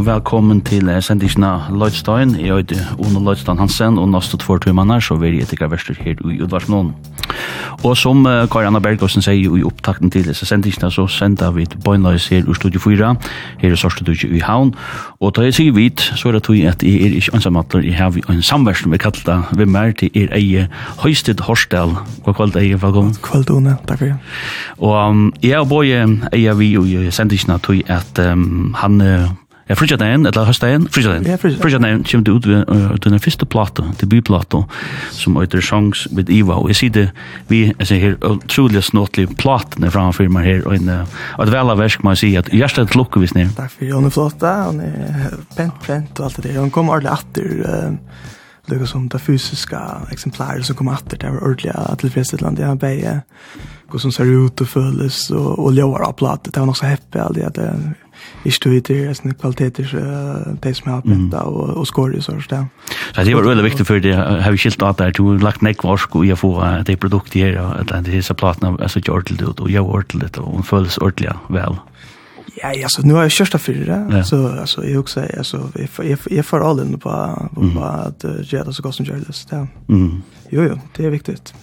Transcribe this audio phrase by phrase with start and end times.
[0.00, 2.30] og velkommen til sendisjona Lloydstein.
[2.40, 6.14] Jeg heter Ono Lloydstein Hansen, og nøste två timmerne så vil jeg etter verster her
[6.24, 6.94] i Udvarsnån.
[7.84, 11.76] Og som uh, Karianna Bergåsen sier i opptakten til disse sendisjona, så sender vi et
[11.84, 13.10] bøgnløys her i Studio 4,
[13.60, 14.72] her i Sørstudutje i Havn.
[15.20, 17.98] Og da jeg sier vidt, så er det tog at jeg er ikke ansammattler, jeg
[17.98, 20.64] har en samversen vi kallet det, vi mer til er eie
[21.04, 21.92] høystid Horsdal.
[22.24, 23.12] God kveld eie, velkommen.
[23.20, 24.16] God Kveld, Ono, takk for det.
[24.78, 29.00] Og um, jeg og Båje eie vi i sendisjona tog at um, han
[29.70, 31.26] Ja, fridja dagen, eller høst dagen, fridja dagen.
[31.30, 34.64] Ja, fridja dagen kommer det ut ved den første plata, til byplata,
[35.14, 37.04] som heter Songs with Iva, og jeg sier det,
[37.46, 42.16] vi er her utrolig snåtlig platene framfor meg her, og et vel av versk må
[42.16, 43.54] jeg si, at hjertet til lukke hvis nere.
[43.60, 46.90] Takk for, hun er flott, hun er pent, pent og alt det der, hun kom
[46.90, 48.02] ordentlig atter,
[48.70, 53.18] lukka som det fysiska eksemplaret som kom atter, det var ordentlig tilfredsstillende, jeg har beie,
[53.86, 56.90] hva som ser ut og føles, og, og ljøver av platet, det var nok så
[56.90, 57.70] heppig, alt det,
[58.44, 62.22] ikke du hittir en kvaliteter uh, de som jeg har penta og, og skår i
[62.24, 62.68] sånn sted.
[63.12, 65.64] Så det var veldig viktig for det, har vi skilt at der, du har lagt
[65.66, 69.16] nekva orsk og jeg får uh, det produktet her, og disse platene er så ikke
[69.18, 71.80] ordentlig ut, og jeg er ordentlig, og hun føles ordentlig vel.
[72.56, 74.24] Ja, alltså nu har jag körsta fyra ja.
[74.24, 77.78] så alltså jag också alltså jag jag får all in på på mm.
[77.78, 79.46] att göra så gott som möjligt.
[79.50, 79.66] Ja.
[79.88, 80.22] Mm.
[80.52, 81.54] Jo jo, det är viktigt.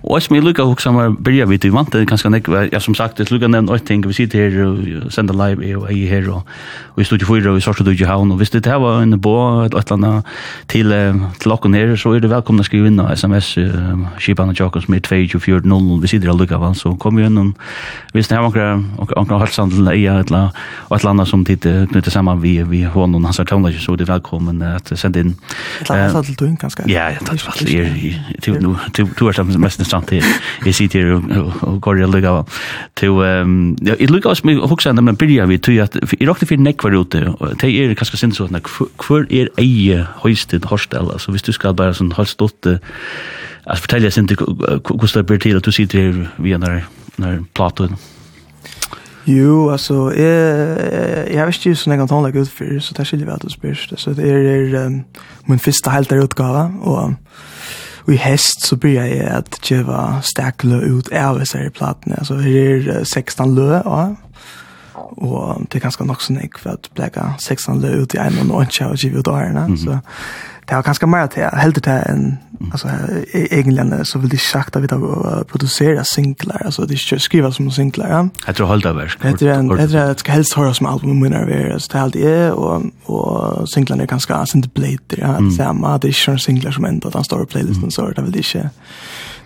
[0.00, 2.94] Och jag vill lucka också med börja vid det vant det kanske näck jag som
[2.94, 4.64] sagt det lucka nämn och tänker vi sitter här
[5.06, 6.46] och sänder live och är här och
[6.84, 9.20] och i studio fyra och så så du ju och visst det här var en
[9.20, 10.26] bo ett ett annat
[10.66, 10.92] till
[11.38, 13.58] till locken här så är det välkomna att skriva in SMS
[14.18, 17.56] skipan och Jacobs med 2400 vi sitter lucka van så kom ju in och
[18.12, 19.88] det här var några och några hälsan till
[20.30, 20.50] eller,
[20.88, 23.92] og et eller annet som tid knytter sammen vi, vi hånden og hans tøvnlager, så
[23.92, 25.34] er det velkommen at sende inn.
[25.80, 26.86] Et eller annet til døgn, ganske?
[26.90, 27.64] Ja, det er fast.
[29.18, 30.24] Du er det mest interessant til.
[30.64, 32.58] Jeg sitter her og går i og lukker av.
[33.00, 36.64] Jeg lukker også med å huske enn den byrja vi, til at jeg råkte fyrir
[36.64, 38.56] nekvar ute, og det er kanskje sinne sånn,
[39.04, 42.70] hvor er eie høystid horsdel, altså hvis du skal bare sånn halvstått,
[43.64, 46.84] altså fortell jeg sinne hvordan det blir til at du sitter her via når,
[47.22, 47.96] når platen,
[49.24, 53.32] Jo, alltså jag jag vet ju så någon tal ut för så där skiljer vi
[53.32, 53.94] att spyr.
[53.96, 55.04] Så det är um,
[55.44, 57.12] min första helt där utgåva och
[58.06, 62.14] vi häst så blir jag att geva stärkle ut ärvis i plattan.
[62.18, 64.16] Alltså det är 16 lö, ja.
[64.94, 68.50] Och det är ganska nog så nick för att lägga 16 lö ut i en
[68.50, 69.98] och en challenge ut där, så
[70.66, 72.36] det var ganska mer att helt det en
[72.72, 72.88] alltså
[73.32, 77.70] egentligen så vill det sagt att vi då producera singlar alltså det ska skriva som
[77.70, 78.28] singlar ja.
[78.46, 81.32] Jag tror hållta verk det är en det är ett helst höra som album men
[81.32, 86.08] är det så helt är och och singlarna är ganska inte blader ja samma det
[86.08, 88.70] är ju singlar som ändå att han står playlisten så det vill det inte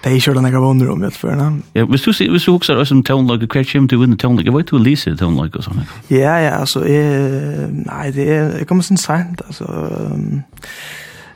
[0.03, 1.87] det är ju den jag wonder om vet för när ja.
[1.87, 4.51] Hvis du hvis du också som tone tonelag, catch him to win the tonelag, like
[4.51, 5.77] vad du Lisa tone like och sånt
[6.09, 9.65] ja ja alltså eh nej det kommer sen sent alltså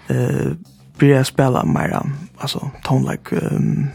[0.09, 0.53] eh
[0.99, 2.03] börja spela mer
[2.39, 3.89] alltså tone like um,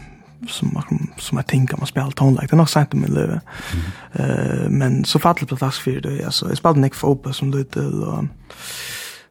[0.48, 3.40] som man som jag tänker man spelar tone like det är nog sant om det
[4.12, 7.80] eh men så fattade på fast för det alltså jag spelade Nick Fopa som lite
[7.80, 8.24] och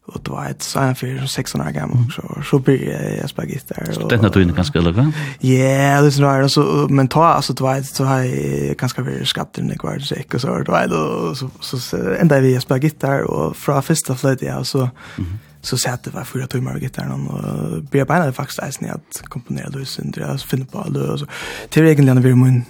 [0.07, 4.03] och det var ett sån för 16 år gammal så så blir jag spela gitarr
[4.03, 7.63] och det är naturligt ganska lägga ja det är snarare så men ta alltså det
[7.63, 11.97] var ett så här ganska väldigt skatter när kvar så och så då så så
[12.13, 15.93] ända vi spela gitarr och från första flöjt ja så mm -hmm så sa jag
[15.93, 17.83] att det var fyra timmar med gitarren och
[18.25, 21.25] det faktiskt eisen i att komponera då sen jag finner på alla och så.
[21.69, 22.65] Det är egentligen vi min,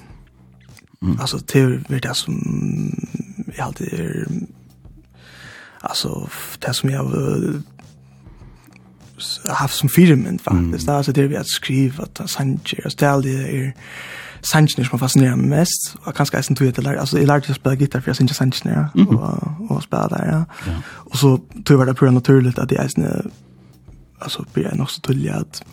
[1.20, 2.36] alltså det är det som
[3.58, 4.28] jag alltid är,
[5.82, 6.30] alltså
[6.60, 7.62] det som jag har
[9.56, 10.98] haft som firmen faktiskt, mm.
[10.98, 13.74] alltså det är vi att skriva, att sanjer, ställ det är,
[14.42, 17.48] sanchen som fascinerar mig mest och kanske sen tog jag till där alltså jag lärde
[17.48, 20.46] mig spela gitarr för jag syns sanchen ja och och spela där ja.
[20.66, 20.74] ja.
[20.88, 23.22] Och så tog jag det på naturligt att det är snä
[24.20, 25.64] alltså blir jag nog så tydlig att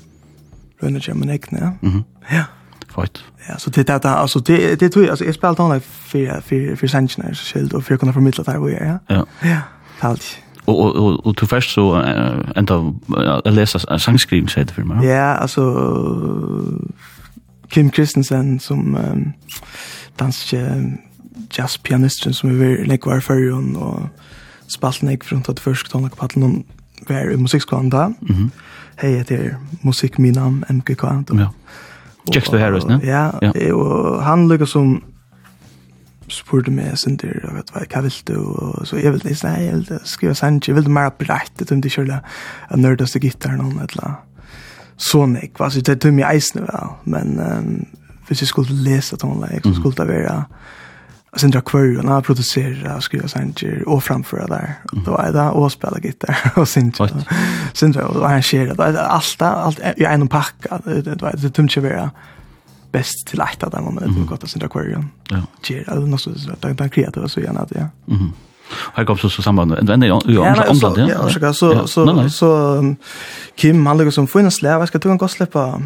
[0.80, 1.88] rönna jag men äckna ja.
[1.88, 2.04] Mhm.
[2.30, 2.44] Ja.
[2.88, 3.24] Fort.
[3.48, 6.76] Ja, så det där alltså det det tog jag alltså jag spelade tonlag för för
[6.76, 8.98] för sanchen så skild och för att kunna förmedla det här jag ja.
[9.16, 9.26] Ja.
[9.42, 9.60] Ja.
[10.00, 10.44] Allt.
[10.66, 12.04] og og og og til først så
[12.56, 15.04] enda lesa sangskrim seg det for meg.
[15.04, 15.62] Ja, altså
[17.74, 19.32] Kim Christensen som um,
[20.18, 20.54] dansk
[21.58, 24.00] jazzpianisten som vi lägger var förr och
[24.66, 26.64] spalten gick från att først tala på att noen
[27.08, 28.04] var i musikkskolen da.
[28.04, 28.50] Mm -hmm.
[28.96, 31.02] Hej heter Musikk min namn MKK.
[31.30, 31.52] Ja.
[32.34, 33.00] Just det här ne?
[33.06, 33.74] Ja, ja.
[33.74, 35.02] och han lyckas som
[36.28, 38.38] spurte meg sin der, jeg vet hva, hva vil du?
[38.38, 41.76] Og så jeg vil, nei, jeg vil skrive sannsje, jeg vil mer brett, det er
[41.76, 42.20] ikke kjøle,
[42.70, 44.14] jeg nørdes til gittaren og eller
[44.96, 47.86] så nek, altså det tømmer jeg eisen vel, men um,
[48.28, 50.44] hvis jeg skulle lese tonelike, så skulle det være
[51.36, 54.74] sen drar kvar och producera och skriva sanger och framföra där
[55.04, 56.92] då är det och spela gitarr och sen
[57.72, 59.00] sen då och arrangera det.
[59.02, 62.10] Allt allt i en packa det var det tumt vara
[62.92, 65.42] bäst till att det var med det gott att sen drar kvar ja.
[65.62, 66.30] ger alltså något så
[66.60, 68.14] där kreativa så gärna det ja.
[68.14, 68.32] Mhm.
[68.94, 70.20] Här kom så så samband och ändå ju om
[70.76, 72.94] så ja så så så så
[73.56, 75.82] Kim han lägger som finnas lär ska du gå släppa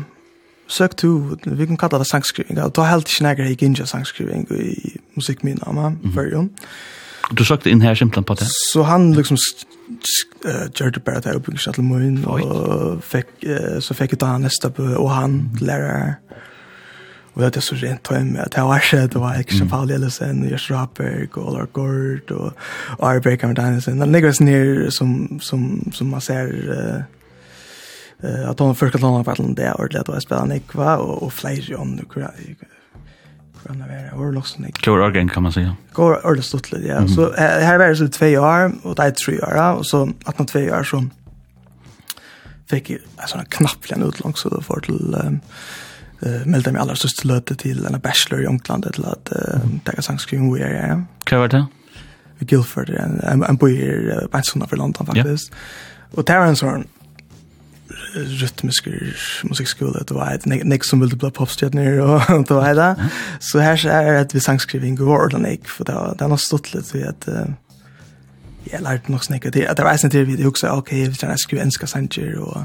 [0.69, 2.59] sök to vi kan kalla det sangskriving.
[2.59, 6.51] Og ta helt snägger i ginja sangskriving i musikminna man version
[7.31, 8.47] Du sökte in här simpelt på det.
[8.73, 9.37] Så han liksom
[10.75, 13.27] gjør det bara där uppe i Shuttlemoon och fick
[13.81, 16.15] så fick det nästa på och han lærer,
[17.39, 19.69] Og det er så rent tøy med at det var skjedd, det var ikke som
[19.71, 22.53] Paul Ellison, og Josh Raberg, og Olar Gord, og
[22.99, 24.01] Ari Breakham Danielsen.
[24.03, 27.07] Det ligger sånn her som, som, som man ser uh,
[28.51, 30.99] at de første lånene på alle det er ordentlig at det var spennende, ikke hva,
[30.99, 34.91] og, og flere om det, Kan det var, og loksen ikke.
[34.91, 35.79] Hvor organ kan man si, ja?
[35.95, 37.07] Hvor årlig stått litt, ja.
[37.07, 40.71] Så her var det så tve år, og det er tre år, og så 18-2
[40.75, 41.05] år, så
[42.67, 45.15] fikk jeg en sånn knapplig en utlång, så det får til...
[45.15, 45.45] Um,
[46.21, 49.33] eh meldte mig allra sist löte till en bachelor i England till att
[49.85, 50.89] ta en sangskrivning vi är.
[50.89, 51.03] Ja.
[51.31, 51.67] Vad var det?
[52.39, 55.53] I Guildford en en en på i Batsona för London faktiskt.
[56.11, 56.85] Och Terrence Horn
[58.15, 58.89] rytmisk
[59.45, 62.05] musikskola det var ett nek som ville bli popstjärna
[62.35, 63.09] och det var det.
[63.41, 66.99] Så här är det att vi sangskrivning går ordentligt för det det har stått lite
[66.99, 67.29] vi att
[68.65, 69.77] jag lärde nog snäcka det.
[69.77, 72.61] Det var sen till vi också okej, vi ska skriva enska sanger och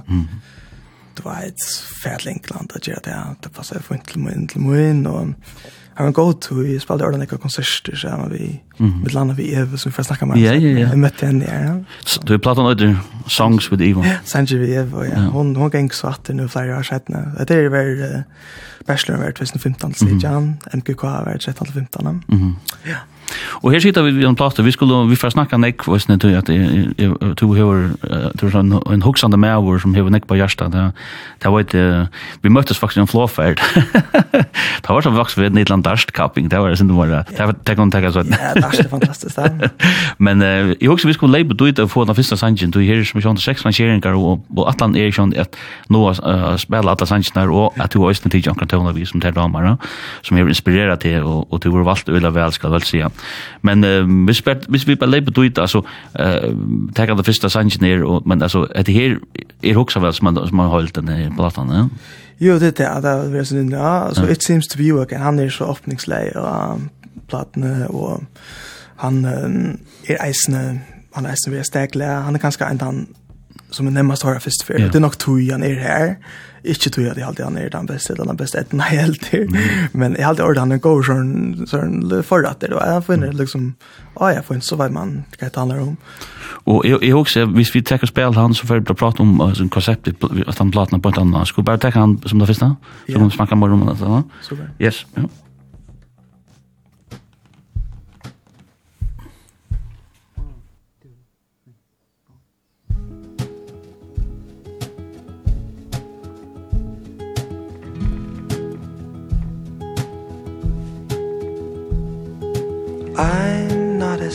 [1.17, 1.63] det var et
[2.03, 3.15] fædel England at gjøre det.
[3.43, 5.33] Det passet for en til min, til min, og
[5.97, 9.37] jeg var god til, jeg spalte ordentlig ikke konserter, så jeg var vi, med landet
[9.37, 10.37] vi Eva, som vi får snakke med.
[10.41, 10.87] Ja, ja, ja.
[10.89, 11.73] Jeg møtte henne der, ja.
[12.27, 12.95] Du har platt noe
[13.29, 14.01] Songs with Eva.
[14.07, 15.27] Ja, Sanji vi Eva, ja.
[15.29, 17.29] Hun, hun gikk så at det nå flere år siden.
[17.37, 18.57] Det er vel uh,
[18.87, 22.23] bachelor var 2015, sier Jan, MQK var 2015.
[22.89, 23.03] Ja.
[23.63, 26.19] Og her sitter vi vid en plass, vi skulle, vi får snakka nek, og jeg
[26.21, 26.49] tror at
[27.39, 27.93] du hever,
[28.39, 32.07] du er en hoksande medover som hever nek på hjärsta, det var ikke,
[32.43, 33.61] vi møttes faktisk en flåferd,
[34.83, 37.47] det var som faktisk ved en nidland darstkapping, det var det sindom var, det det
[37.47, 38.33] var det, om tekk sånn.
[38.35, 39.71] Ja, darst er fantastisk, det.
[40.25, 43.21] Men jeg husker vi skulle leipa ut og få den første sangen, du er som
[43.23, 45.57] sånn seks rangeringar, og atlan er sånn at
[45.93, 46.05] nå
[46.61, 49.73] spela atla sangen og at du har òsne tidsi ankran tøvna vi som ter damer,
[50.25, 53.09] som hever inspireret til, og du har valgt å vel, skal vel sija,
[53.61, 55.81] Men uh, hvis vi hvis vi bare lever då inte alltså
[56.19, 56.53] eh
[56.95, 59.15] ta det første sangen här og, men altså, er det her,
[59.63, 61.87] er hoksa vel som man som man har holdt denne platan, ja.
[62.39, 65.19] Jo, det er det det er sånn, ja, so it seems to be working.
[65.19, 66.79] Han er så öppningsläge och
[67.27, 68.23] platene, og
[68.95, 70.79] han er eisende,
[71.15, 72.05] han er eisende ved stegle.
[72.05, 73.07] Han er ganske en han
[73.71, 74.73] som är närmast har först för.
[74.73, 76.15] Det er nok tog han er her,
[76.63, 79.25] Ikke tror at jeg alltid han er den beste, eller den beste etten jeg helt
[79.33, 79.49] her.
[79.93, 81.33] Men jeg alltid ordet han er god sånn,
[81.67, 83.73] sånn forretter, og jeg finner liksom,
[84.15, 85.93] å jeg finner så vet man hva det handler om.
[86.71, 89.51] Og jeg, jeg også, hvis vi trekker spil han, så får vi prate om uh,
[89.73, 91.51] konseptet, at han platene på et annet.
[91.57, 92.73] vi bare trekke han som det første,
[93.07, 93.97] så kan vi snakke mer om det.
[94.47, 94.69] Super.
[94.79, 95.27] Yes, ja.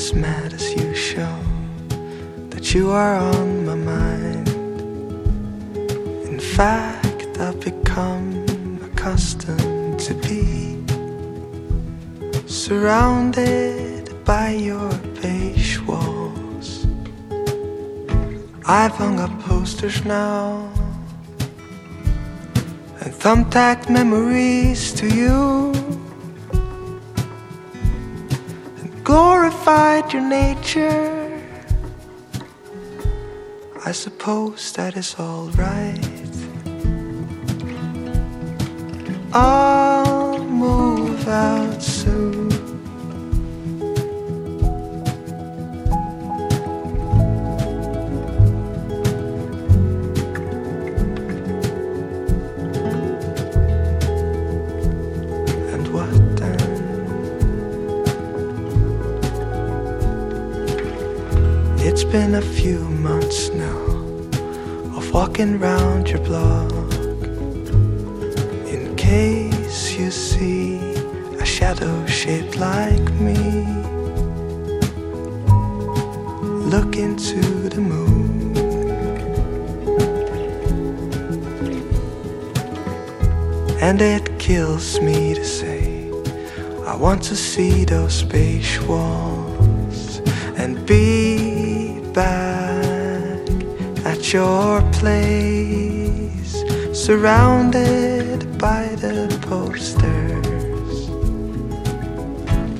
[0.09, 1.37] as mad as you show
[2.50, 4.49] That you are on my mind.
[6.33, 8.29] In fact, I've become
[8.88, 10.83] accustomed to be
[12.47, 16.87] Surrounded by your beige walls.
[18.65, 20.73] I've hung up posters now
[23.03, 26.08] And thumbtacked memories to you.
[29.68, 31.42] fight your nature.
[33.84, 36.37] I suppose that is all right.
[39.34, 42.38] I'll move out soon.
[62.18, 63.80] been a few months now
[64.98, 66.90] Of walking round your block.
[68.75, 70.80] In case you see
[71.44, 73.42] A shadow shaped like me
[76.75, 77.42] Look into
[77.75, 78.56] the moon.
[83.87, 86.10] And it kills me to say
[86.92, 90.20] I want to see those space walls
[90.60, 91.17] And be
[94.28, 96.52] at your place
[96.92, 101.08] Surrounded by the posters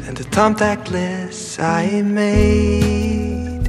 [0.07, 3.69] And the contact lists I made.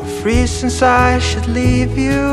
[0.00, 2.30] Of reasons I should leave you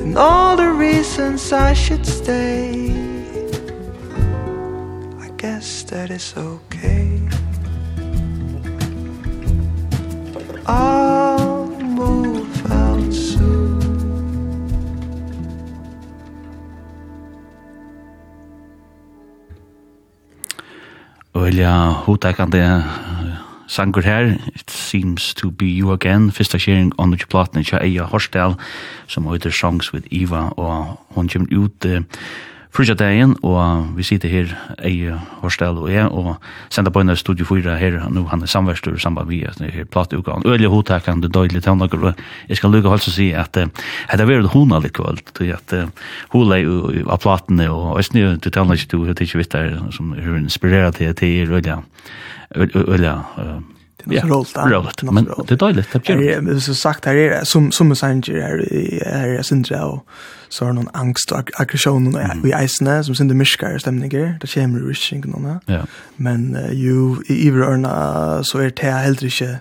[0.00, 2.90] And all the reasons I should stay.
[5.20, 6.67] I guess that is okay.
[21.58, 22.84] øyla hodakande
[23.66, 28.02] sangur her, It Seems to Be You Again, fyrsta sharing on the platen tja Eia
[28.02, 28.54] Horsdal,
[29.06, 31.86] som høyder Songs with Eva, og hon kommer ut
[32.74, 34.52] fyrsta dagen, og vi sitter her,
[34.84, 36.36] jeg, Horsdal og jeg, og
[36.70, 39.84] sender på en studio 4 her, nå han er samverstur i samband med denne her
[39.88, 40.44] plateukan.
[40.46, 42.12] Øyelig hodtakan, det døylig til tøvnaker, og
[42.48, 43.70] jeg skal lukka å si at det
[44.12, 45.74] er vært hona litt kvöld, til at
[46.34, 46.60] hula
[47.08, 50.92] av platene, og jeg æstni, du tøvnaker, du tøvnaker, du tøvnaker, du tøvnaker, du tøvnaker,
[50.98, 51.82] til tøvnaker,
[52.54, 53.74] du tøvnaker,
[54.14, 54.56] ja, roligt.
[54.56, 55.92] Roligt, men det är dåligt.
[55.92, 58.32] Det är så sagt här är som som messenger
[59.06, 60.06] här är syndra och
[60.48, 64.38] så har någon angst och aggression och i isne som synd det myskar stämningar.
[64.40, 65.58] Det kommer rushing någon.
[65.66, 65.86] Ja.
[66.16, 69.58] Men ju i Iverna så är det helt inte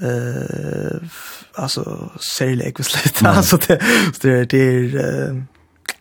[0.00, 1.08] eh
[1.54, 5.42] alltså särskilt ekvislet alltså det det är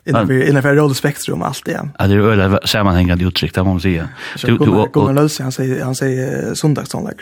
[0.07, 1.89] innanför innanför rollspektrum allt det.
[1.99, 4.07] Ja, det är väl sammanhängande uttryck där man säger.
[4.43, 7.17] Du du och Nils han säger han säger söndagssånglägg.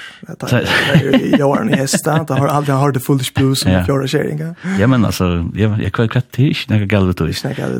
[1.37, 4.41] Jag har en hästa, där har aldrig har det fullt blues som jag sharing.
[4.79, 7.25] Ja men alltså jag jag kvar kvatt tisch när jag galet då.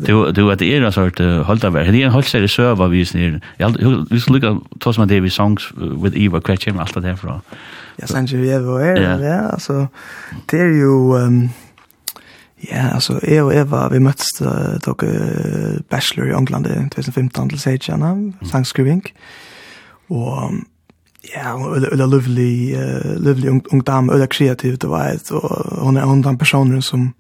[0.06, 1.92] Du du att det är en sort hållta väl.
[1.92, 3.42] Det är en håll serie server vi ser.
[3.58, 3.70] Jag
[4.10, 5.72] vi skulle lucka toss med David songs
[6.04, 7.18] with Eva Kretchen allt det där.
[7.96, 9.88] Ja, sen ju vi är ja, alltså
[10.46, 10.92] det är ju
[12.64, 17.60] Ja, altså, jeg og Eva, vi møttes uh, uh, bachelor i England i 2015 til
[17.60, 18.34] Seidjana, mm.
[18.52, 19.04] sangskriving.
[20.10, 20.54] Og
[21.36, 25.32] ja, hun er en løvlig, uh, løvlig ung, ung dame, hun er kreativ, du vet,
[25.32, 27.12] og hun er en av personen som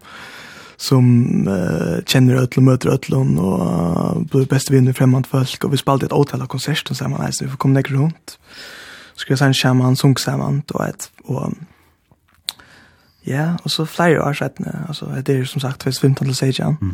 [0.77, 5.71] som uh, kjenner ødel och møter ødel og uh, blir beste vinner fremmed folk og
[5.71, 8.35] vi spalte et åtale av konsert, sammen, så vi får komme nekker rundt
[9.15, 11.53] så skulle jeg si en skjermann, sunk sammen, du vet, og
[13.27, 16.91] Ja, og så flere år siden, altså, det er som sagt 2015 til 16, mm.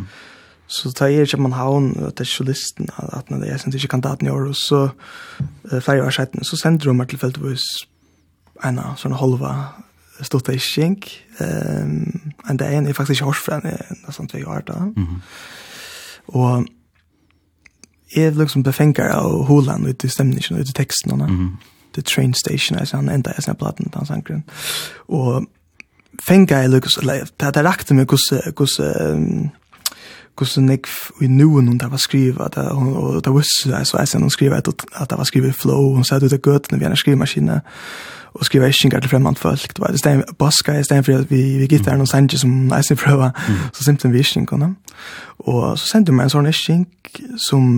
[0.68, 4.30] så tar jeg ikke man havn til journalisten, at når jeg sender ikke kandidaten i
[4.30, 4.90] år, og så
[5.74, 7.62] uh, flere år siden, så sender de meg tilfeldigvis
[8.66, 9.56] en av sånne halva
[10.22, 11.10] stort i skink,
[11.40, 15.20] um, en dag er faktisk ikke hårsfren, jeg er nesten tve år da, mm -hmm.
[16.28, 16.66] og
[18.16, 21.66] jeg liksom befenger av Holand ut i stemningen, ut i teksten, mm -hmm.
[21.94, 24.42] The Train Station, altså han enda jeg snabbt platen, han sanker
[25.08, 25.48] og
[26.20, 28.28] fenga i lukus, eller det er rakt med hos,
[28.58, 28.80] hos,
[30.40, 30.88] hos nek
[31.22, 34.60] i nuen hun der var skriva, og det visste jeg så jeg sen hun skriva
[34.62, 37.62] at det var skriva i flow, hun satt ut av gøtene vi henne skrivmaskina,
[38.32, 41.32] og skriva iskingar til fremmant folk, det var det stein boska, i stein for at
[41.32, 43.32] vi, vi gitt der noen sanje som jeg prøva,
[43.74, 44.74] så simpelthen vi iskingarna,
[45.40, 46.86] og så sendte hun meg en sånn isking
[47.50, 47.76] som,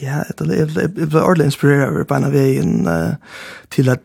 [0.00, 2.74] ja, jeg ble ordentlig inspireret på en av veien
[3.74, 4.04] til at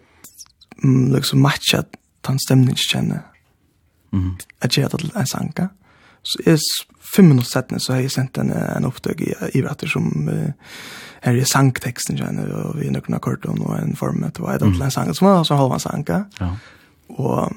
[0.81, 1.85] liksom matcha
[2.27, 3.21] den stemningskjenne,
[4.11, 4.31] mm.
[4.61, 5.67] at jeg hadde en sanka.
[6.23, 6.59] Så jeg,
[7.15, 10.51] fem minutter settene, så har jeg sendt en, en opptøk i, i bratter som uh,
[11.25, 14.85] her i sangteksten kjenne, og vi nøkken akkordon og en form, det var et eller
[14.85, 16.23] annet sanka, som var så halva sanka.
[16.39, 16.53] Ja.
[17.09, 17.51] Og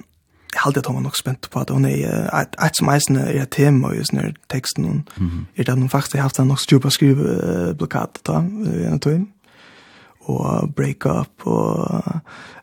[0.54, 3.24] jeg halte at hun var nok spent på at hun er et, et som eisende
[3.26, 5.44] er et tema i sånne teksten, mm -hmm.
[5.56, 8.44] er det at hun faktisk har haft en nok stjupa skriveblokkade da,
[8.80, 9.28] i en tøyen
[10.24, 12.04] og break up og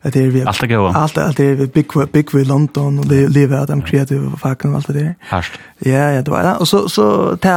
[0.02, 2.44] at det er vi alt det går alt alt det er vi big big we
[2.44, 5.12] London og det lever at dem kreative og fucking alt det der.
[5.20, 5.52] Hast.
[5.86, 6.58] Ja, ja, det var det.
[6.58, 7.54] Og så så ta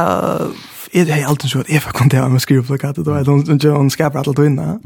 [0.94, 3.90] Jeg har alltid at jeg kan kontere med skrive skriveplakatet, og jeg don't jo John
[3.90, 4.78] skaper alt og inne.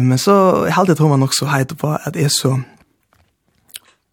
[0.00, 2.58] Men så, jeg har tror man nok så heit på at jeg så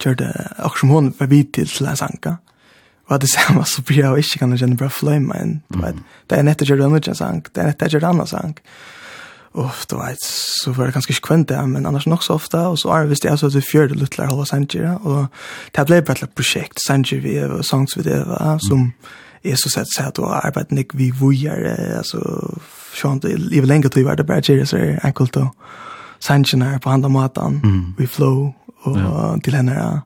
[0.03, 2.35] kjørte, akkur som hun var vidt til til sanka,
[3.09, 6.67] og det samme så blir jeg ikke kan kjenne bra fløyma men det er nettet
[6.67, 8.57] kjørte en sang, det er nettet kjørte anna sang,
[9.53, 12.57] uff, du vet, så var det ganske ikke kvent det, men annars nok så ofte,
[12.57, 15.27] og så er det visst jeg så til fjørte luttler halva Sanjira, og
[15.75, 18.91] det ble bare et prosjekt, Sanjira vi Eva, Songs vi det, Eva, som
[19.43, 21.61] er så sett sett og arbeidet nek vi vujar,
[21.97, 22.21] altså,
[22.95, 25.53] sjån, i vil lenge tid var det bare Jira, så er enkelt og
[26.19, 27.61] Sanjira på handa matan,
[27.97, 30.01] vi flow, og til henne er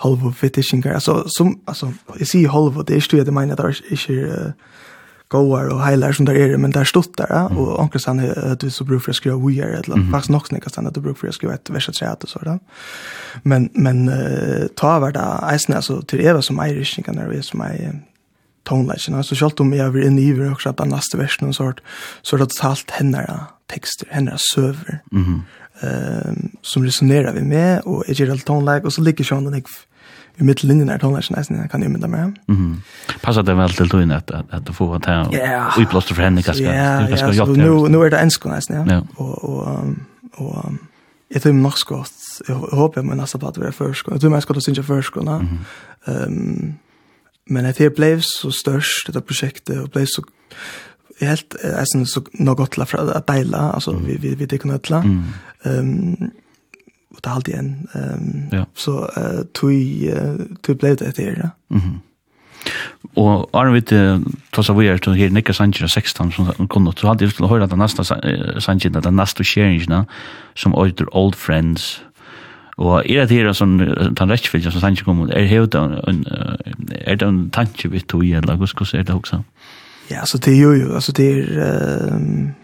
[0.00, 4.24] halvo fetishingar, altså, som, alltså jeg sier halvo, det är ju det menar mener, det
[4.24, 4.52] er
[5.30, 7.58] goar og heilar som der er, men der stått der, mm.
[7.58, 10.10] og omkring sann at du så bruk for å skrive we are, eller mm -hmm.
[10.10, 12.28] faktisk nok snikker sann at du bruk for å skrive et vers og tre, og
[12.28, 12.58] så, da.
[13.44, 17.28] Men, men uh, ta hver da, eisen, altså, til Eva som eier ikke, kan det
[17.28, 17.92] være som eier
[18.64, 21.80] tonelagen, så selv om jeg vil inn i hver, og på neste versen og sånt,
[22.22, 23.24] så er det talt henne
[23.68, 26.28] tekster, henne søver, mm -hmm.
[26.28, 29.54] um, som resonerer vi med, og jeg gjør alt tonleik, og så ligger sånn, og
[29.54, 29.64] jeg
[30.40, 32.38] i mitt linjen är tonläsen nästan kan jag mynda med.
[32.46, 32.82] Mhm.
[33.22, 35.20] Passar det väl till då att att få att ta
[35.82, 36.64] och plåster för henne kanske.
[36.64, 37.32] Ja, ja.
[37.32, 39.02] Så Nu nu är det ensk nästan ja.
[39.16, 39.78] Och och
[40.34, 40.64] och
[41.28, 42.12] jag tror nok skott.
[42.48, 44.08] Jag hoppas men nesten på at vi er först.
[44.08, 45.58] jeg tror man ska då synja mm -hmm.
[46.06, 46.74] Ehm
[47.46, 50.22] men det det blev så störst det projektet och blev så
[51.20, 54.78] helt alltså så något gott la för att dela alltså vi vi vi det kunde
[54.88, 55.04] alla.
[55.64, 56.30] Ehm
[57.10, 58.64] och det alltid en ehm ja.
[58.74, 60.10] så eh tui
[60.62, 61.50] tog blev det där.
[61.68, 61.80] Mhm.
[61.80, 62.00] Mm
[63.16, 63.92] Og Arne vet,
[64.52, 67.34] tross av vi er til her Nikka Sanchin 16 som kom nå, så hadde jeg
[67.34, 68.04] til å høre den neste
[68.60, 70.06] Sanchin, den neste skjeringen
[70.54, 72.02] som øyder Old Friends.
[72.76, 76.24] Og er det her som den rettsfylgen som Sanchin kom, er det en,
[76.90, 79.42] er det en tanke vi tog i, eller hvordan er det også?
[80.10, 82.54] Ja, altså det er jo, altså det er, um,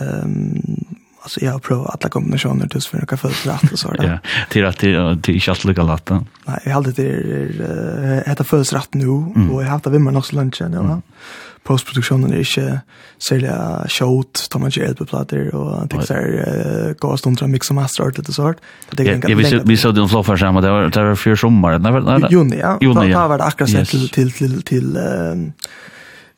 [0.00, 4.20] um, alltså jag har provat alla kombinationer tills för några födelsedagar och så där.
[4.24, 6.10] Ja, till att det är inte alls lika lätt.
[6.10, 10.60] Nej, jag hade det heter födelsedag nu och jag har haft det med också lunch
[10.60, 10.76] nu.
[10.76, 11.02] Mm.
[11.64, 12.80] Postproduktionen är inte
[13.28, 17.74] sälja shot, tar man ju hjälp plattor och det så här går stund till mixa
[17.74, 18.56] master art lite sort.
[18.90, 22.30] Det är ganska vi vi såg den floppa samma där var det var för sommaren.
[22.30, 22.78] Juni, ja.
[22.80, 23.22] Juni, ja.
[23.22, 24.98] Då var det akkurat till till till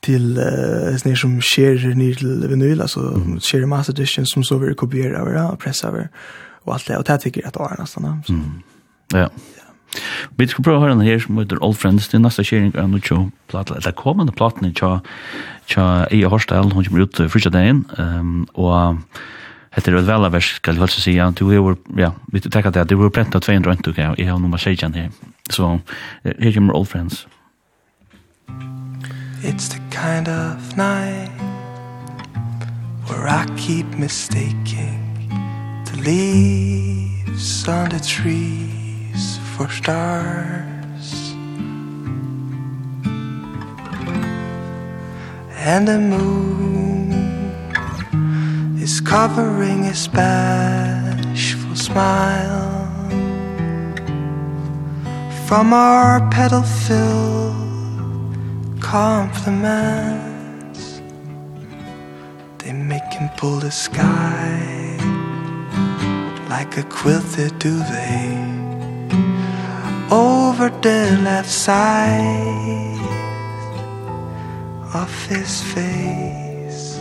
[0.09, 3.41] till eh uh, som skär ner till vinyl alltså mm.
[3.41, 6.09] skär master edition som så vill kopiera över och pressa över
[6.65, 8.35] och allt det och det tycker jag att det är nästan så.
[9.13, 9.29] Ja.
[10.37, 12.75] Vi skal prøve å høre denne her som heter Old Friends det er neste sharing
[12.77, 14.99] av noe show platta eller kommende platen i Tja
[15.67, 18.97] cha i Horstel hon kommer ut første dagen ehm och
[19.71, 22.93] heter det av vers ska jag si, ja, du är ja vi tenker at det
[22.93, 25.11] er brent av 200 rundt, ok, jeg har nummer 16 her,
[25.51, 25.81] så
[26.25, 27.27] her kommer Old Friends.
[29.41, 31.31] It's the kind of night
[33.07, 35.29] Where I keep mistaking
[35.85, 41.35] The leaves on the trees For stars.
[45.55, 47.13] And the moon
[48.83, 52.91] Is covering his bashful smile
[55.47, 57.68] From our petal-filled
[58.81, 60.21] compliments.
[62.59, 64.99] They make him pull the sky
[66.49, 68.39] Like a quilted duvet
[70.11, 72.99] Over the left side
[74.95, 76.99] Of his face.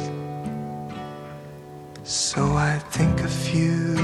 [2.04, 3.98] So I think of you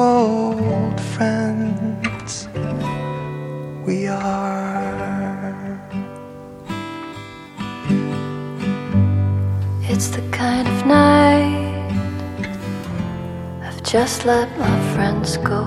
[0.00, 2.48] old friends.
[3.86, 4.89] We are
[10.00, 11.92] It's the kind of night
[13.62, 15.62] I've just let my friends go.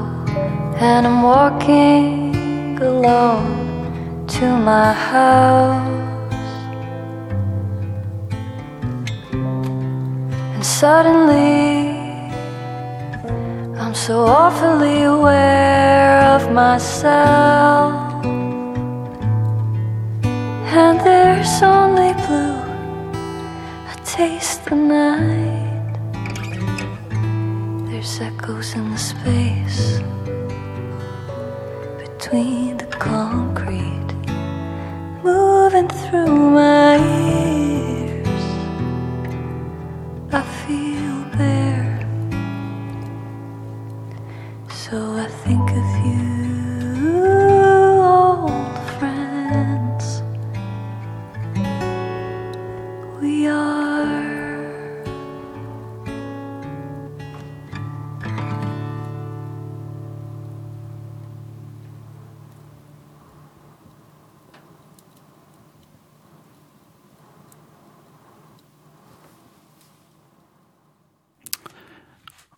[0.89, 6.50] And I'm walking alone to my house.
[10.56, 11.93] And suddenly
[13.78, 17.93] I'm so awfully aware of myself.
[20.82, 22.62] And there's only blue
[24.13, 25.93] taste the night.
[27.89, 29.99] There's echoes in the space
[31.97, 34.12] Between the concrete
[35.23, 36.97] Moving through my
[37.32, 38.43] ears.
[40.32, 40.92] I feel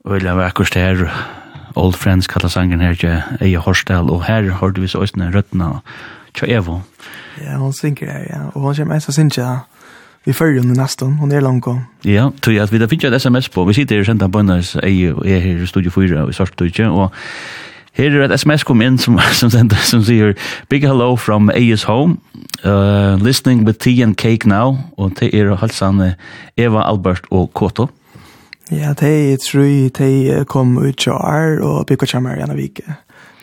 [0.08, 1.08] Øyla vekkurs her,
[1.76, 5.80] Old Friends kallar sangen her til Eia Horsdal, og her hørte vi så òsne røttene
[6.38, 6.80] til Evo.
[7.42, 9.66] Ja, hon synker her, ja, og hon kommer eins og synker
[10.26, 11.80] vi følger i nesten, hon er langt om.
[12.06, 14.62] Ja, tog at vi da finner et sms på, vi sitter her senda på henne,
[14.62, 17.12] og er her i Studio 4 i Svartstudje, og
[17.96, 20.34] Her er et sms kom inn som, som, sender, som sier
[20.70, 22.18] Big hello from A's home.
[22.66, 24.78] Uh, Listening with tea and cake now.
[24.98, 26.12] Og det er halsan
[26.58, 27.88] Eva, Albert og Koto
[28.72, 32.96] Ja, de tror de kom ut til år og bygget kommer igjen av vike.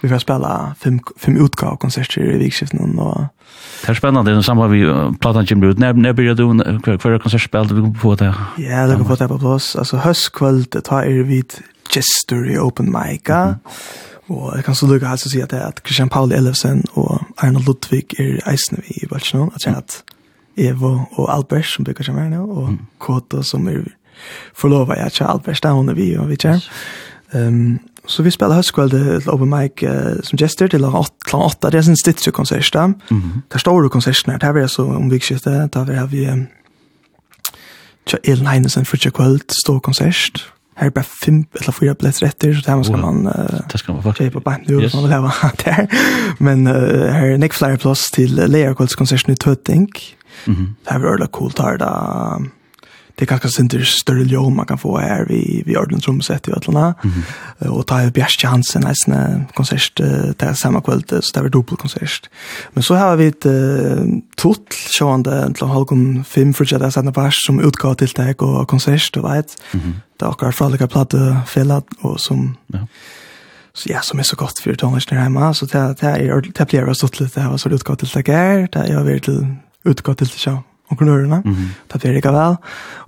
[0.02, 2.98] Vi får spela fem, fem utgav konserter i vikskiften.
[2.98, 3.28] Og...
[3.82, 4.82] Det er spennende, det samme vi
[5.22, 5.78] platan kommer ut.
[5.78, 6.46] Når, når blir du,
[6.82, 8.32] hver konsert spilte vi på det?
[8.58, 9.76] Ja, det kan på det på plass.
[9.76, 11.61] Altså, høstkveld, det tar er vidt
[11.92, 13.28] gestur i open mic.
[13.28, 14.11] Mm -hmm.
[14.32, 16.85] Og jeg kan så lukke helst å si at det er at Christian Paul Ellefsen
[16.94, 19.50] og Arne Ludvig er eisende vi i Balsjøen.
[19.54, 20.02] At jeg at
[20.56, 23.85] Evo og Albert som bygger seg mer nå, og Kåta som er
[24.54, 26.61] forlova jeg til Albert där hon vi og vi kör.
[27.35, 31.74] Um, så vi spiller høstkveld til open mic uh, som gester til att 8, det
[31.74, 32.92] er sin stitch konsert där.
[33.48, 36.46] det er store du konserten där vi så om vi skiftar där vi har vi
[38.06, 40.52] Tja Elin Heinesen för kväll står konsert.
[40.76, 43.24] Her er bare fem eller fyra billetter etter, så där ska man...
[43.72, 44.94] Det ska man kjøpe på band, det yes.
[44.94, 45.87] man vil ha der.
[46.38, 49.88] Men uh, her er Nick Flyer Plus till Learkvåldskonserten i Tøtting.
[50.46, 50.66] Mm -hmm.
[50.85, 52.46] Det er veldig väldigt coolt här då
[53.14, 56.94] det kanske synter större ljum man kan få här vi vi ordentligt trumset i Ötlanda.
[57.05, 57.16] Mm
[57.59, 57.66] -hmm.
[57.66, 59.96] Och ta upp Bjärske Hansen nästan konsert
[60.37, 62.31] där samma kväll så det var dubbelkonsert.
[62.72, 67.35] Men så har vi ett uh, tot showande till halkom 5 för att sända pass
[67.46, 69.62] som utgår till det och konsert och vet.
[69.72, 69.94] Mm.
[70.18, 72.87] Det har också flera plattor fällat och som ja
[73.75, 75.55] så ja, som är så gott för tonårsner hemma.
[75.55, 77.40] Så det, det, är, det blir jag stått lite.
[77.40, 78.68] Det var så utgått till det här.
[78.72, 79.29] Det har varit
[79.85, 80.59] utgått till det här
[80.92, 81.42] og knurrene.
[81.44, 81.68] Mm -hmm.
[81.92, 82.57] Det blir ikke vel.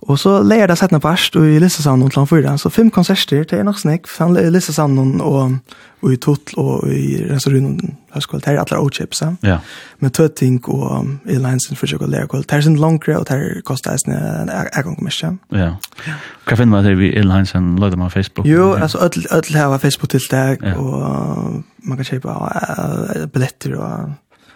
[0.09, 2.57] Og så leier det settene parst og i Lissesavnen til han fyra.
[2.61, 5.59] Så fem konserter til nok snakk, fem i Lissesavnen og,
[6.03, 7.81] og i Totl og i Restaurant
[8.14, 8.40] Høyskål.
[8.40, 9.23] Det er alle åkjøps.
[9.42, 9.59] Ja.
[10.01, 12.51] Med Tøtting og i Leinsen for å lære kvalitet.
[12.51, 14.51] Det er sin langere, og det er kostet eisen en
[14.85, 15.31] gang mye.
[15.53, 15.70] Ja.
[16.44, 17.79] Hva finner man til i Leinsen?
[17.79, 18.47] Løyde man Facebook?
[18.47, 18.99] Jo, altså,
[19.33, 22.37] ødel her var Facebook-tiltak, og man kan kjøpe
[23.33, 24.12] billetter og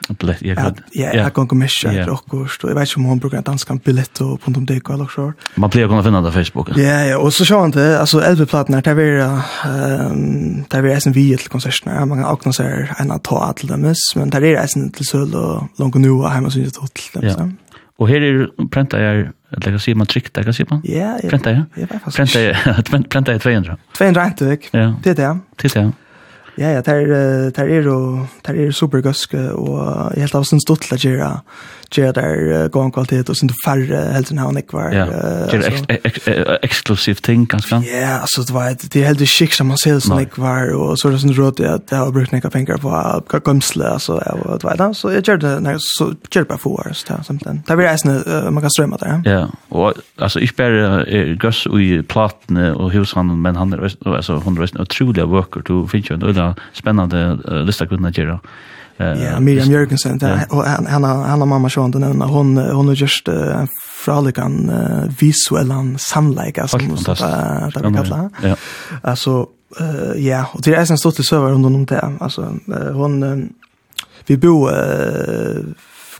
[0.09, 0.55] Billett, ja.
[0.57, 3.75] Ja, ja, jag kan komma med och og Jag vet ikke om hon brukar danska
[3.75, 5.33] billett och på de eller så.
[5.55, 6.69] Man blir kunna finna det på Facebook.
[6.77, 11.13] Ja, ja, och så kör inte alltså elveplattorna där vi ehm där vi är sen
[11.13, 12.07] vi till konserterna.
[12.07, 15.07] Man kan också säga en av ta til dem, men där är det sen till
[15.07, 17.31] söl och långt nu och hemma så inte till dem.
[17.39, 17.51] Ja.
[17.99, 20.81] Och här är prenta jag eller hva se man tryckt där kan se man.
[20.85, 21.29] Ja, ja.
[21.31, 21.65] Pränta jag.
[22.15, 22.57] Prenta jag.
[23.11, 23.77] prenta jag 200.
[23.99, 24.59] 200 inte.
[24.71, 24.95] Ja.
[25.03, 25.39] Det är det.
[25.57, 25.93] Det är det.
[26.59, 30.89] Ja, ja, der, der er jo, der er supergøske, og jeg helt av sin stått
[30.89, 31.29] til å gjøre
[31.91, 35.07] gör der uh, en kvalitet og sen færre helt enn han ikke var ja
[36.63, 37.81] exklusivt ting kanske?
[37.87, 40.75] Ja altså det var det er helt det skick som man ser som ikke var
[40.75, 44.21] og så er det sånn råd at jeg har brukt några penger på komsle alltså
[44.27, 47.23] jag vet inte så jeg jag gjorde när så gjør gjorde på för oss där
[47.23, 49.23] something där blir nästan man kan strømme der.
[49.25, 54.17] ja og altså ikke bare er gøss i platne och hushandeln men han er är
[54.17, 55.61] alltså 100 otroliga worker.
[55.61, 58.39] Du finner jo en spennende uh, lista kunna gjøre
[59.01, 60.41] Uh, ja, Miriam Jørgensen, ja.
[60.51, 63.67] och han han har mamma Sean den ena hon hon är just uh,
[64.05, 68.31] fralikan uh, visuellan samleika som så där där kallar.
[68.43, 68.57] Ja.
[69.03, 69.47] Alltså
[69.81, 72.17] eh ja, och det är sen stor till server under någon där.
[72.21, 72.55] Alltså
[72.93, 73.49] hon
[74.27, 75.63] vi bor eh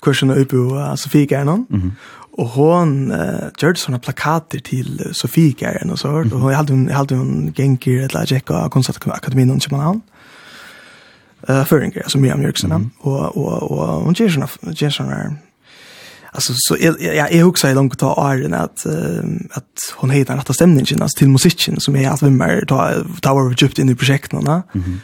[0.01, 1.67] kursen uppe på Sofie Gärnon.
[1.69, 1.93] Mhm.
[2.39, 6.89] Och hon uh, gjorde såna plakater till Sofie Gärnon och så och hon hade hon
[6.89, 10.01] hade hon gänkir eller checka konstakademin i Köpenhamn.
[10.01, 10.18] Mm
[11.49, 12.91] eh föringar alltså Miriam Jöksen mm.
[12.99, 15.37] och och och hon ger såna ger såna
[16.33, 18.87] alltså så jag jag jag huxar långt ta Arden att
[19.51, 23.35] att hon heter rätta stämningen alltså till musiken som är att vi mer ta ta
[23.35, 24.63] var djupt in i projekten va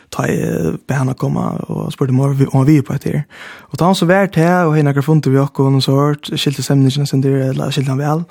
[0.09, 0.23] ta
[0.87, 3.25] be henne komma och spurte mer om vi på det
[3.61, 7.07] och ta hon så värt här och hinna grafunt vi och någon sort skilte stämningen
[7.07, 8.25] sen det eller skiltan väl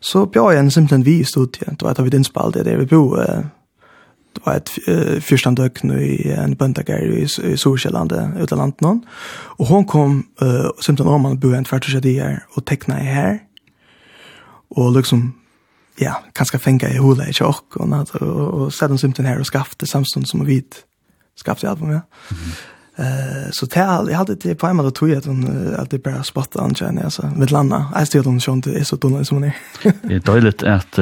[0.00, 2.86] så bjöd jag en simpelt vis ut det då att vi den spalt det vi
[2.86, 3.16] bo
[4.34, 9.04] det var et uh, första dök nu i en bøndager i, i Sorkälande landet någon.
[9.58, 13.04] Och hon kom uh, simpelthen om han bo en tvärt i här och teckna i
[13.04, 13.38] här.
[14.70, 15.32] Och liksom
[15.98, 17.88] ja, kanske fänga i hula i tjock och
[18.22, 20.62] og, och, sette sedan simpelthen här og skafte samstund som vi
[21.36, 22.02] skafte albumet.
[22.98, 25.98] Eh så tal jag hade det på en måte tog jag att hon att det
[25.98, 27.92] bara spotta an känner alltså med landa.
[27.94, 29.54] Jag stod hon det är så dålig som hon är.
[30.02, 30.98] Det är dåligt att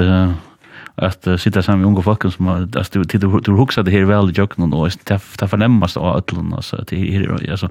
[0.98, 3.90] att uh, sitta sammen med unga folk som har att du du du huxar det
[3.90, 7.68] här väl i jocken och det det förnämmas då att lön alltså det här alltså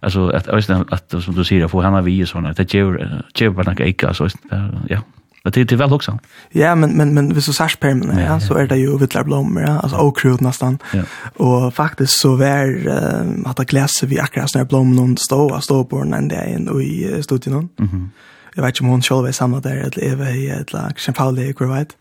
[0.00, 3.62] alltså att alltså att som du säger få henne vi såna det ger ger på
[3.62, 4.28] något eka så
[4.88, 5.02] ja
[5.42, 6.18] Det är det väl också.
[6.52, 9.24] Ja, men men men hvis så sash permen, ja, ja, så är det ju vitla
[9.24, 10.78] blommor, ja, alltså okrut nästan.
[10.92, 11.02] Ja.
[11.44, 16.04] Och faktiskt så var uh, att det gläser vi akkurat när blommorna stod, stod på
[16.04, 17.68] den där i studion.
[17.78, 17.88] Mhm.
[17.88, 18.10] Mm
[18.54, 20.96] jag vet inte om hon själv är samlet där eller Eva i ett lag, Jean
[20.96, 21.96] Champagne i Kurveit.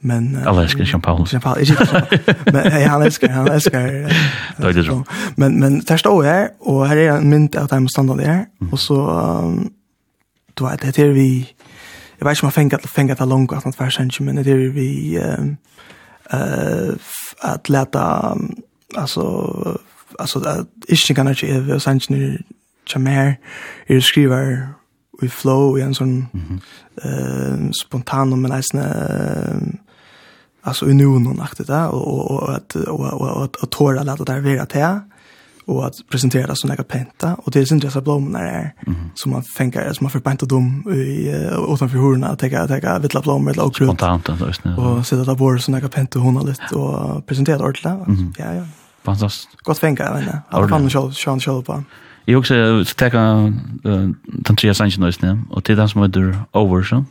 [0.00, 0.36] Men...
[0.36, 1.26] alla Uh, Alle elsker Champagne.
[1.26, 2.18] Champagne, ikke Champagne.
[2.52, 4.08] men hey, han älskar han älskar Uh,
[4.56, 5.04] det är det
[5.36, 8.80] Men, men där står jeg, och här är en mynt av dem standard där och
[8.80, 9.70] så, um,
[10.54, 11.48] du vet, det er vi,
[12.18, 14.68] jag vet inte om jag fängat fängat det långt att han sen men det är
[14.68, 15.56] vi, um,
[16.30, 16.94] eh
[17.42, 18.56] att leta, um,
[18.96, 19.20] alltså
[20.18, 22.46] altså, at ikke kan ikke Eva sen sent,
[22.86, 23.34] Chamer,
[23.88, 24.66] är skriver
[25.22, 26.60] i flow i en sån mm -hmm.
[27.02, 29.56] eh spontan men nästan eh,
[30.62, 34.24] alltså i nu någon aktigt där och och att och och att att tåla låta
[34.24, 35.00] där vara till
[35.66, 39.10] och att presentera som här penta och det är inte så blommor där mm -hmm.
[39.14, 41.28] som man tänker som man får penta dem i
[41.74, 45.60] utanför hörna att ta ta vittla blommor eller okrutt spontant då och sätta där bort
[45.60, 48.34] såna här penta hon lite och presentera ordla mm -hmm.
[48.38, 48.64] ja ja.
[49.02, 51.84] Fantastiskt gott tänka men alla kan själv själv på
[52.26, 53.20] Jeg husker så teka
[53.84, 57.02] den trea sannsyn nøysen, og til den som heter Over, så?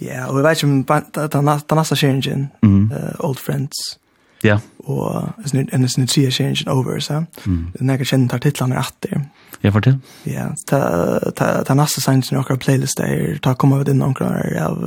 [0.00, 2.50] Ja, og jeg vet ikke om den nasta kjeringen,
[3.20, 3.98] Old Friends.
[4.42, 4.56] Ja.
[4.78, 7.24] Og en sin trea kjeringen Over, så?
[7.44, 9.20] Den jeg kjenner tar titlene atter.
[9.62, 10.00] Ja, fortell.
[10.26, 10.48] Ja,
[11.68, 14.82] den nasta sannsyn i okkar playlist er, ta komma ut inn okkar av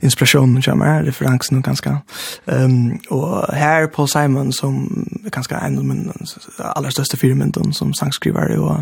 [0.00, 1.98] inspirationen som är referensen och ganska
[2.46, 6.12] ehm och här Paul Simon som är ganska en av de
[6.58, 8.80] allra största firmorna som sångskrivare och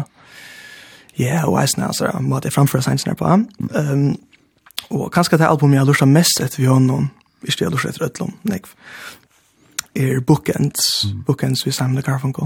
[1.15, 4.17] ja och now så vad det framför sig när på ehm
[4.89, 7.09] och kanske det albumet jag lustar mest att vi har någon
[7.41, 8.61] vi ska lusta efter öllom nej
[9.95, 11.23] er bookends, mm.
[11.27, 12.45] bookends vi samle Garfunkel.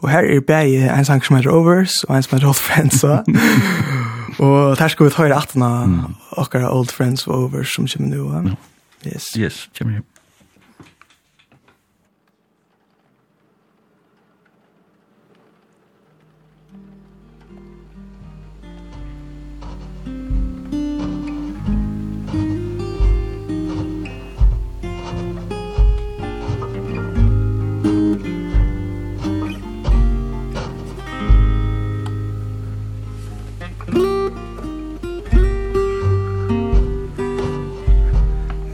[0.00, 3.04] Og her er bæg en sang som heter Overs, og en som heter Old Friends.
[4.40, 6.14] Og der skal vi ta i rettene mm.
[6.40, 8.56] okkara old friends over som kommer nå.
[9.04, 9.32] Yes.
[9.36, 10.06] Yes, kommer jo.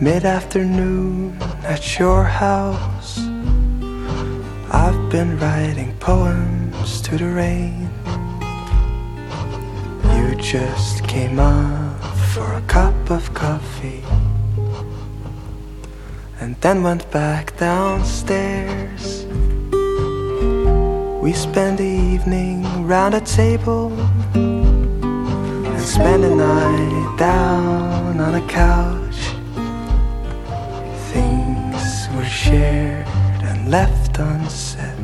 [0.07, 3.19] Mid-afternoon at your house.
[4.71, 7.91] I've been writing poems to the rain.
[10.15, 12.01] You just came up
[12.33, 14.05] for a cup of coffee.
[16.39, 19.27] And then went back downstairs.
[21.21, 23.91] We spent the evening round a table.
[25.75, 29.06] And spent the night down on a couch.
[32.47, 33.07] shared
[33.43, 34.97] and left unsaid.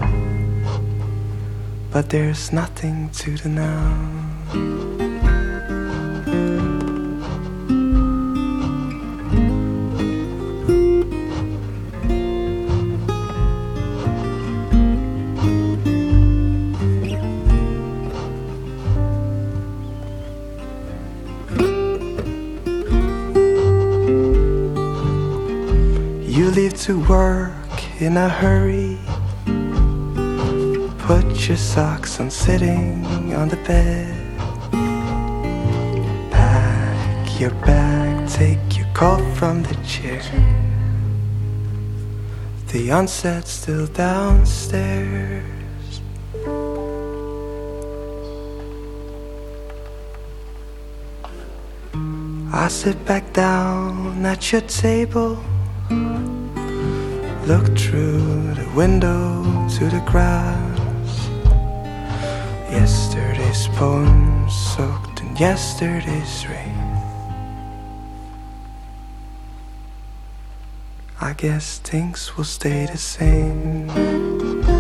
[1.91, 5.12] But there's nothing to the now
[26.83, 28.99] to work in a hurry.
[30.99, 34.13] Put your socks on sitting on the bed.
[36.33, 40.21] Pack your bag, take your coat from the chair.
[42.73, 45.45] The onset's still downstairs.
[52.53, 55.39] I sit back down at your table.
[57.47, 59.43] Look through the window
[59.77, 61.29] to the grass.
[62.71, 66.79] Yesterday's poem soaked in yesterday's rain.
[71.21, 74.72] I guess things will stay the same.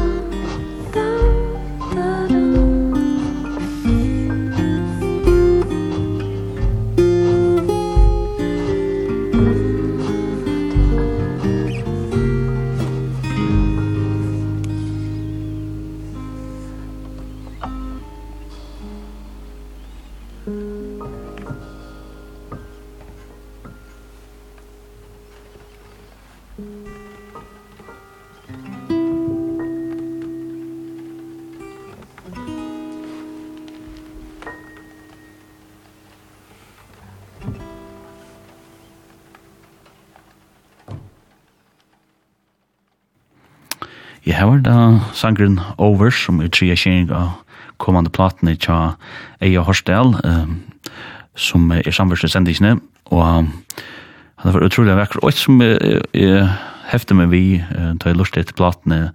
[44.22, 47.40] Jeg har da sangren Over, som er tre kjering av
[47.82, 48.94] kommande platene tja
[49.42, 50.14] Eia Horsdal,
[51.34, 52.76] som er samverste sendisene,
[53.10, 53.48] og han
[54.44, 55.22] har vært utrolig vekker.
[55.24, 56.52] Og et som er
[56.92, 59.08] hefter med vi, da jeg lurte etter platene,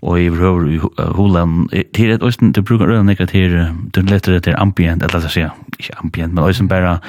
[0.00, 0.80] og i røver i
[1.18, 3.58] hulen, til et øysten, du bruker øyne ikke til,
[3.92, 7.00] du leter det til ambient, eller så sier, ikke ambient, men øysten bare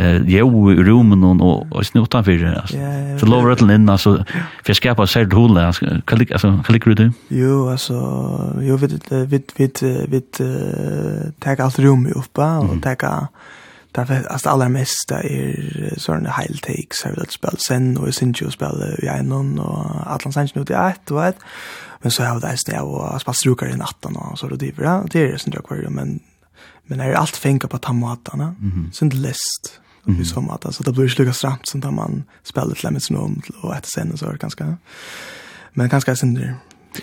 [0.00, 2.76] eh jo i rummen og och snutan för det alltså.
[3.18, 4.24] Så lovar det inn altså for
[4.66, 6.02] för skapa seg det hål där.
[6.06, 7.12] Kan lik alltså kan lik det.
[7.30, 7.94] Jo altså
[8.60, 10.40] jo vet vet vet vet
[11.40, 13.28] tag alt rum i oppa uppe och tagga
[13.94, 18.32] Därför altså allra mest er sådana heil takes har vil att spela sen och sen
[18.32, 21.36] ju spela i en og Atlant sen nu det är ett vet.
[22.02, 24.66] Men så har det är det och spela strukar i natten og så då det
[24.66, 26.20] driver är det er jag kvar men
[26.86, 28.54] men er alt fänka på tamatana.
[28.60, 28.92] Mm -hmm.
[28.92, 30.20] Sen list mm.
[30.20, 30.72] i så måte.
[30.72, 33.90] Så det blir ikke lukket stramt som da man spiller til med snom og etter
[33.92, 34.72] scenen så er det ganske...
[35.78, 36.56] Men ganske synder.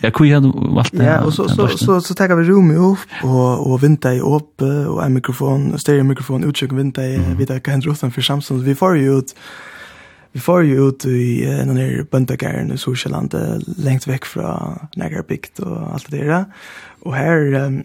[0.04, 1.04] Ja, hvor har du valgt det?
[1.06, 4.68] Ja, og så, så, så, så, tar vi rommet opp, og, og vinter i åpe,
[4.88, 7.38] og en mikrofon, en større mikrofon, utsjøk vinter i, mm.
[7.40, 9.34] vi tar hva hender for Samsung, vi får jo ut,
[10.36, 14.52] vi får jo ut i uh, noen her bøndagæren i Sorsjalandet, lengt vekk fra
[15.00, 16.50] Nægarbygd og alt det der.
[17.08, 17.80] Og her, um,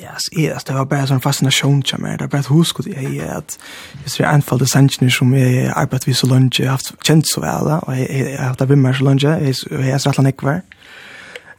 [0.00, 2.18] Ja, yes, det var bare sånn fascinasjon til meg.
[2.18, 3.58] Det var ett hus skulle jag ge att
[4.02, 7.28] just det anfall det sanchen som har arbeidet vid så lunge, jeg har haft kjent
[7.28, 10.60] så väl och jeg har haft vimmer så långt jag är så att kvar.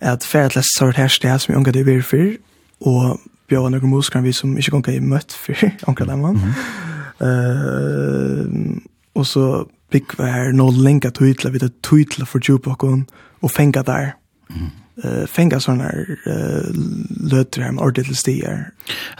[0.01, 2.37] Att färdlös sort her sted som jag ungade vid för
[2.81, 6.53] og bjør noen muskler vi som inte møtt mött för onkel Lemon.
[7.21, 8.81] Eh
[9.15, 13.05] Og så fick vi här noll länka titlar vi tar titlar för Jupacon
[13.39, 14.15] og fänga der.
[14.49, 14.71] Mm
[15.03, 16.17] eh fänga såna här
[17.31, 18.71] lötter hem ordentligt stier.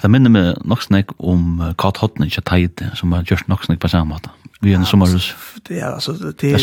[0.01, 3.79] Det minner mig nog snack om Kat Hotnich att hejde som har gjort nog snack
[3.79, 4.29] på samma sätt.
[4.62, 5.36] Vi en sommarhus.
[5.68, 6.54] Det är alltså det det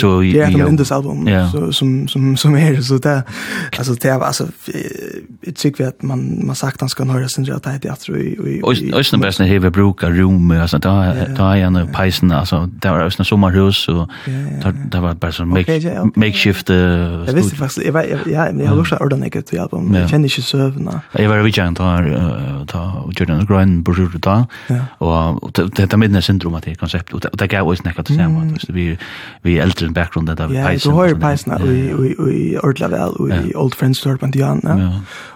[0.41, 3.23] är ett indus album så som som som är så där
[3.79, 4.49] alltså det var alltså
[5.43, 8.19] ett tycker vi att man man sagt han ska höra sin rätt att jag tror
[8.19, 8.75] i och
[9.11, 13.89] den bästa heve brukar rum alltså ta ta en pejsen alltså det var ösna sommarhus
[13.89, 14.09] och
[14.91, 19.47] det var bara så make makeshift Jag visste faktiskt jag ja jag har också ordnat
[19.47, 19.95] till album.
[19.95, 21.01] Jag känner inte sövna.
[21.13, 22.03] Jag var vilken ta
[22.67, 24.21] ta Jordan Grand Burger
[24.99, 28.49] och det det med syndromatik koncept och det gav oss alt nekka til saman.
[28.49, 28.75] Mm.
[28.75, 28.87] Vi,
[29.43, 30.91] vi er eldre enn bakgrunn dette vi peisen.
[30.91, 31.53] Ja, du har peisen
[32.33, 34.63] i Ordla vel, og i Old Friends Tour på Indian.
[34.65, 34.91] Ja.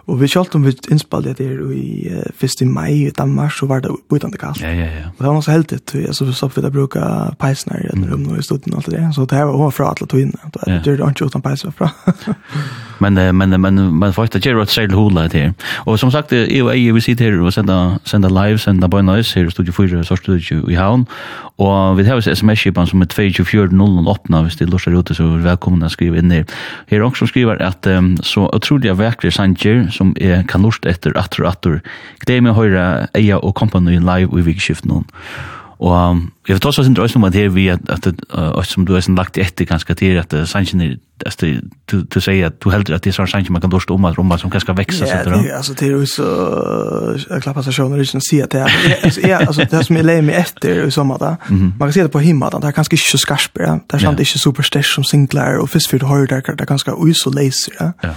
[0.07, 2.07] Og vi kjalt om vi innspallet det der i
[2.41, 2.63] 1.
[2.71, 4.63] mai i Danmark, så var det bøytande kallt.
[4.63, 5.09] Ja, ja, ja.
[5.11, 7.03] Og det var noe så heldigt, så vi så vi da bruka
[7.41, 9.03] peisen i et rum og i studien og alt det.
[9.15, 10.53] Så det her var fra alle togene.
[10.55, 11.91] Det er ikke utan peisen fra.
[13.01, 15.55] Men men men men får inte göra ett särskilt hula det här.
[15.77, 19.41] Och som sagt, jag är vi sitter här och sända sända live, sända på nice
[19.41, 21.07] här studio 4 så studio i Havn.
[21.57, 25.93] Och vi har sms-kipan som er 22408 hvis de lurer ute, så er velkommen å
[25.93, 26.47] skrive inn her.
[26.91, 30.87] Her er også som skriver at um, så utrolig vekre sanger som er kan lort
[30.87, 31.81] etter atter atter.
[32.25, 35.09] Gdei med høyre Eia og kompany live i vikskiften noen.
[35.79, 39.05] Og jeg vet også sin drøsning om at her vi at at som du har
[39.17, 40.95] lagt etter ganske til at sannsyn er
[41.27, 41.43] at
[42.13, 44.19] du sier at du heldur at det er sånn sannsyn man kan dorste om at
[44.19, 45.07] rommet som kanskje vekse.
[45.09, 46.27] Ja, det er altså det er jo så
[47.31, 50.25] jeg klapper seg sjøen og ikke si at det er altså det som jeg leier
[50.25, 51.35] meg etter i sommer da.
[51.51, 54.21] Man kan si det på himmel det er ganske ikke så skarp det er sant
[54.21, 57.93] ikke superstæsj som singler og fisk for du hører det er ganske uis og leiser
[58.03, 58.13] ja.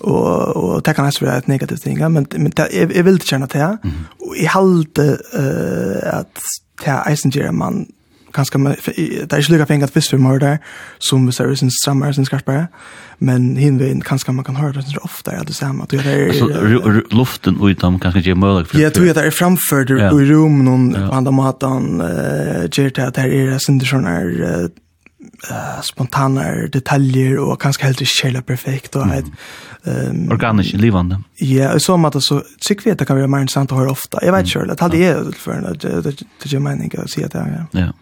[0.00, 3.46] Og og det kan alltså være ett negativt ting men men jag vill inte känna
[3.46, 3.78] det
[4.20, 6.38] och i halte uh, att
[6.80, 7.86] det er eisen gjør man
[8.32, 10.56] ganske, det er ikke lykka penger at hvis vi må der,
[11.00, 12.66] som hvis det er sin strammer, sin skarpere,
[13.18, 15.86] men hinveien, kanskje man kan høre det så ofte, ja, det samme.
[15.90, 18.66] Det er, altså, luften utom, kanskje ikke er mulig?
[18.78, 21.08] Ja, tror jeg det er framført i rom, noen ja.
[21.16, 22.02] andre måten,
[22.68, 24.68] gjør det at det er sin sånn her,
[25.50, 26.42] uh, spontana
[26.72, 29.24] detaljer och kanskje helt ikke kärla perfekt och mm.
[29.82, 31.20] um, organiskt livande.
[31.36, 33.90] Ja, i så att så tycker vi at det kan være mer interessant å höra
[33.90, 34.18] ofta.
[34.22, 35.80] Jag vet inte själv, det hade jag för att
[36.42, 37.66] det gör mening att at det.
[37.72, 37.80] Ja.
[37.80, 37.92] ja.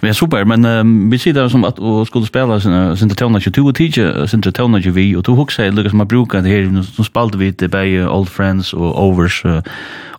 [0.00, 3.14] Vi är super, men um, vi sier det som att och skulle spela sina sina
[3.14, 6.48] tonar 22 och teacher sina tonar vi och to hooks säger Lucas man brukar det
[6.48, 9.44] här som spalt vi det by old friends och overs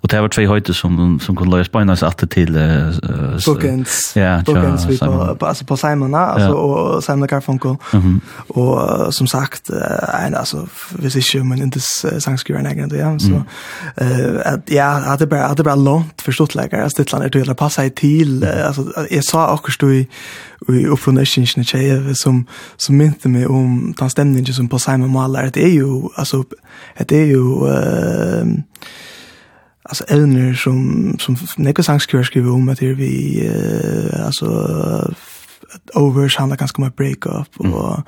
[0.05, 2.55] Og det var tvei höjter som som kunne kunde läsa seg att til...
[2.55, 4.15] uh, Bookends.
[4.15, 6.17] Ja, Bookends vi på alltså på Simon ja.
[6.17, 6.53] altså, ja.
[6.53, 7.75] och Simon Garfunkel.
[7.93, 8.59] Mm -hmm.
[8.59, 10.57] uh, som sagt uh, en altså,
[10.91, 14.35] hvis ikke man in uh, sangskriver en egen, ja så eh mm.
[14.35, 17.53] uh, at, ja bare, at det bare lånt förstått lägger alltså det er til å
[17.53, 18.43] passe seg til.
[18.43, 20.07] uh, altså, jeg sa akkurat du i
[20.69, 22.47] i uppfrånäschingen tjejer som
[22.77, 26.43] som mynte meg om den stemningen som på Simon Mallar det är ju alltså
[27.09, 27.67] det er jo...
[27.67, 28.45] uh,
[29.89, 34.45] alltså evner som som Nico Sankskör skriver om att det vi eh, alltså
[35.93, 37.73] overs handlar ganska om att break up mm.
[37.73, 37.99] och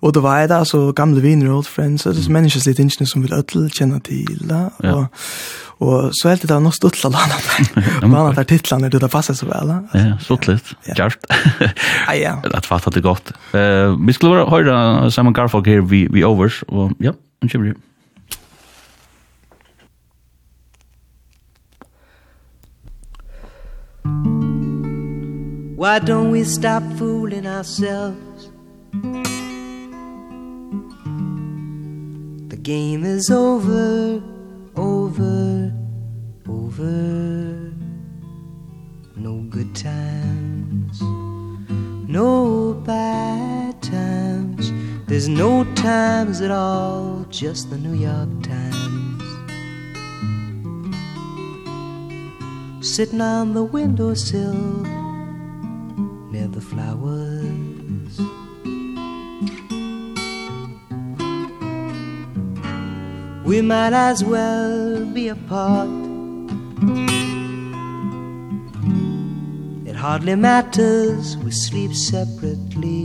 [0.00, 2.32] och då var det alltså gamla vänner old friends alltså mm.
[2.32, 4.92] människor lite inte som vill öll känna till ja.
[4.92, 5.04] och
[5.88, 7.34] och så helt det har något stuttla landa
[8.00, 9.98] där och annat där titlarna det där passar så väl alltså.
[9.98, 10.94] ja stuttligt ja.
[10.94, 11.18] klart
[12.06, 16.24] ja ja att fatta det gott eh vi skulle höra Simon Garfunkel här vi vi
[16.24, 17.12] overs och ja
[17.42, 17.74] och kör vi
[25.80, 28.50] Why don't we stop fooling ourselves?
[32.48, 34.22] The game is over,
[34.76, 35.72] over,
[36.46, 37.72] over.
[39.16, 44.70] No good times, no bad times.
[45.06, 49.22] There's no times at all, just the New York Times.
[52.86, 55.00] Sitting on the windowsill
[56.40, 58.14] near the flowers.
[63.44, 65.90] We might as well be apart.
[69.86, 73.04] It hardly matters we sleep separately.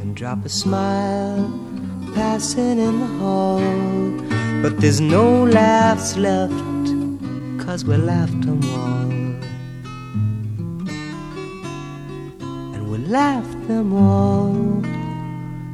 [0.00, 1.46] And drop a smile
[2.14, 3.60] passing in the hall.
[4.62, 6.68] But there's no laughs left
[7.68, 9.17] Cause we're laughed on all
[13.08, 14.84] laughed them all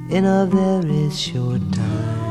[0.08, 2.23] in a very short time.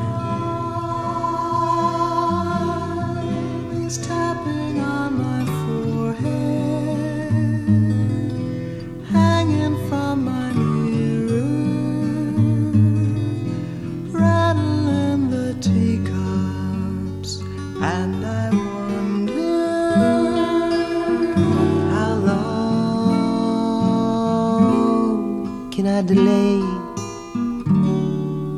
[26.03, 26.61] delay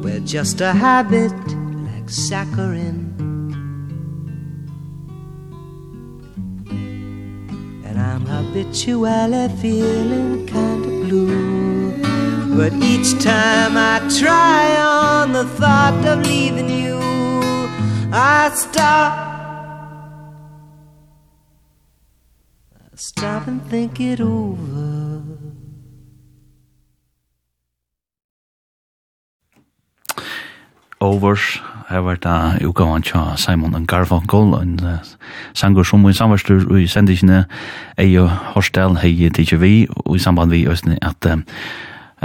[0.04, 1.32] We're just a habit
[1.88, 3.00] like saccharin.
[7.86, 11.92] And I'm habitually feeling kind of blue.
[12.58, 17.00] But each time I try on the thought of leaving you
[18.18, 19.12] I stop.
[22.74, 24.95] I stop and think it over.
[31.06, 35.04] Covers, her var det utgaven tja Simon and Garfunkel, en uh,
[35.54, 37.44] sanger som i samverstur i sendingene
[38.02, 41.46] ei og Horstel, hei tidkje vi, og i samband vi østene at um,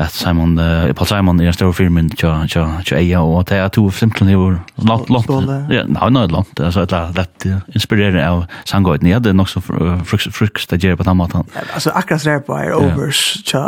[0.01, 3.53] at Simon, uh, Paul Simon er en stor firmen tja, tja, tja eia, og at
[3.53, 4.47] det er to simpelthen jo
[4.89, 5.29] langt, langt,
[5.69, 10.73] ja, nei, nei, langt, altså et lett inspirere av sangøyden, jeg hadde nok så frukst
[10.73, 11.45] å gjøre på den måten.
[11.75, 13.67] Altså akkurat det på er overs cha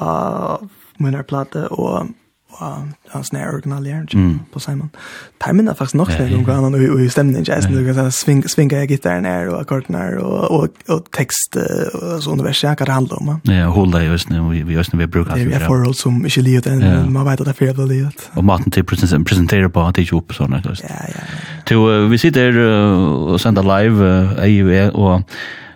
[0.00, 0.66] uh,
[0.98, 2.16] minner plate, og
[2.50, 4.40] och han snær original Mm.
[4.52, 4.90] på Simon.
[5.46, 8.50] Timen er faktisk nok snær noen annen och i stämningen jeg synes du kan sving,
[8.50, 11.08] svinga gitaren her og akkorden och och og, og
[11.54, 13.40] och så sånn vers, kan det handla om.
[13.48, 15.44] Ja, hålla deg i Østene, vi i Østene vi bruker alt.
[15.44, 18.30] Det er forhold som ikke livet enn, man vet att det är fyrir av livet.
[18.36, 21.24] Og maten til presenterer på at det ikke opp sånn, Ja, ja,
[21.70, 22.08] ja.
[22.08, 22.58] vi sitter
[23.32, 25.22] og sender live, jeg og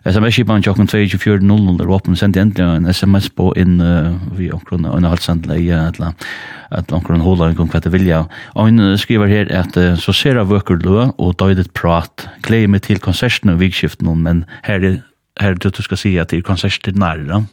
[0.05, 5.09] SMS-kipan tjokken 2400 åpen, sendte endelig en SMS på inn uh, vi omkron og en
[5.09, 8.25] halvsend leie et eller omkron håla en konkrete vilja.
[8.53, 12.29] Og hun skriver her at uh, så ser jeg vøker lø og døydet prat.
[12.45, 15.03] Gleder meg til konserten og vikskiften, men her er
[15.41, 17.45] här du ska se att det är konserter nära.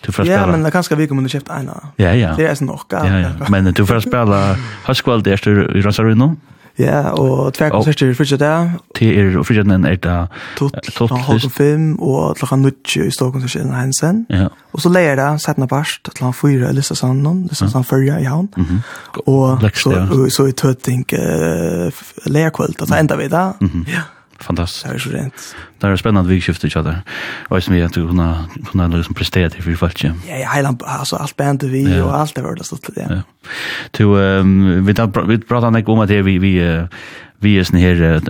[0.00, 0.40] Du får spela.
[0.40, 1.70] Ja, men det kanske vi kommer att köpa en.
[1.96, 2.34] Ja, ja.
[2.36, 2.80] Det är så nog.
[2.90, 3.28] Ja, ja.
[3.48, 6.36] Men du får spela höstkväll där i Rosarino.
[6.78, 8.52] Ja, og tvær konserter fyrst det.
[8.96, 13.42] Til er og fyrst den er da tot halv fem og klokka nutje i Stockholm
[13.44, 14.26] så skjer Hansen.
[14.30, 14.48] Ja.
[14.72, 18.24] Og så leier det sætna parst til han fyra Elisa Sandon, Elisa Sandon førja i
[18.24, 18.48] han.
[19.26, 21.04] Og så så i tøtting
[22.26, 23.52] leier kvöld, så enda vi da.
[23.88, 24.06] Ja
[24.40, 24.86] fantastiskt.
[24.86, 25.56] Det är så rent.
[25.78, 27.02] Det är spännande vi skiftar each other.
[27.48, 30.04] Och som vi att kunna kunna liksom prestera till för folk.
[30.04, 32.04] Ja, ja, hela alltså allt band vi ja.
[32.04, 33.06] och allt det var det så till det.
[33.10, 33.22] Ja.
[33.90, 34.94] To ehm vi
[35.26, 36.86] vi pratar om att vi vi
[37.40, 38.22] vi är sån här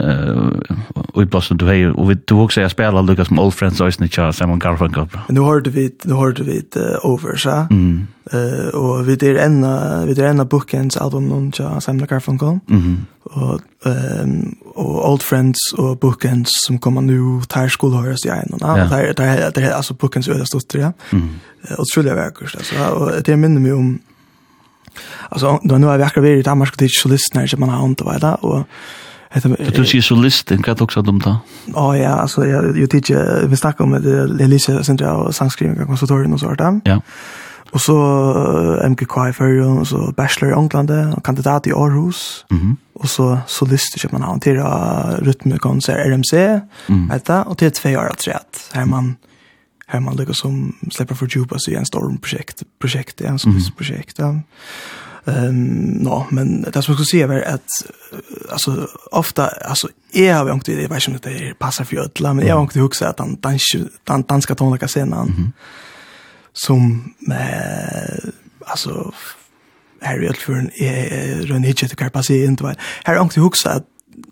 [1.12, 3.80] och i blåsen du hej och vi du också er spelar Lucas som old friends
[3.80, 5.06] och snitcha Simon Garfunkel.
[5.12, 7.66] Men nu hörde vi nu hörde vi uh, over så.
[7.70, 8.06] Mm.
[8.32, 12.58] Eh och vi det ena vi det ena bookends album någon så Simon Garfunkel.
[12.66, 13.06] Mhm.
[13.22, 18.88] Och ehm och old friends och bookends som kommer nu tar skolhörs jag en annan.
[18.90, 20.92] Där där där alltså bookends ödesdotter ja.
[21.12, 21.28] Mm.
[21.78, 23.98] Och skulle jag verkligen alltså och det minner mig om
[25.28, 27.68] Alltså då nu har vi akkurat varit i Danmark och det är solisterna som man
[27.68, 28.66] har ont av det och
[29.30, 31.38] För du säger solisten, kan du också dem ta?
[31.74, 35.86] Ja, ja, alltså jag, jag tycker, vi snackar om det, Elise Sandra och sangskrivning och
[35.86, 36.80] konsertorien och sånt där.
[36.84, 37.00] Ja.
[37.70, 37.94] Och så
[38.88, 42.44] MGK i Färjön, och så Bachelor i Ånglande, och kandidat i Aarhus.
[42.50, 42.76] Mm -hmm.
[42.92, 44.62] Och så solist i Köpenhamn, till
[45.18, 46.62] rytmekonsert RMC, mm.
[46.86, 47.12] -hmm.
[47.12, 49.16] heter, och till två år att säga att här man
[49.90, 54.18] här man lyckas som släpper för djupa sig en storm projekt, projekt en sorts projekt.
[54.18, 54.40] Ja.
[55.24, 57.70] Ehm no, men det som jag skulle säga är att
[58.50, 62.54] alltså ofta alltså är jag inte det vet inte det passar för ödla men jag
[62.54, 65.52] har inte huxat att han dans dan, danska tonlika scenen mm.
[66.52, 68.32] som med
[68.66, 69.12] alltså
[70.02, 72.78] Harry Altfurn är run hit till Carpasi inte väl.
[73.04, 73.84] Här har inte huxat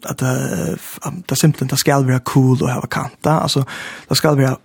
[0.05, 0.23] att
[1.01, 3.41] att det simpelt det ska vara cool och ha kanta.
[3.41, 3.65] Alltså
[4.09, 4.59] det ska vara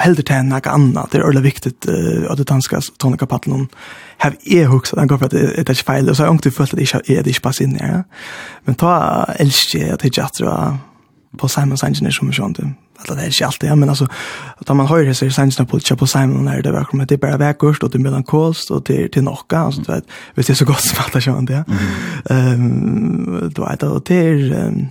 [0.00, 3.68] heldur til enn anna, det er ordentlig viktigt uh, at det danska tonika paddelen
[4.22, 6.36] hev jeg hugsa, den går for at det er ikke feil, og så har jeg
[6.36, 6.78] ångtig følt at
[7.08, 8.02] det ikke passer inn i ja.
[8.66, 8.94] Men ta
[9.42, 10.56] elsker jeg at jeg ikke
[11.38, 14.06] på Simon Simons er som er sånn, at det er ikke alltid, ja, men altså,
[14.68, 17.82] da man hører seg Simons Politja på Simon, er det velkommen, det er bare vekkert,
[17.82, 20.60] og det er melankolst, og det er til nokka, altså, du vet, hvis det er
[20.60, 21.62] så godt som alt er sånn, ja.
[22.28, 24.82] Um, du vet, og det er, um,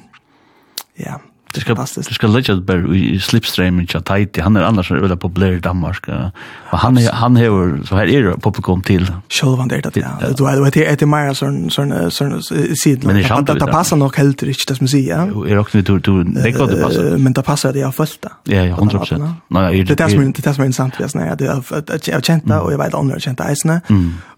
[1.00, 1.20] ja,
[1.54, 4.42] Det ska det ska lägga det i slipstream i Tahiti.
[4.42, 6.08] Han är annars väldigt populär i Danmark.
[6.72, 9.12] Och han är han har så här är det publikum till.
[9.30, 9.94] Själva det där.
[10.20, 12.42] Det du vet det är det mer sån sån sån
[12.84, 13.14] sidan.
[13.14, 15.18] Men det passar nog helt rätt det som säger.
[15.18, 17.18] Ja, är också du du det går det passar.
[17.18, 18.30] Men det passar det jag första.
[18.44, 19.34] Ja, 100%.
[19.48, 21.46] Nej, det är det det är som intressant vis när det
[22.14, 23.82] är känta och jag vet andra känta isna.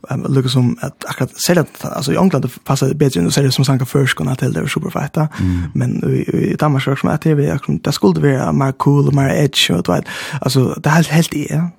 [0.09, 3.51] Um Lucas som att akkurat sälja alltså i England passar det bättre än så det
[3.51, 5.27] som sanka förskona till det superfajta.
[5.73, 9.29] Men i Danmark som att det är akkurat det skulle være mer cool og mer
[9.29, 10.03] edge och vad
[10.41, 11.69] altså det er helt helt i ja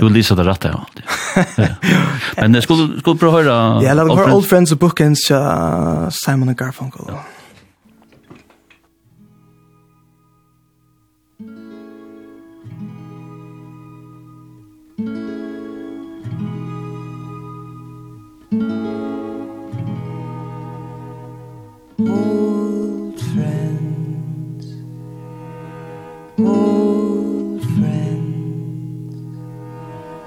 [0.00, 0.86] du lyser det rätt ja.
[2.36, 5.20] Men det skulle skulle prova höra Ja, I love her old friends of bookends
[6.24, 7.04] Simon and Garfunkel.
[7.08, 7.14] Ja.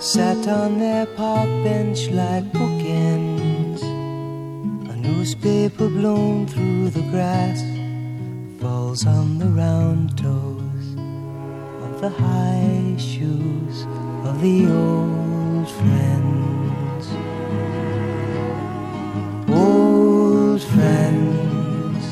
[0.01, 3.83] Sat on their park bench like bookends
[4.89, 7.61] A newspaper blown through the grass
[8.59, 10.85] Falls on the round toes
[11.83, 13.85] Of the high shoes
[14.25, 17.05] of the old friends.
[19.49, 22.05] Old friends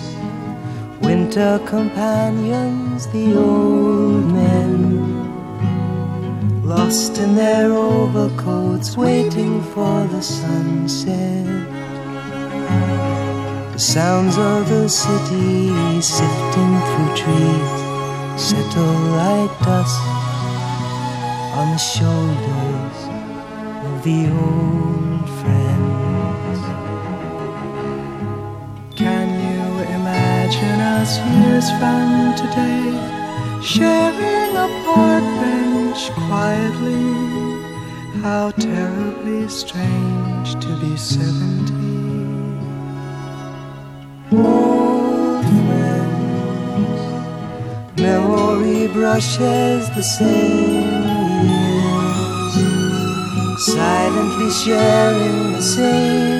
[1.01, 4.88] Winter companions, the old men.
[6.69, 11.47] Lost in their overcoats Waiting for the sunset
[13.73, 17.79] The sounds of the city Sifting through trees
[18.39, 19.99] Settle like dust
[21.57, 22.97] On the shoulders
[23.89, 26.59] Of the old friends
[28.95, 29.63] Can you
[29.97, 33.18] imagine us years from today?
[33.61, 37.07] Sharing a park bench quietly.
[38.21, 41.73] How terribly strange to be seventy.
[44.31, 47.01] Old friends.
[47.99, 51.03] Memory brushes the same
[51.49, 52.55] years.
[53.65, 56.38] Silently sharing the same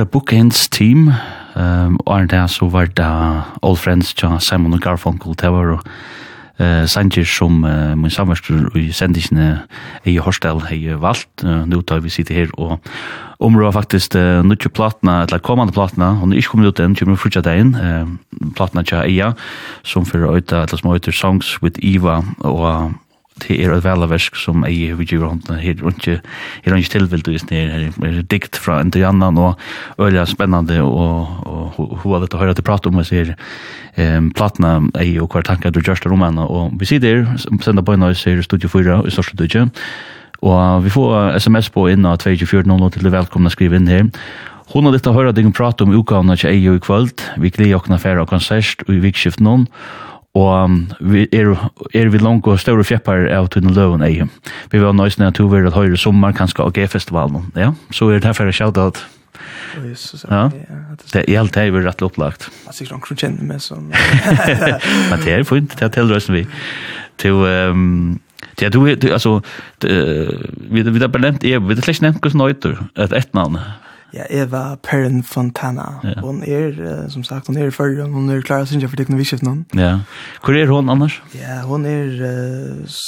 [0.00, 1.10] det Bookends team,
[1.56, 3.08] um, og det så var det
[3.62, 5.80] Old Friends til Simon og Garfunkel, det var uh,
[6.60, 9.60] eh Sanchez som uh, min samverstur i sendisne
[10.04, 11.44] i Horstel hei valgt.
[11.44, 12.78] Uh, nu tar vi sitte her og
[13.40, 17.16] områ faktisk uh, nutje platna, eller kommande platna, hon er ikke kommet ut enn, kommer
[17.16, 19.34] frutja deg inn, uh, platna tja Eia,
[19.82, 22.92] som fyrir øyta, eller som øyta Songs with Eva, og
[23.42, 26.18] det er et velaversk som jeg har givet hånden her, og ikke,
[26.64, 29.58] her er ikke tilvilt og det her er dikt fra en til annan, og
[29.98, 33.34] øyelig spennende, og, og hun har litt å høre til prate om, og sier
[33.96, 37.86] um, platna ei og hver tanke du gjørst om henne, og vi sier der, sender
[37.86, 39.66] på en henne, sier Studio 4 i Storstad Dutje,
[40.40, 44.08] og vi får sms på inn av 2400 til det velkomne skrive inn her,
[44.70, 47.24] Hon har litt å høre deg prate om utgavene til EU i kvöld.
[47.42, 49.64] Vi gleder åkna færre av konsert og i vikskift noen
[50.38, 51.48] og vi er,
[51.94, 54.20] er vi langt og større fjeppar av tunne løven ei.
[54.70, 57.48] Vi var nøysene at hun var at høyre sommer, kanskje og G-festivalen.
[57.58, 59.02] Ja, så er det her herfor jeg sjauta at
[60.30, 60.48] Ja,
[61.12, 62.48] det er alt det er rett opplagt.
[62.66, 63.90] Jeg sikkert noen kjenner meg som...
[63.90, 66.46] Men det er fint, det er tilrøysen vi.
[67.18, 68.20] Til, um,
[68.60, 69.40] Ja, du, du, altså,
[69.82, 73.56] vi, vi har bare nevnt, vi har slett nevnt hvordan nøyter, et ettnavn,
[74.12, 76.00] Ja, Eva Perrin Fontana.
[76.02, 76.20] Ja.
[76.20, 78.02] Hon är, som sagt, hon är förr.
[78.02, 79.64] Hon är klar sin synka för teknologiskift någon.
[79.72, 80.00] Ja.
[80.42, 81.22] Hur är hon annars?
[81.32, 82.06] Ja, hon är...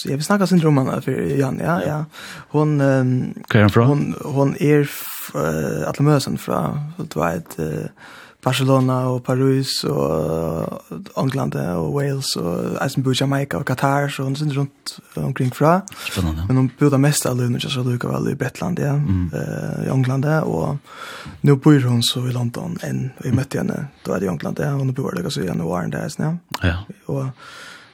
[0.04, 1.82] Jag vill snacka syndrom henne för Jan, ja.
[1.86, 2.04] ja.
[2.48, 2.80] Hon...
[2.80, 3.86] Hur är hon från?
[3.86, 4.90] Hon, hon är
[5.34, 7.58] uh, Atlamösen från, du vet...
[7.60, 7.86] Uh,
[8.44, 10.82] Barcelona och Paris och
[11.16, 15.82] England och Wales och Eisenburg, Jamaica och Qatar så hon sitter runt omkring fra.
[16.10, 16.44] Spännande.
[16.46, 18.86] Men hon bodde mest alla under så Luca vel i Bretland ja.
[18.86, 19.30] Mm.
[19.34, 20.76] Eh i England och
[21.40, 24.70] nu bor hon så i London än vi mötte henne då är i England ja
[24.70, 26.12] hon bor det så i januari der.
[26.62, 26.84] Ja.
[27.06, 27.24] Och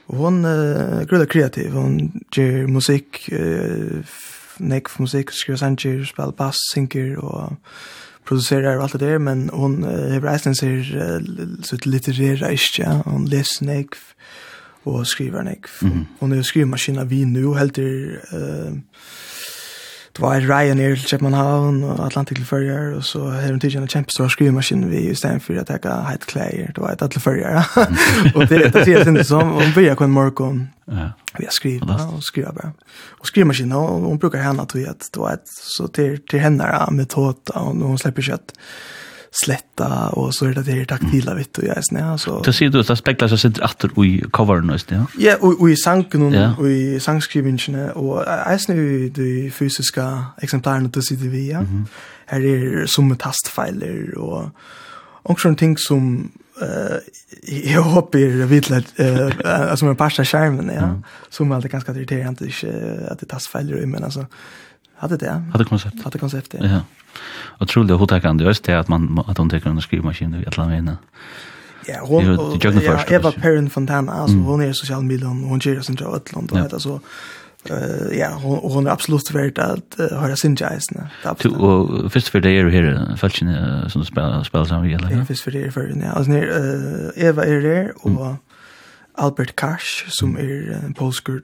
[0.09, 1.71] Och hon är eh, kreativ.
[1.73, 4.01] Hon gör musik, eh,
[4.57, 7.51] nek musik, skriver sanger, spelar bass, synker och
[8.29, 10.83] producerar allt det där men hon har resten ser
[11.63, 13.95] så ett litterära ja hon läser nek
[14.83, 15.65] och skriver nek
[16.19, 18.73] hon är skrivmaskina vi nu helt eh
[20.19, 24.27] var Ryanair til København og Atlantic til Førjar, og så har hun tidligere en kjempestor
[24.27, 27.55] skrivemaskin vi i stedet for å jeg heit klær, det var et alle Førjar.
[27.57, 27.85] ja.
[28.35, 30.61] og det, det sier jeg ikke som, og hun begynner på en morgen,
[31.37, 32.71] vi har skrivet, og skriver bare.
[33.19, 36.91] Og skrivemaskinen, og hun brukar henne til at, var vet, så til, til henne er
[36.91, 38.55] metoda, og hun slipper ikke at
[39.31, 42.79] sletta och så är det det taktila vitt och jag snä så Då ser du
[42.79, 45.05] att spekla så sitter åter i cover och ja.
[45.17, 48.75] Ja, och i sanken och i sangskrivningen och jag snä
[49.09, 51.63] de fysiska exemplaren att se vi ja.
[52.25, 54.49] Här är som tastfiler och
[55.23, 56.99] också ting som eh
[57.73, 62.45] jag hoppar vid att eh alltså med pasta skärmen ja som alltid ganska irriterande
[63.11, 64.25] att det tas fel i men alltså
[64.99, 65.43] Hade det?
[65.51, 66.03] Hade koncept.
[66.03, 66.65] Hade koncept, ja.
[66.65, 66.81] ja.
[67.59, 70.45] Och troligt att hon tar just det att man att hon tar en skrivmaskin i
[70.57, 70.97] alla vägen.
[71.87, 74.45] Ja, hon och ja, Eva Perrin Fontana alltså mm.
[74.45, 76.99] hon är social media och hon ger sin jobb åt land och det så
[77.69, 81.07] eh ja, hon hon är absolut värd att uh, höra sin jaisen.
[81.41, 85.11] Du og först för det är här falschen som spelar spelar som vi eller.
[85.11, 86.11] Ja, först för det är för ja.
[86.11, 86.31] Alltså
[87.15, 88.35] Eva är där och
[89.19, 91.39] Albert Cash, som er en polsk uh,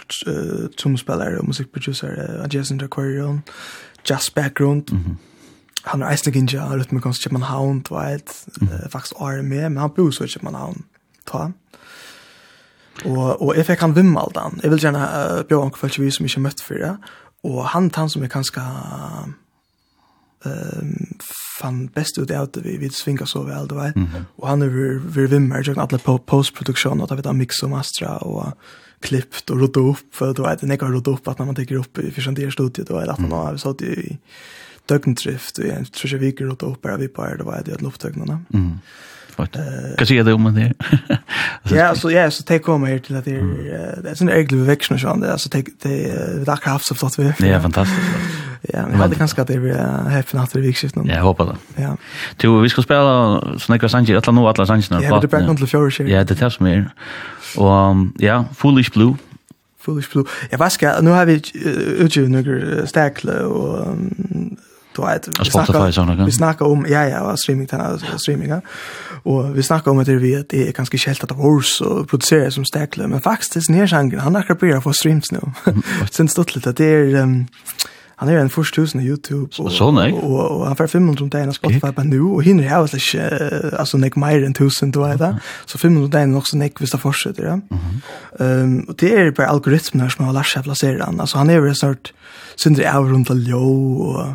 [0.77, 3.41] tromspelare och musikproducer uh, adjacent Aquarium,
[4.09, 4.91] jazz background.
[4.91, 5.15] Mm -hmm.
[5.83, 8.85] Han er eisne gynja rytmikons København, du vet, mm -hmm.
[8.85, 10.85] uh, faktisk er med, men han bor så i København,
[11.27, 11.51] ta.
[13.05, 14.59] Og, og jeg fikk han vimmaldan.
[14.63, 16.97] Jeg vil gjerne uh, bjør anker folk vi som ikke møtt for det,
[17.43, 18.61] og han, han som er kanskje...
[20.45, 20.51] Uh,
[21.59, 23.95] fann best ut av det vi, vi svinga så vel, du vet.
[23.95, 24.25] Mm -hmm.
[24.37, 27.63] Og han er vi vi vimmer, jeg alle på postproduksjon, og da vet han mix
[27.63, 28.53] og mastra, og
[29.01, 31.79] klippt og rodde opp, for du vet, jeg har rodde opp at når man teker
[31.79, 34.17] opp i fyrstjentere studiet, du vet, at man har satt i
[34.89, 37.71] døgndrift, og jeg tror ikke vi ikke rodde opp, bare vi bare, du vet, i
[37.71, 38.39] alle opptøgnene.
[38.49, 38.71] Mm.
[39.35, 40.71] Hva sier du om det?
[41.71, 44.61] Ja, så ja, så tek kommer her til at det er, det er sånn egentlig
[44.67, 47.25] veksende sånn, det er, så tek, det er, det er akkurat haft så flott vi.
[47.39, 48.44] Det er fantastisk.
[48.73, 51.11] Ja, men hade kanske att det blir häftigt att det är skift nu.
[51.11, 51.81] Jag hoppas det.
[51.81, 51.97] Ja.
[52.37, 54.85] Du vi ska spela såna några sanger, alla nu alla sanger.
[54.89, 56.09] Ja, det är bara till floor shit.
[56.09, 56.89] Ja, det tas mer.
[57.57, 59.15] Och ja, Foolish Blue.
[59.79, 60.25] Foolish Blue.
[60.49, 61.41] Jag vet ska nu har vi
[61.97, 63.97] utgivit några stackle och
[64.95, 68.61] då vet vi snackar såna Vi snackar om ja ja, streaming där streaming ja.
[69.23, 72.09] Och vi snackar om att det vi att det är ganska skällt att Wars och
[72.09, 74.17] producerar som stackle, men faktiskt det är.
[74.17, 75.39] Han har kapierat för streams nu.
[76.11, 77.45] Sen stått lite att det är
[78.15, 80.13] han är en först tusen i Youtube och, så, nej.
[80.13, 82.97] och, och, han får 500 om dagen Spotify på nu och hinner jag alltså
[83.77, 85.39] alltså nek mer än tusen då är det.
[85.65, 87.61] Så 500 om dagen också nek visst fortsätter det
[88.45, 91.19] ehm och det är på algoritmer som har lärt sig placera han.
[91.19, 92.13] Alltså han är väl sort
[92.55, 94.25] syndre av runt low och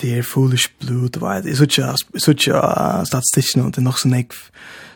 [0.00, 3.98] det är foolish blue då är det så tjust så tjust statistiskt och det nog
[3.98, 4.32] så nek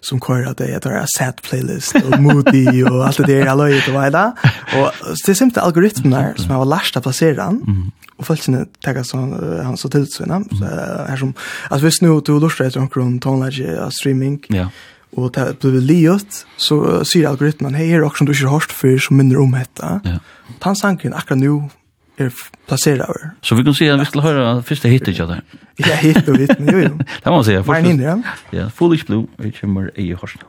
[0.01, 3.92] som kører det är en set playlist och moody och allt det där alla det?
[3.92, 4.32] Vad där
[4.76, 4.92] och
[5.26, 9.16] det är simpelt algoritmer som har lärt att placera den och följer tagga så
[9.62, 10.24] han så till så
[11.09, 11.34] här som
[11.70, 14.70] alltså visst nu du lustar efter en kron tonlage streaming ja.
[15.16, 19.16] och det blir liot så syr algoritmen hej är också du har hört för som
[19.16, 20.18] mindre om detta ja.
[20.59, 21.68] Tansanken akkurat nu
[22.21, 22.33] er
[22.66, 23.01] placerad.
[23.01, 23.31] över.
[23.41, 25.43] Så vi kan se att vi skulle höra första hittet jag där.
[25.77, 26.51] Ja, hit och hit.
[26.59, 26.99] Jo, jo.
[27.23, 27.91] Det måste jag förstå.
[27.91, 30.43] Ja, Ja, Foolish Blue, vilket är i Horsen.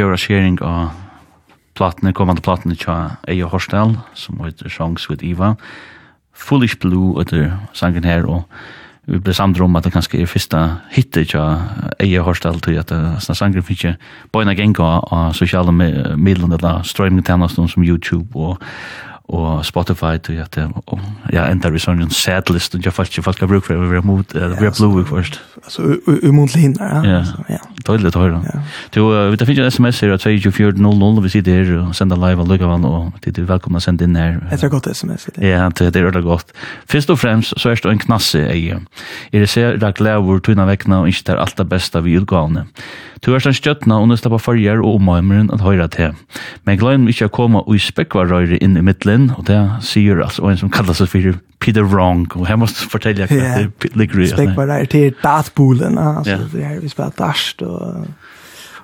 [0.00, 0.94] fjøra skjering av
[1.76, 5.56] platene, kommande platene tja Eia Horsdal, som heter Songs with Eva.
[6.32, 8.46] Foolish Blue heter sangen her, og
[9.10, 10.62] vi ble samdre om at det kanskje er fyrsta
[10.94, 11.44] hittet tja
[12.00, 17.68] Eia Horsdal til at sånne sangen finnes ikke bøyna genga av sosiale midlene eller strøymingtjenestene
[17.68, 18.60] som YouTube og
[19.30, 20.56] og Spotify til at
[21.30, 23.90] ja enda vi sånn en setlist og jeg falt ikke folk har bruk for det
[23.92, 25.86] vi har mot vi har blue først altså
[26.26, 27.20] umot linjer ja.
[27.46, 28.42] Ja dåligt att höra.
[28.90, 32.42] Du, vi tar finns en sms her, att 2400, vi sitter her og sender live
[32.42, 34.40] och lycka vann och det er välkomna å sende inn her.
[34.50, 35.28] Det är gott sms.
[35.36, 36.52] Ja, det er väldigt godt.
[36.86, 38.70] Først og fremst, så er det en knasse i.
[39.32, 42.66] Är det så där glävor tunna väckna och inte är alt det beste vi utgavne.
[43.20, 46.14] Du er sånn stjøttna og nøsta på farger og omøymeren at høyra til.
[46.64, 50.48] Men gløyen vil ikke komme og i spekvarrøyre inn i middelen, og det sier altså
[50.48, 53.66] en som kallar seg for Peter Wrong och här måste fortälja att yeah.
[53.78, 54.28] det ligger i.
[54.28, 56.42] Spek bara där till Dartboolen alltså yeah.
[56.54, 57.94] det här vi spelar Dast och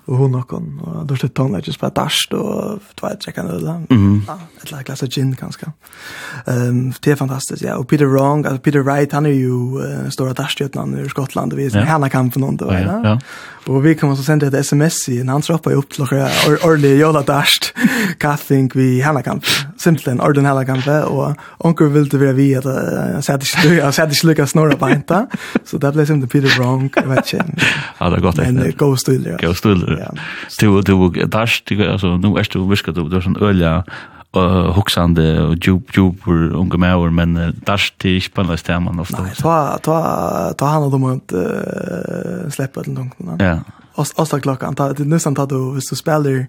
[0.07, 3.17] och hon och hon och då sitter hon där just på Dast och två tre
[3.21, 3.67] checka öl.
[3.91, 4.23] Mm.
[4.27, 5.67] Ja, ett lag glas av gin kanske.
[6.47, 10.09] Ehm det är fantastiskt ja och Peter Wrong alltså Peter Wright han är ju uh,
[10.11, 11.89] stora Dastjötnan i Skottland och vi är yeah.
[11.89, 12.81] hela kampen om det va.
[12.81, 13.21] Ja.
[13.67, 16.29] Och vi kommer så sända ett sms i en han trappar upp till några
[16.65, 17.75] ordentlig jola dasht
[18.19, 19.45] kaffing vi Hallakamp.
[19.77, 24.07] Simpelthen orden Hallakamp och onkel vill det vara vi att jag sa det jag sa
[24.07, 25.27] det sluka snorra på enta.
[25.65, 27.45] Så det ble simpelthen Peter Wrong vet ikke.
[27.99, 28.37] Ja det er godt.
[28.37, 29.55] Men god stil, ja.
[29.55, 29.81] still.
[29.81, 30.11] Go ja.
[30.61, 33.85] Du du dasht alltså nu är du viskar du du sån ölja
[34.37, 38.21] uh, huxande och djup djup unga människor men uh, där till
[38.53, 39.23] är stämman ofta.
[39.23, 43.37] Nej, ta ta ta han hand de att uh, släppa den dunken.
[43.39, 43.59] Ja.
[43.95, 46.47] Och och klockan ta det nästan ta du visst du spelar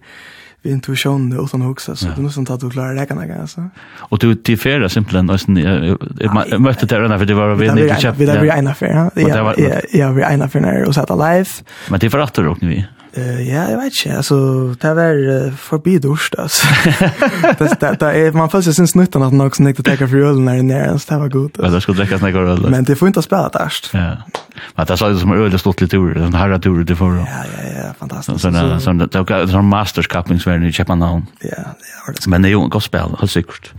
[0.61, 3.69] vi intuition och sån huxa så det nästan ta du klarar det kan jag alltså.
[3.97, 8.01] Och du till färra simpelthen nästan jag mötte det där för det var vi inte
[8.01, 8.19] köpte.
[8.19, 9.09] Vi där vi en affär.
[9.15, 9.53] Ja,
[9.91, 11.45] ja, vi en affär och satt live.
[11.89, 12.85] Men det förrätter dock nu vi.
[13.17, 14.17] Uh, ja, jag vet inte.
[14.17, 16.67] Alltså, det var uh, förbi dorst, alltså.
[17.59, 20.45] det, det, det är, man följer sin snutten att någon som att ta för ölen
[20.45, 21.09] när den är.
[21.09, 21.57] Det var gott.
[21.57, 22.69] Men det skulle dräcka snäckar öl.
[22.69, 23.89] Men det får inte spela därst.
[23.93, 24.17] Ja.
[24.75, 26.13] Men det sa ju som öl är stått lite ur.
[26.13, 27.15] Den här tur det får.
[27.15, 27.93] Ja, ja, ja.
[27.99, 28.41] Fantastiskt.
[28.41, 31.25] Så, så, så, det är en masterskappningsvärld i Köpenhamn.
[31.39, 31.55] Ja, det
[32.09, 32.27] är det.
[32.27, 33.71] Men det är ju en god spel, helt säkert.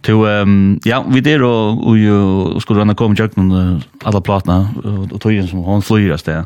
[0.00, 5.20] To, um, ja, vi der og och, skulle gärna komma och alla platna och, och
[5.20, 6.44] tog in som hon flyger.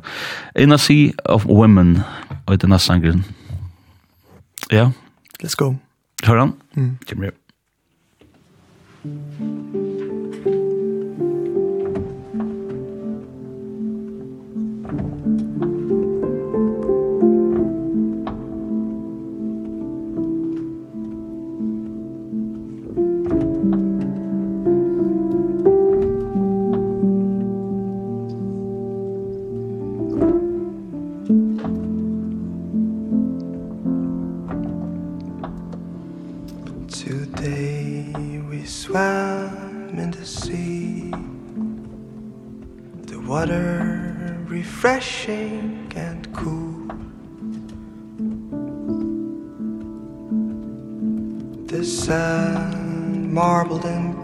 [0.54, 2.02] Inna Sea of Women
[2.46, 3.24] Og det er nesten.
[4.72, 4.90] Ja.
[5.42, 5.74] Let's go.
[6.24, 6.54] Hør han?
[6.74, 6.98] Mm.
[7.08, 7.32] Kommer her.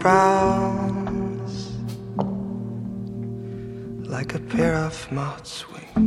[0.05, 1.71] grounds
[4.07, 6.04] Like a pair of moth's wings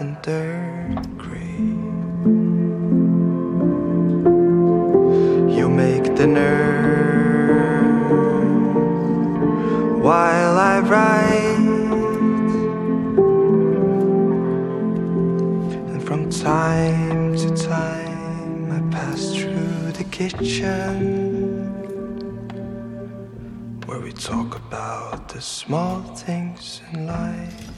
[0.00, 0.96] and third
[5.56, 6.80] You make the nerve
[10.02, 11.56] While I write.
[15.90, 20.96] And from time to time I pass through the kitchen
[23.84, 27.70] Where we talk about the small things in life.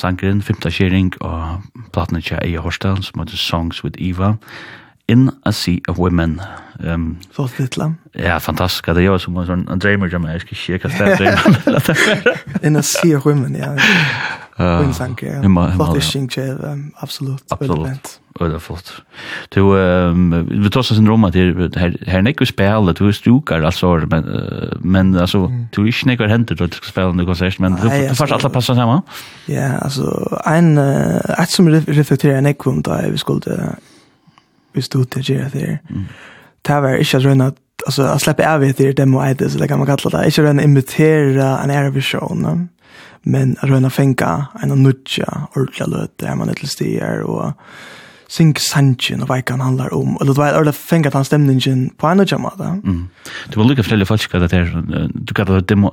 [0.00, 4.34] sangren, femta kjering og platene til Eia Horsdal, som heter Songs with Eva,
[5.10, 6.40] In a Sea of Women.
[6.94, 7.92] Um, Så titla.
[8.14, 8.86] Ja, fantastisk.
[8.86, 12.36] Det er jo som en, en dreamer, jeg skal ikke hva det er.
[12.66, 13.72] In a Sea of Women, ja.
[14.58, 15.40] Uh, Winsang, ja.
[15.74, 17.42] Flott kjering, absolutt.
[17.50, 18.19] Absolutt.
[18.40, 19.02] Det er flott.
[19.54, 23.62] Du um, vi tar oss en rom att her här här näck spel du stukar
[23.62, 24.24] altså, men
[24.80, 28.14] men altså, du er ikke nekker händer til å spille något konsert men du får
[28.14, 29.02] fast alla passa samman.
[29.48, 33.76] Ja, alltså en et som reflekterer näck om da, vi skulle
[34.72, 35.78] vi stod til det där.
[36.66, 37.52] Det var ikke at röna
[37.86, 40.26] altså, å slippe av etter demo eides, eller så kan man kalla det.
[40.26, 42.68] ikke röna imitere en Eurovision no?
[43.22, 47.52] men röna fänka en nutja ordentlig løte, där man ett stiger och
[48.30, 52.22] sing sanchen og veikan handlar om, eller du vet, eller fengat han stemningen på en
[52.22, 52.52] og kjemma.
[52.84, 53.00] Mm.
[53.50, 54.70] Du var lukka flere folk hva det er,
[55.10, 55.90] du kallar det demo...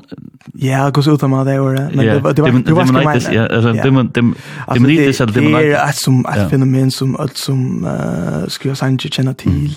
[0.61, 3.25] Ja, gå så ut av meg det året, men det var ikke meg.
[3.33, 5.65] Ja, altså, demonitis eller demonitis.
[5.65, 9.75] Det er et som, et fenomen som, alt som uh, skriva sanchen kjenner till.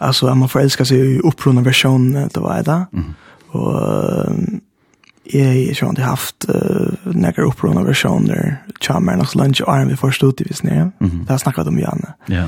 [0.00, 2.86] Alltså at man förälskar sig i upprunna versjonen, du vet da,
[3.52, 4.32] og
[5.34, 8.56] jeg har ikke haft uh, några upprörande versioner.
[8.80, 10.92] Tjammernas lunch och arm vi först ut i vis nere.
[11.00, 11.24] Mm.
[11.26, 12.14] Det har snackat om Janne.
[12.26, 12.46] Ja.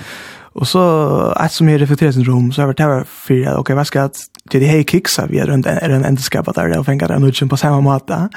[0.54, 3.86] Och så ett som är reflekteringssyndrom så har jag varit här för att okej, vad
[3.86, 7.08] ska att det är här kicksar vi er runt en, en ändeskap där och fänga
[7.08, 8.28] den utsen på samma måte.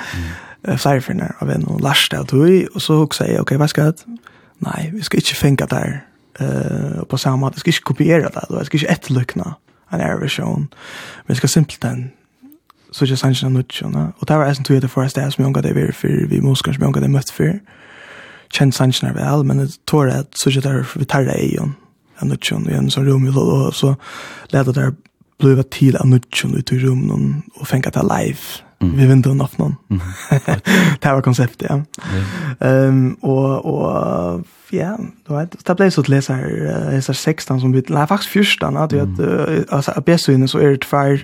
[0.64, 0.78] Mm.
[0.78, 3.94] Flera av en och last där då och så också säger okej, vad ska jag
[4.58, 6.04] nej, vi ska inte fänga där
[6.40, 7.54] eh på samma måte.
[7.56, 8.56] Jag ska inte kopiera det då.
[8.56, 9.56] Jag ska inte etterlykna
[9.90, 10.68] en version.
[11.26, 12.10] Men vi ska simpelt den
[12.96, 14.12] så ikke sannsyn av nødtjene.
[14.20, 16.40] Och det var eisen tog det for det som jag omgav det vi for vi
[16.40, 17.58] muskene som jeg omgav det møtt for.
[18.54, 21.76] Kjent sannsyn av vel, men det tog det så ikke der vi tar det egen
[22.22, 23.96] av nødtjene i en sånn rom, og så
[24.54, 24.94] leder det
[25.40, 28.64] bliva til av nødtjene ut i rum og fengt det live.
[28.82, 28.98] Mm.
[28.98, 29.76] Vi vinner den aften.
[29.90, 30.00] Mm.
[31.02, 31.82] det var konceptet, ja.
[32.62, 32.90] Yeah.
[32.90, 34.94] Um, og, og ja,
[35.28, 36.48] du vet, det ble så til leser,
[36.92, 39.02] leser 16 som vi, nei, faktisk 14, at, mm.
[39.02, 41.24] at, altså, av Besuinne så er det tvær,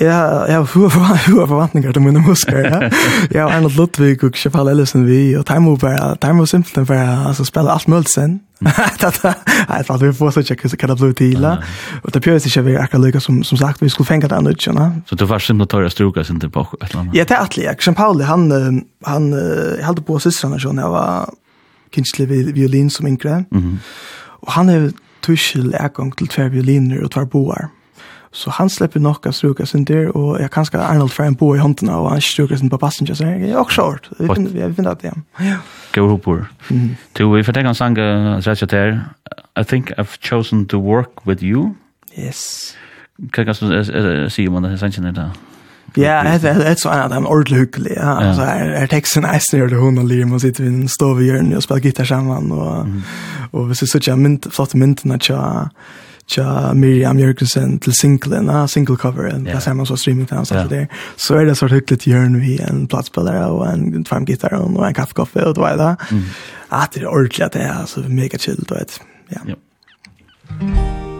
[0.00, 2.90] Ja, jag har hur förväntningar till mina muskler.
[2.90, 2.98] Ja.
[3.30, 6.94] Jag har en Ludvig och Chappelle Ellison vi och Time Over, Time Over Simpson för
[6.94, 8.40] alltså spela allt möjligt sen.
[9.68, 11.44] Jag tror vi får så checka så kan det bli till.
[12.02, 14.68] Och det pjörs inte vi akkurat lika som som sagt vi skulle fänga det annars,
[14.68, 14.92] va?
[15.06, 17.14] Så du var synd att ta struka sen tillbaka på ett annat.
[17.14, 19.32] Ja, det är att Pauli, han han
[19.78, 21.30] jag hade på systrarna så när jag var
[21.94, 23.44] kinslig violin som yngre.
[23.50, 23.78] Mhm.
[24.26, 27.58] Och han är tuschel är gång till två violiner och två boar.
[27.58, 27.70] Mm
[28.34, 31.56] Så han släpper nok att struka sin där och jag kanske Arnold för en bo
[31.56, 34.08] i handen och han strukar sin på passen jag säger jag också hårt.
[34.18, 35.12] Vi finner vi finner att det.
[35.38, 35.56] Ja.
[35.94, 36.46] Go upor.
[37.12, 37.96] Du vi får ta en sång
[38.56, 39.00] så där.
[39.60, 41.74] I think I've chosen to work with you.
[42.16, 42.74] Yes.
[43.30, 43.84] Kan jag så
[44.30, 45.30] se om det sen där.
[45.94, 47.92] Ja, det är så att han ordentligt hyggelig.
[47.96, 51.26] Ja, alltså är texten är snär det hon och Liam och sitter vi står vi
[51.26, 52.86] gör nu och spelar gitarr samman och
[53.50, 55.68] och vi så så jag mynt flott mynten att jag
[56.28, 59.44] tja Miriam Jørgensen til singlen, ah, single cover, yeah.
[59.44, 60.70] det ser man så streaming til hans, yeah.
[60.70, 60.86] der.
[61.16, 64.94] så er det så hyggelig til hjørne vi en plattspillere og en farmgitar og en
[64.94, 66.10] kaffekoffe og det var det.
[66.10, 66.22] Mm.
[66.70, 68.98] Ah, det er ordentlig at det er, altså, mega chill, du vet.
[69.30, 69.38] Ja.
[69.46, 69.58] Yeah.
[70.62, 71.13] Yeah.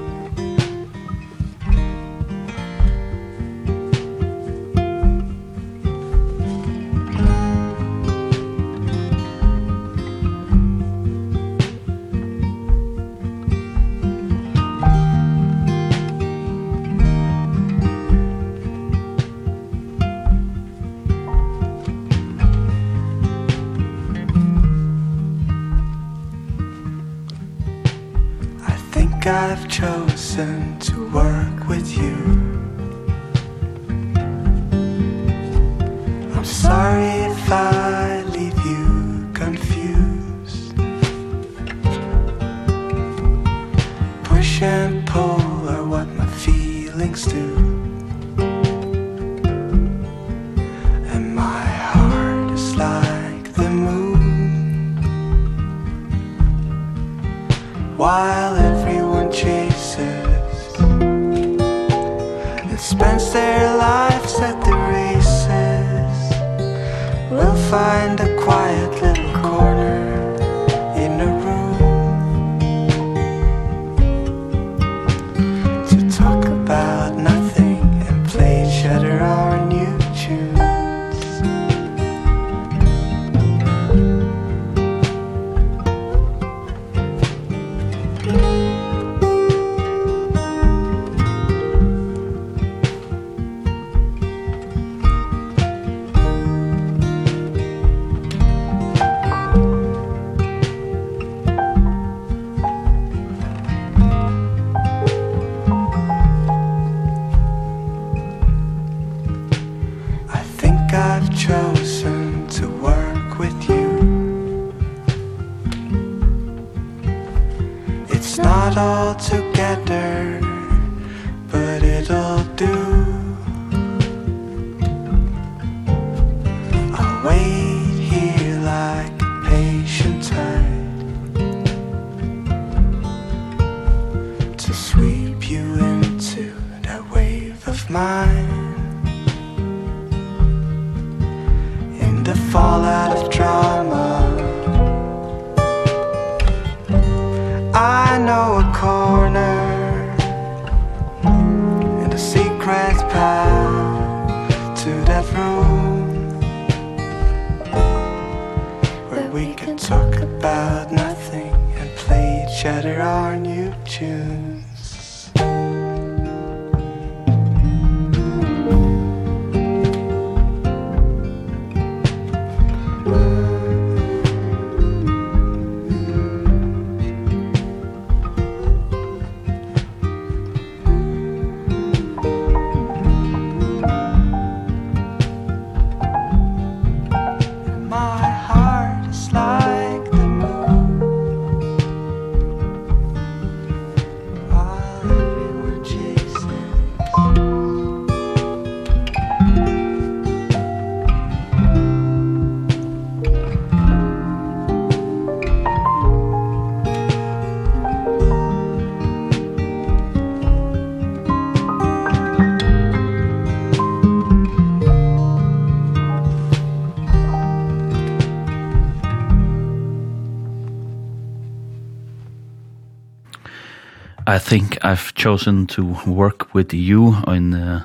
[224.35, 227.15] I think I've chosen to work with you.
[227.27, 227.81] On uh,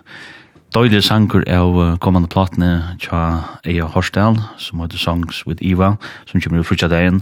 [0.74, 5.92] Døylig sanker av uh, kommande platene tja Eia Horsdal, som heter Songs with Eva,
[6.26, 7.22] som kommer ut frutja dagen,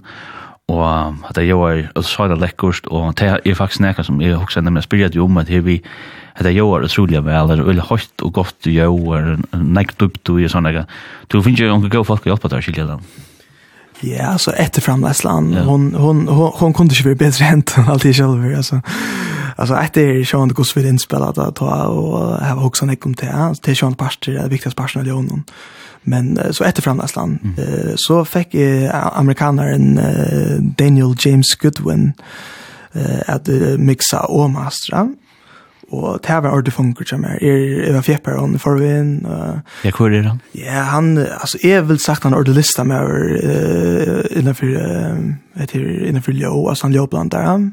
[0.72, 4.86] og at jeg gjør utsøyda lekkurst, og det er faktisk nekka som jeg også nemlig
[4.88, 5.82] spyrir jo om, at her vi
[6.38, 10.38] at jeg gjør utrolig vel, er veldig høyt og godt jo er nek dupt du
[10.40, 10.86] gjør,
[11.28, 13.04] du finnes jo noen gode folk å hjelpe der skilja den.
[14.00, 15.64] Ja, så efter framläslan ja.
[15.64, 18.82] hon hon hon, hon kunde ju bli bättre än alltid själv alltså.
[19.56, 23.30] Alltså efter Sean Gus vid inspelat att ta och ha också en kom till
[23.62, 25.44] till Sean Pastor det viktigaste pastorn i honom.
[26.02, 27.94] Men så efter framläslan mm.
[27.96, 28.56] så fick
[29.14, 29.96] amerikanaren
[30.78, 32.14] Daniel James Goodwin
[33.26, 35.10] att mixa och mastra
[35.92, 37.38] Og det var ordentlig funker som er.
[37.42, 39.12] Jeg var fjepper han i forveien.
[39.86, 40.42] Ja, hvor er han?
[40.56, 46.32] Ja, han, altså, jeg vil sagt han ordentlig lista med uh, innenfor, uh, etter, innenfor
[46.32, 47.72] ljå, altså han ljå blant der han.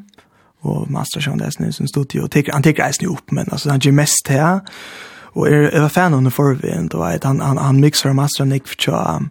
[0.63, 2.29] Og master som det er sin studio.
[2.53, 4.41] Han teker eisen opp, men altså, han gjør mest til
[5.37, 8.69] Och är er, fan av för vi og vet han han han mixer master Nick
[8.69, 9.31] för charm.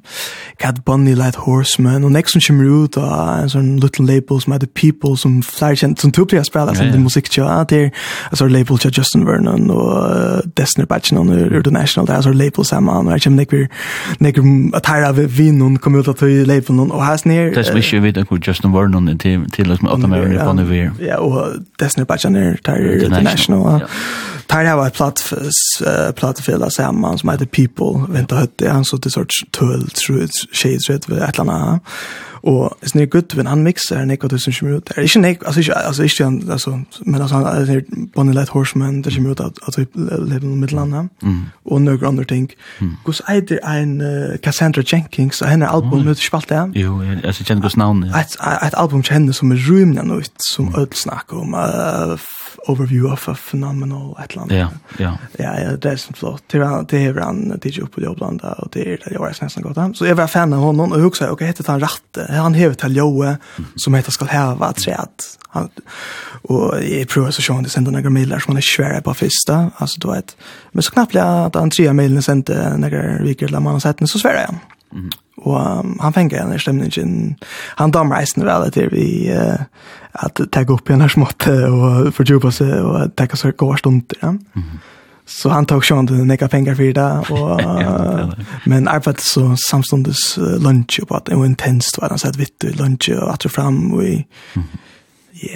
[0.60, 5.18] Cat Bunny Light Horseman och Nexon Chimrut och en sån little labels med the people
[5.18, 7.92] som flash and som tog plats spelar som music musik tjå att det
[8.42, 13.22] label tjå Justin Vernon och Destiny Batchen the International där så labels samma och jag
[13.22, 13.68] känner Nick vi
[14.20, 14.38] Nick
[14.74, 17.96] a tire av vin och kommer ut att label og och has near Det visste
[17.96, 20.92] ju vet Justin Vernon till till liksom att de är på nu.
[21.00, 21.48] Ja og
[21.80, 23.82] Destiny Batchen är International.
[24.54, 25.34] Här har varit platt
[26.16, 30.30] plattfilla samman som heter People vänta hött det han så det sorts tull tror jag
[30.52, 31.80] shades vet väl ett eller
[32.44, 34.86] Och det är Gudvin, han mixar Nick och det som kommer ut.
[34.86, 37.82] Det är inte Nick, altså ikke, altså ikke, han alltså men altså, han er
[38.16, 41.08] Bonnie Light Horseman det kommer ut att att lever i Midlanda.
[41.66, 42.52] og några andre ting.
[43.06, 44.02] Gus either en
[44.44, 46.72] Cassandra Jenkins og henne album med spalt det.
[46.76, 48.20] Jo, jeg kjenner alltså navn, ja.
[48.20, 48.38] Ett
[48.68, 52.18] ett album känner som är rymden och som öll snackar om uh,
[52.68, 54.52] overview of a phenomenal atlant.
[54.52, 54.68] Ja,
[55.00, 55.18] ja.
[55.40, 56.44] Ja, ja, det är så flott.
[56.52, 59.20] Det är det är han det är uppe i Jobblanda och det är det jag
[59.20, 59.98] var nästan gott.
[59.98, 62.74] Så jag var fan av honom och jag också okej, heter han rätt han hever
[62.74, 63.36] til Joe,
[63.76, 65.70] som heter skal heva at han,
[66.44, 69.72] och i prova så sjön det sända några mejlar som han är svär på första,
[69.78, 70.38] alltså du vet.
[70.72, 74.08] Men så knappt att han tre mejlen sände några veckor där man har sett den
[74.08, 74.60] så svär han.
[74.94, 75.10] Mm.
[75.36, 77.36] Och um, han fänger den här stämningen.
[77.76, 79.56] Han dammar reisen väl till vi uh,
[80.12, 84.18] att ta upp i den här smått och fördjupa sig och ta sig gårstunder.
[84.22, 84.28] Ja?
[84.28, 84.80] Mm.
[85.26, 87.62] Så han tog sjön den nekka pengar för det och
[88.66, 92.74] men arbeid så samstundes lunch på att det var intensivt var han sett vitt i
[92.74, 94.26] lunch och att fram og i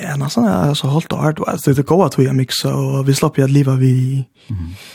[0.02, 1.40] Ja, nästan så hållt och hårt.
[1.48, 4.26] Alltså det går att vi mixa och vi slapp ju att leva vi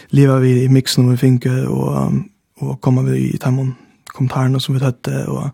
[0.09, 2.12] leva vi i mixen och vi finke och
[2.61, 3.74] och kommer vi i tamon
[4.07, 5.49] kommentarene som vi hade och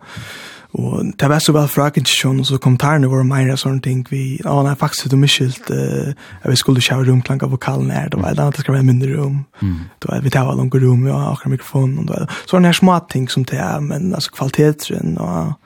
[0.73, 4.39] Og det var så vel fra ikke og så kommentarene våre meira sånne ting, vi,
[4.45, 6.13] å nei, faktisk, du miskilt, uh,
[6.45, 8.85] vi skulle kjøre ha rumklang av vokalen her, det var et annet, det skal være
[8.85, 9.47] mindre rom.
[9.61, 9.79] mm.
[10.03, 12.69] det var, vi tar vel noen vi har akkurat mikrofon, og det var, så sånne
[12.69, 15.57] her små ting som det er, men altså kvaliteten og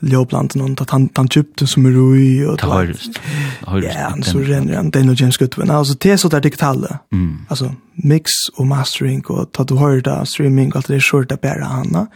[0.00, 2.94] ljóblant någon att han han köpte som er roi og det har
[3.66, 5.70] har ja så renner han den James Goodwin.
[5.70, 7.38] Alltså det är så där digitale mm.
[7.48, 11.36] alltså mix och mastering och ta du hör där streaming allt det är short där
[11.36, 12.06] bara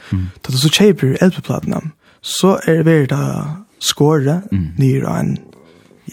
[0.42, 1.90] ta då så cheaper LP platinum
[2.24, 3.18] så er det veldig
[3.84, 4.66] skåre mm.
[4.80, 5.36] nyr en,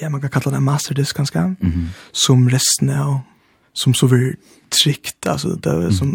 [0.02, 1.88] ja, man kan kalla det en masterdisk ganske, mm -hmm.
[2.12, 3.20] som resten av,
[3.74, 4.36] som så blir
[4.84, 5.92] tryckt, alltså det mm.
[5.92, 6.10] som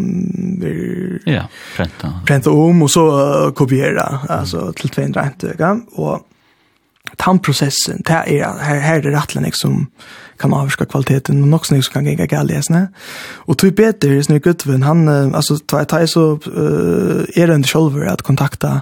[0.59, 2.21] blir ja, prenta.
[2.25, 3.05] prenta om och så
[3.45, 4.73] uh, kopiera, alltså mm.
[4.73, 6.27] till 200 räntöga, och
[7.17, 9.87] tandprocessen, det är, här, här är det rattlenik som
[10.37, 12.67] kan avska kvaliteten och också som kan gänga gallias.
[13.35, 17.69] Och typ bättre är snyggt utvän, han, alltså, tar jag så, uh, är det inte
[17.69, 18.81] själv att kontakta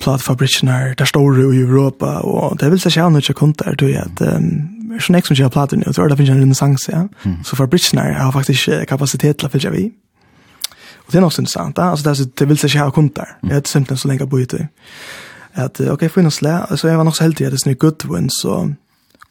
[0.00, 4.04] platfabrikkene der store i Europa, og det vil seg gjerne ikke kun der, tror jeg,
[4.06, 4.50] at um,
[5.00, 7.02] sånn jeg som ikke har plater nå, tror jeg det finnes en renaissance, ja.
[7.24, 7.40] Mm.
[7.46, 9.84] Så fabrikkene har faktisk kapasitet til å fylle vi.
[11.06, 11.90] Og det er også interessant, ja.
[11.90, 13.36] Altså, det, det vil seg ikke ha kun der.
[13.42, 14.66] Det er simpelthen så lenge jeg bor ute.
[15.58, 17.78] At, ok, for noe slæ, så jeg var nok så heldig at det er sånn
[17.82, 18.58] Goodwin, så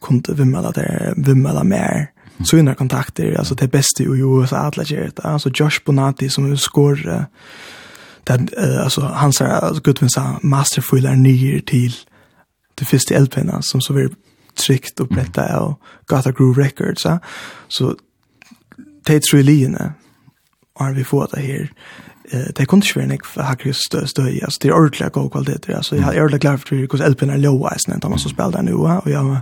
[0.00, 2.10] kunne vimmela der, vimmela mer,
[2.44, 6.46] Så innan kontakter, altså det beste i USA, alle gjør det, altså Josh Bonatti som
[6.56, 7.24] skår, uh,
[8.24, 11.94] den uh, alltså han sa alltså Goodwin sa masterful är ny till
[12.74, 14.10] det första LP:n som så var
[14.66, 17.18] tryckt och blätta och Gata Groove Records så
[17.68, 17.96] så
[19.06, 19.92] Tate's Relina
[20.74, 21.72] har vi fått det här.
[22.30, 25.96] Eh det kunde ju inte ha just stöj alltså det är ordentligt god kvalitet alltså
[25.96, 28.74] jag är ordentligt glad för hur LP:n är low wise när man så spelar nu
[28.74, 29.40] och jag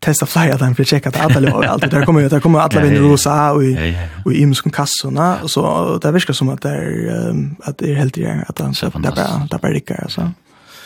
[0.00, 2.80] testa flyer den för checka att alla och allt där kommer ju där kommer alla
[2.80, 7.50] vinner rosa och i och i imskan kassorna så det verkar som att det är
[7.62, 10.32] att det är helt igen att han så där bara där bara det alltså.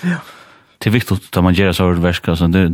[0.03, 0.17] Ja.
[0.79, 2.73] Det är viktigt att man gör så här verka så det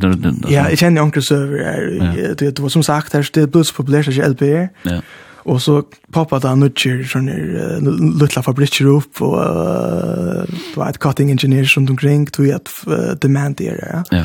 [0.48, 4.28] Ja, jag känner onkel server är det var som sagt här det plus populärt så
[4.28, 4.42] LP.
[4.82, 5.02] Ja.
[5.42, 10.44] Och så poppade han nutcher från uh, lilla fabriker upp och uh,
[10.74, 14.04] det var ett cutting engineer som omkring tog att uh, demand det.
[14.10, 14.24] Ja.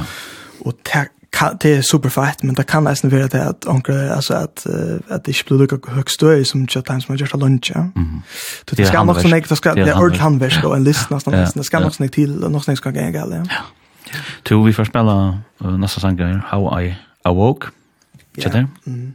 [0.60, 4.66] Och tack kan, det är superfett men det kan nesten være det att onkel at,
[4.66, 7.72] uh, at det ikke blir lukket högst støy som chat som har gjort av lunch
[7.76, 7.84] ja.
[7.96, 8.22] Mm.
[8.72, 11.20] Det skal nok så mycket det skal, det er ordentlig han vet då en nesten,
[11.34, 11.60] ja, nesten.
[11.60, 11.80] det skal ja.
[11.80, 13.36] ska nog snägt till och någonstans skal jag gälla.
[13.36, 13.64] Ja.
[14.44, 17.68] Tu vi får spela nästa sång How I Awoke.
[18.36, 18.68] Ja.
[18.86, 19.14] Mm.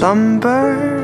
[0.00, 0.99] slumber.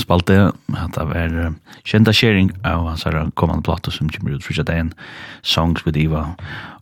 [0.00, 1.54] spalte, at det var
[1.84, 4.92] kjenta sharing av hans her kommande plato som kommer ut fyrsta dagen,
[5.42, 6.26] songs with Eva.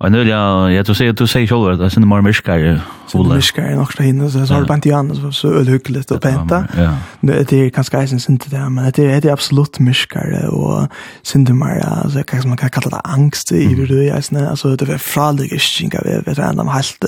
[0.01, 2.63] Og en ja, jeg tror sier, du sier sjolv at det er sinne mer myrskar,
[2.63, 2.83] Ola.
[3.11, 6.07] Sinne myrskar er nok fra hinne, så har det bant igjen, så er det hyggelig
[6.11, 6.65] å penta.
[6.77, 10.89] Ja, ja det är kanske eisen synte det, men det är det absolut myskare och
[11.23, 13.01] syndemar, alltså kanske man kan kalla det?
[13.05, 16.69] Angst i hur det är såna alltså det är fraliga skinka, vi vet inte om
[16.69, 17.05] helt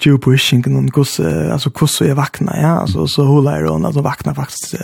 [0.00, 1.20] djup pushing och kus,
[1.52, 4.74] alltså kus är vakna, ja, alltså så håller hon, alltså vakna faktiskt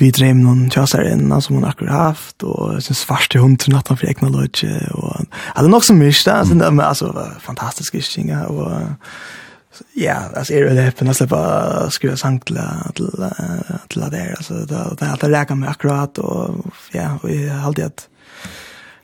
[0.00, 3.96] vi drev någon tjasar in som man akkurat haft, och sen synes svart till natten
[3.96, 7.94] för egna lodge, och hade det er nok så mye, det er fantastisk
[9.92, 12.60] ja, alltså är det öppen att släppa skriva sang till
[12.94, 13.10] till
[13.88, 17.84] till där alltså det det har läkat med akkurat och ja, och jag har alltid
[17.84, 18.08] att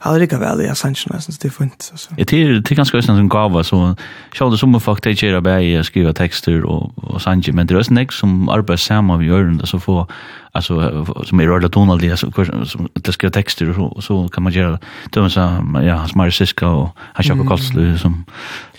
[0.05, 2.15] har det väl jag sanns nästan det fint alltså.
[2.17, 3.97] Det är det er ganske nästan som gava så
[4.41, 7.79] jag det som folk det gör bara skriva tekster og, og sanns men det er
[7.79, 10.07] är nästan som arbetar samma vi gjør, det så få
[10.55, 12.31] altså, som er rörda tonal det så
[12.65, 14.79] som det skriva tekster, og så og så kan man göra
[15.15, 15.41] det er så
[15.83, 18.25] ja hans Mari Siska och han kör kostlö som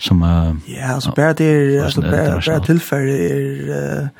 [0.00, 4.10] som uh, ja så bara det alltså bara tillfälle är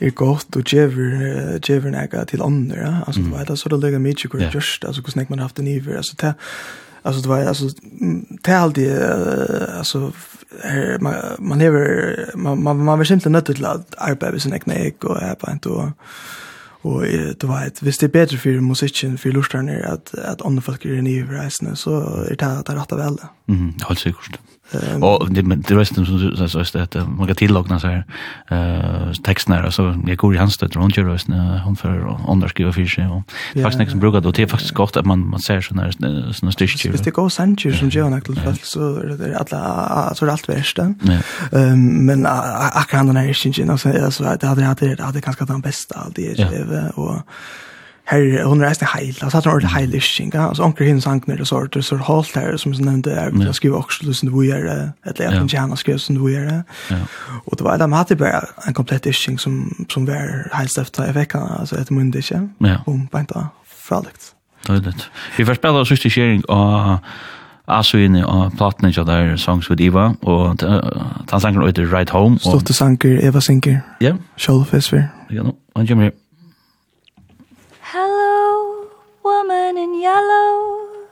[0.00, 2.94] er godt og djever, djever nega til andre, ja?
[3.06, 3.30] altså, mm.
[3.30, 5.66] det var så det lega mykje hvor det gjørst, altså, hvordan man har haft en
[5.66, 6.34] iver, altså, det,
[7.04, 7.64] alltså det var alltså
[8.44, 8.90] det alltid
[9.78, 10.12] alltså
[10.64, 14.54] her, man man lever man man man var simpelt nött till att arbeta med sin
[14.54, 15.90] egna ek och är på inte och
[16.82, 17.02] och
[17.40, 20.84] det var ett visst det är bättre för musiken för lustarna att att andra folk
[20.84, 22.00] är i resan så
[22.30, 23.16] är det att det rätta väl.
[23.48, 24.38] Mm, helt säkert.
[24.72, 28.04] Um, og det men det resten som så så att man kan tillagna så här
[28.50, 31.34] eh texterna alltså jag går i hans det runt ju rösten
[31.64, 33.22] hon för och andra skriver för sig och
[33.62, 34.30] fast nästan brukar då.
[34.30, 35.92] Det är faktiskt gott att man man ser såna
[36.32, 36.92] såna stitch ju.
[36.92, 40.78] Det går sant ju som jag nackt fast så det alla så det allt värst.
[40.78, 43.88] Ehm men akkurat den här syns ju alltså
[44.40, 47.14] det hade hade hade kanske den bästa allt det och
[48.08, 51.76] her hun reiste heil, altså hun ordentlig heil isching, altså onker hinn sankner og sort,
[51.76, 55.24] og så holdt her, som jeg nevnte, jeg skriver også lusen du gjør det, eller
[55.24, 56.62] jeg kan gjerne skrive lusen du gjør det.
[57.46, 61.60] Og det var, de hadde bare en komplett isching som, som var heilstøft i vekkene,
[61.60, 62.40] altså etter munnen ikke,
[62.86, 63.48] om beinta
[63.88, 64.32] fralikt.
[64.66, 65.10] Tøylet.
[65.36, 66.98] Vi får spille sørste kjering av
[67.68, 72.38] Asuini og platene ikke der, Songs with Eva, og han sanger ut Right Home.
[72.40, 73.82] Stotte sanger, Eva synker.
[74.00, 74.14] Ja.
[74.40, 75.04] Kjolf Esfer.
[75.30, 75.54] Ja, nå.
[75.76, 76.16] Han kommer her.
[79.78, 81.06] in yellow.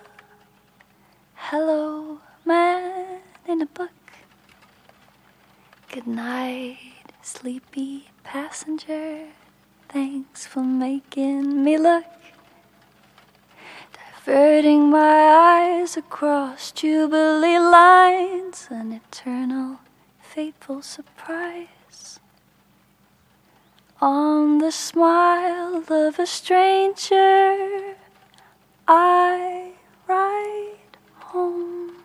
[1.35, 4.01] Hello man in a book.
[5.93, 6.79] Good night
[7.23, 9.29] sleepy passenger.
[9.89, 12.11] Thanks for making me look.
[13.93, 15.21] Diverting my
[15.55, 18.67] eyes across jubilee lines.
[18.69, 19.79] An eternal
[20.21, 22.19] fateful surprise.
[24.01, 27.97] On the smile of a stranger.
[28.89, 29.75] I
[30.09, 32.05] ride home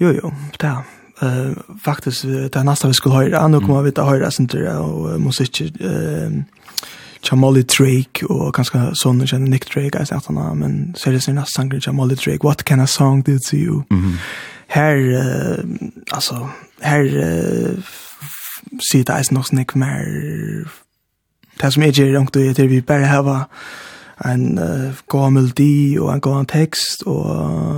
[0.00, 0.84] Jo, jo, det er
[1.22, 1.54] eh
[1.84, 5.14] faktiskt det nästa vi skulle höra nå kommer vi til å høre, att höra og
[5.14, 6.42] uh, musikk, uh,
[7.22, 11.12] tja Molly Drake og ganska sånn, som Nick Drake jeg att han men så er
[11.12, 13.84] det sin är nästan tja Molly Drake what can a song do to you?
[14.68, 15.64] Her uh,
[16.12, 16.48] altså
[16.82, 17.82] her uh,
[18.90, 20.04] sier det eisen nog snäck mer.
[21.60, 23.46] Det som är ju långt det vi bare hava
[24.26, 27.26] en uh, god melodi og en god tekst og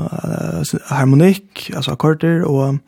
[0.08, 2.78] uh, harmonikk, altså akkorder og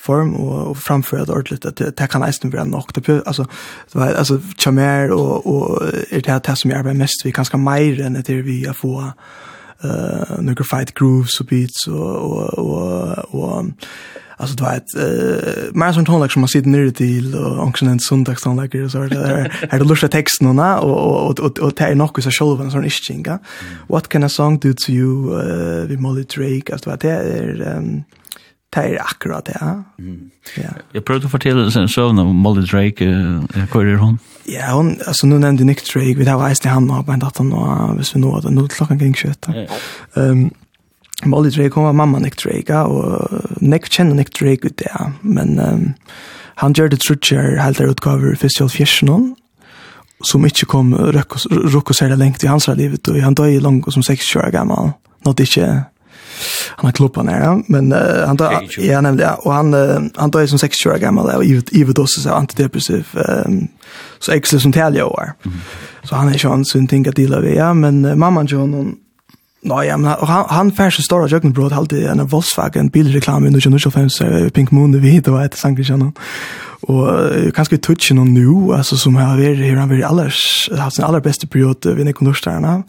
[0.00, 2.94] form og, og framføre det ordentligt at det, det kan eisen være nok.
[2.94, 3.44] Det, altså,
[3.92, 7.58] det var, altså tjamer og, og er det det som jeg arbeider mest vi ganske
[7.58, 13.34] mer enn det vi har få uh, noen fight grooves og beats og, og, og,
[13.34, 13.72] og
[14.40, 18.00] alltså du vet eh mer som tonlag som man sitter nere till och också en
[18.00, 22.22] söndagstanlack och så där här det lusta texten och och och och och tar något
[22.22, 23.38] så själva sån istinga
[23.88, 28.04] what can a song do to you uh, with Molly Drake alltså det är um,
[28.74, 29.82] det er akkurat det, ja.
[29.98, 30.30] Mm.
[30.56, 30.70] ja.
[30.94, 34.20] Jeg prøvde å fortelle en søvn om Molly Drake, uh, hvor er hun?
[34.46, 37.50] Ja, hun, altså nå nevnte Nick Drake, vi tar veist i han og en datten,
[37.52, 39.50] og hvis vi nå, nå klokka kring kjøtt.
[39.54, 39.66] Ja.
[40.14, 40.52] Um,
[41.24, 45.12] med alle Drake, hun var mamma Nick Drake, og Nick kjenner Nick Drake ut det,
[45.22, 45.94] men um,
[46.62, 49.34] han gjør det trutcher helt der utgaver først til fjersen
[50.24, 54.02] som ikke kom rukk og særlig lengt i hans livet, og han døg langt som
[54.02, 54.92] 60 år gammal,
[55.24, 55.70] nå det ikke
[56.76, 60.30] han har klubban här men uh, han døg, ja nemlig, ja, og han uh, han
[60.30, 63.06] døg som 60 år gammal og i også seg antidepressiv
[63.46, 63.68] um,
[64.18, 65.32] så extra som tälja år.
[65.44, 65.52] Mm.
[66.02, 67.74] Så han är ju en sån ting at dela med ja.
[67.74, 68.96] Men uh, mamman John hon
[69.62, 74.50] Nej, men han han färs så stora jöken bröd halt en Volkswagen bilreklam under 2025
[74.50, 76.12] Pink Moon det vet vad heter sank jag
[76.82, 77.08] Och
[77.54, 81.20] kanske touchen någon nu alltså som har varit her han vill alls haft sin allra
[81.20, 82.82] bästa period vid Nikolstjärna.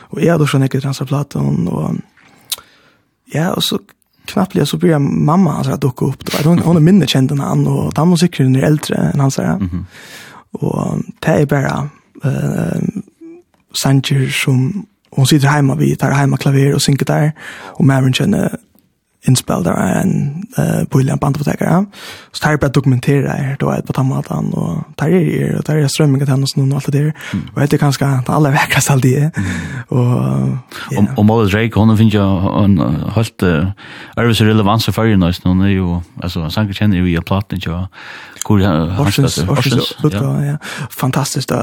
[0.00, 1.94] Och är då sån eget transplatan och
[3.32, 3.78] ja, och så
[4.24, 6.50] knappt så blir mamma så att ducka upp då.
[6.50, 9.86] Hon hon minne kände han och han var säkert när äldre än han så Mhm.
[10.52, 11.46] Och det är
[12.24, 12.82] eh
[13.82, 17.32] Sanchez som hon sitter hemma, vi tar hemma klaver och synker där.
[17.64, 18.58] Och Maren känner
[19.28, 20.14] innspelder av en
[20.58, 21.20] uh, bøylig en.
[21.60, 21.78] Ja.
[22.34, 25.58] Så tar jeg bare dokumentere det her, da er på tammatan, og tar jeg her,
[25.60, 27.12] og tar jeg strømming til henne og sånn, alt det der.
[27.30, 27.44] Mm.
[27.54, 29.30] det jeg kanskje det aller vekkast alt det.
[29.36, 29.46] Mm.
[29.94, 30.10] Og,
[30.90, 30.98] ja.
[30.98, 32.76] og, og Molly Drake, hun finner jo en
[33.16, 33.70] helt uh,
[34.18, 37.84] ervis relevans for fyrir nøysen, hun er jo, altså, sanger kjenner jo i platen, ikke,
[38.42, 38.58] hvor
[38.96, 40.56] Horsens, Horsens, utgå, ja.
[40.98, 41.60] Fantastisk, da,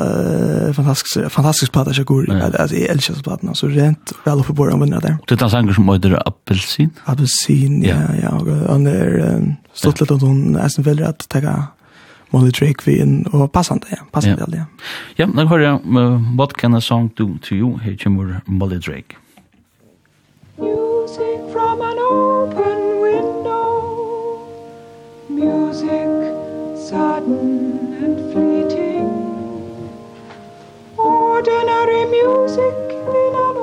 [0.75, 4.77] fantastisk, fantastisk plata, ikke, hvor, altså, jeg elsker platen, så rent vel oppe på bordet
[4.77, 5.17] om vinner der.
[5.27, 6.91] Det er en sanger som heter Appelsin.
[7.05, 7.97] Appelsin, medicin ja.
[8.21, 11.73] ja og under stått litt at hun er som veldig at ta
[12.31, 14.65] Molly Drake vi inn og passande ja passande ja.
[15.17, 17.77] Ja, ja nå hører jeg uh, what can a song do to you?
[17.77, 19.17] Her kommer Molly Drake.
[20.57, 23.65] Music from an open window.
[25.29, 26.09] Music
[26.77, 29.09] sudden and fleeting.
[30.97, 33.58] Ordinary music in an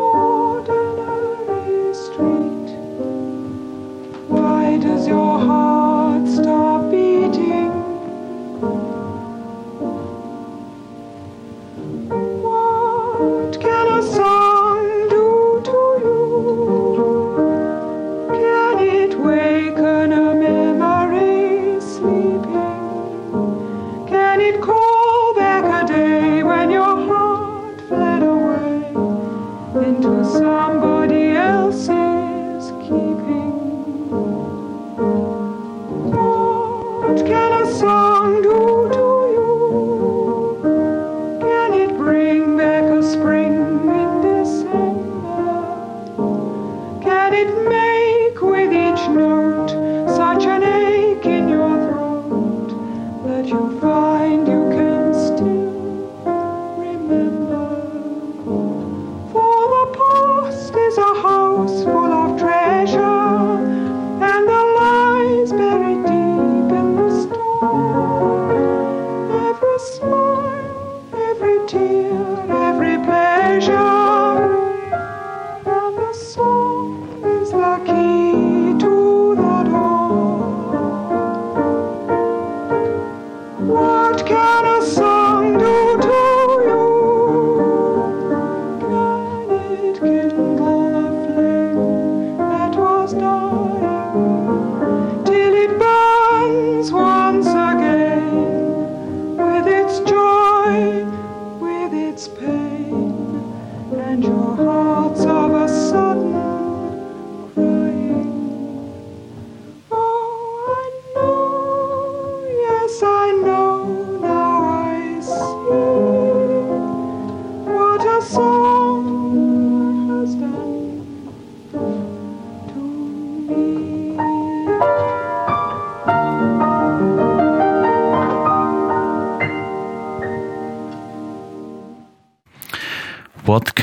[5.06, 5.75] your heart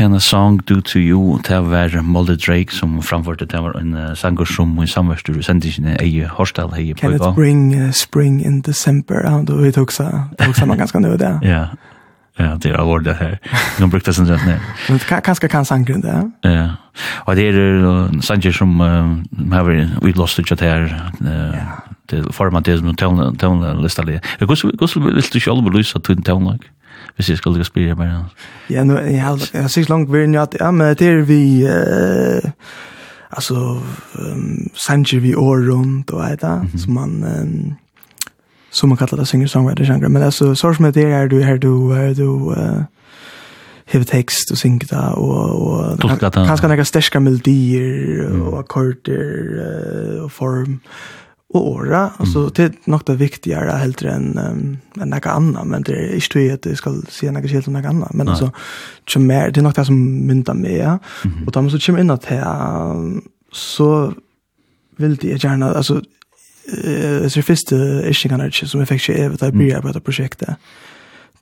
[0.04, 3.94] can a song do to you ta var Molly Drake som framførte det var en
[3.96, 8.42] uh, sanger som i samverstur sendisne ei hostel hei på Can it bring uh, spring
[8.46, 10.04] in December ja, då vi tog så
[10.46, 11.68] tog så man ganska nu det Ja.
[12.38, 13.40] Ja, det har varit det här.
[13.80, 14.60] De brukte sen rett ned.
[14.90, 16.32] Men kanske kan sangren det.
[16.42, 16.70] Ja.
[17.26, 18.80] Og det är sanger som
[19.52, 19.64] har
[20.02, 21.02] vi lost each other.
[22.10, 22.96] Det format det som
[23.38, 24.04] tonlista.
[24.40, 24.56] Hur
[24.88, 26.60] skulle vi lyst til sjálf belysa til tonlag?
[27.16, 28.26] hvis jeg skulle spille bare.
[28.70, 31.66] Ja, nu, jeg har, jeg har sikkert langt vært at, ja, men det er vi,
[31.66, 32.50] eh,
[33.32, 33.80] altså,
[34.20, 36.78] um, sanger vi år rundt og eit, mm -hmm.
[36.78, 37.74] som man, um,
[38.72, 42.14] som man kallar det singer-songwriter-genre, men altså, så som det er du, her du, her
[42.14, 42.84] du, uh,
[43.88, 46.00] hever tekst og synge det, og, og
[46.34, 50.80] kanskje några starka melodier, og akkorder, och form,
[51.54, 55.82] och åra alltså det är nog det viktigare helt än um, än något annat men
[55.84, 58.52] det är inte det att det ska se något helt något annat men alltså
[59.20, 61.46] mer det är något som myntar mer mm.
[61.46, 62.96] och då måste jag in att här
[63.52, 64.14] så
[64.98, 66.02] vill det gärna alltså
[66.84, 67.76] eh så första
[68.08, 70.58] ishingarna som jag fick se över där blir på det projektet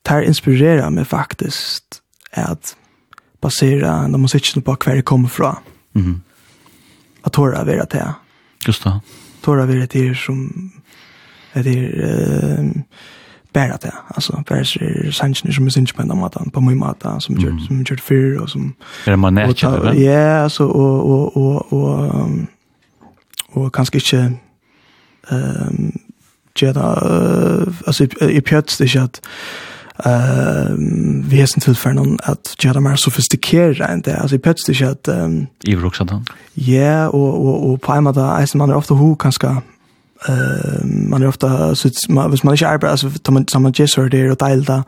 [0.02, 2.02] tar inspirera mig faktiskt
[2.32, 2.76] att
[3.40, 5.56] basera de man sitter på kvar kommer från.
[5.92, 6.22] Mhm.
[7.22, 8.12] Att höra vad det är.
[8.66, 9.00] Just det
[9.42, 10.70] tåra vi det är som
[11.52, 12.64] det är eh,
[13.52, 13.94] bära det.
[14.08, 17.82] Alltså bära sig sanchen som är sinch på matan på min mata som gör som
[17.82, 18.74] gör för och som
[19.06, 19.94] Er det man nätcha.
[19.94, 22.10] Ja, alltså och och och och
[23.52, 24.32] och kanske inte
[25.30, 25.92] ehm um,
[26.60, 29.20] Gjeda, uh, altså, jeg pjøtst ikke at
[30.06, 30.74] eh
[31.24, 34.64] vi är sen till för någon att göra mer sofistikerad än det alltså i pets
[34.66, 35.08] det att
[35.64, 36.26] i Roxanton.
[36.54, 39.48] Ja og, og, og på en måte är man er ofte ho, kanskje,
[40.28, 43.72] uh, man er ofte, så man hvis man ikke arbeider, altså, tar man tar man
[43.78, 44.82] jesser der og deil da,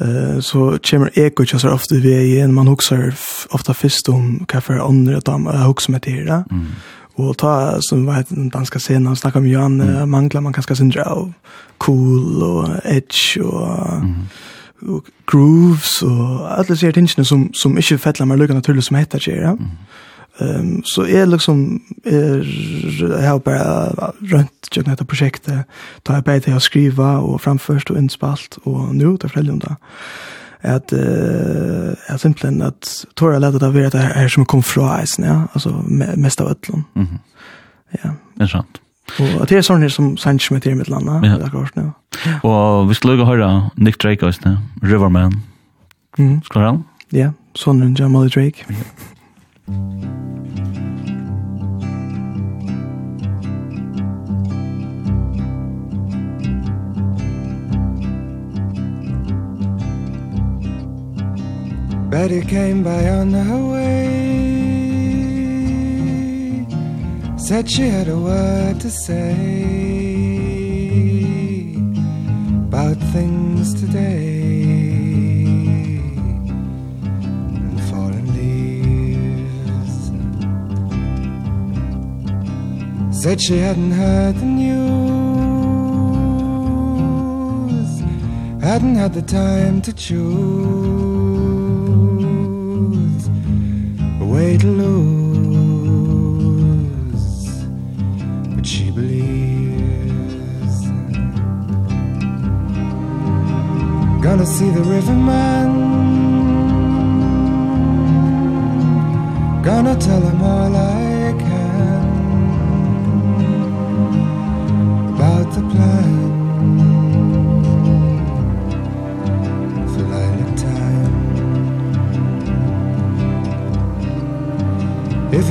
[0.00, 3.14] uh, så kommer eko ikke så ofte vi igjen, man huxar
[3.50, 6.66] ofte først om kaffe andra att man huxar med det Mm.
[7.18, 10.10] Och ta som vad den danska scenen, snacka om Johan mm.
[10.10, 11.32] manglar man kanske sin av
[11.78, 14.26] cool och edge och mm.
[15.32, 19.36] Grooves och alla ser tingene som som inte fettlar meg lugna naturligt som heter det
[19.36, 19.50] ja.
[19.50, 19.66] Mm.
[20.40, 25.66] Ehm um, så är liksom är er, jag har bara runt jag detta projektet.
[26.02, 29.76] Då har jag börjat skriva och framförst och inspalt och nu tar jag om det
[30.62, 35.24] at uh, at simpelthen at tåra leta det være det er som kom fra eisen,
[35.24, 35.70] ja, altså
[36.16, 37.18] mest av ötlon Mm -hmm.
[38.04, 38.10] Ja.
[38.34, 38.80] Det er sant.
[39.18, 41.90] Og det er sånn her som Sanchez med til mitt land, ja, akkurat nå.
[42.42, 45.32] Og vi skal lukke høre Nick Drake også, Riverman.
[46.18, 46.42] Mm.
[46.44, 46.84] Skal du høre han?
[47.12, 48.66] Ja, sånn rundt Jamal Drake.
[62.10, 64.08] Betty came by on her way.
[67.36, 69.34] Said she had a word to say
[72.68, 74.40] About things today.
[77.64, 79.96] And fallen leaves.
[83.22, 84.78] Said she hadn't heard the news.
[88.62, 91.07] Hadn't had the time to choose.
[94.58, 96.48] did lose
[98.54, 100.76] But she believes.
[104.20, 105.68] Gonna see the riverman
[109.62, 112.04] Gonna tell him all I can
[115.14, 116.37] About the plan.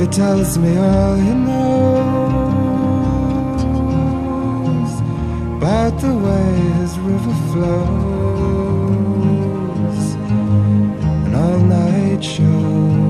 [0.00, 2.12] if it tells me all he knows
[5.56, 7.74] About the way his river flows
[11.24, 13.07] and all-night show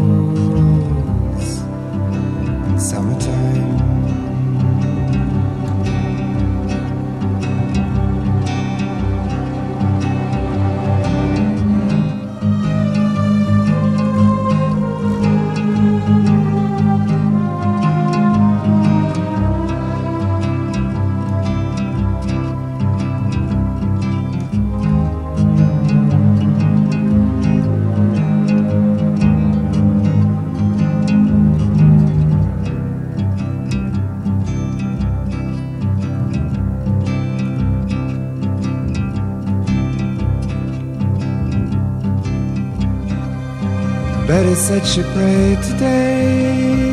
[44.69, 46.93] said she prayed today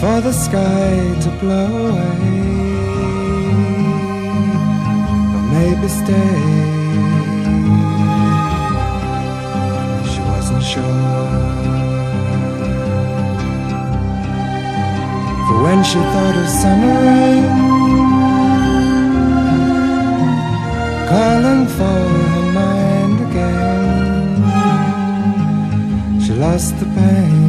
[0.00, 0.94] For the sky
[1.24, 2.38] to blow away.
[5.34, 6.40] Or maybe stay.
[10.10, 11.28] She wasn't sure.
[15.46, 17.44] For when she thought of summer rain
[21.10, 22.07] Calling for
[26.48, 27.42] past the pain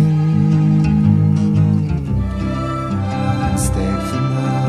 [3.65, 4.63] Stayed for now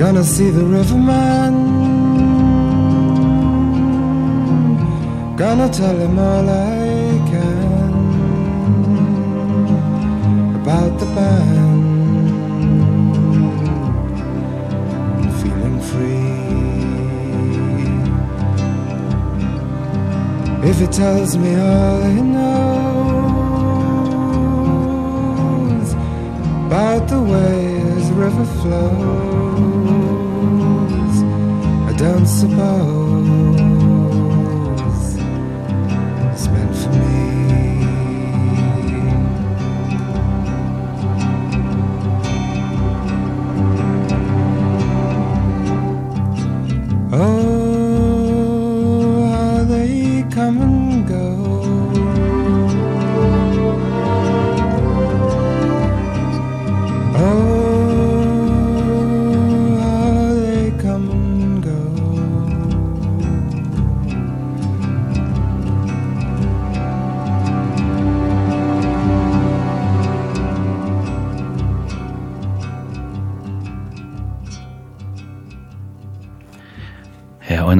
[0.00, 1.54] Gonna see the riverman
[5.42, 6.76] Gonna tell him all I
[7.30, 7.92] can
[10.60, 11.55] About the pain
[20.76, 22.76] if it tells me all it knows
[26.66, 28.76] About the way this river flows
[31.88, 32.95] I don't suppose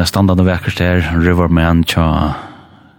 [0.06, 2.34] standande vekkert her, Riverman, tja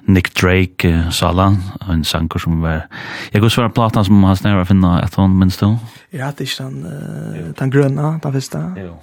[0.08, 1.50] Nick Drake, Sala,
[1.90, 2.86] en sanker som var...
[3.34, 5.76] Jeg går svara platan som hans nere finna et hånd, minst du?
[6.16, 8.64] Ja, det er ikke den, uh, den grønne, den første.
[8.80, 8.96] Jo.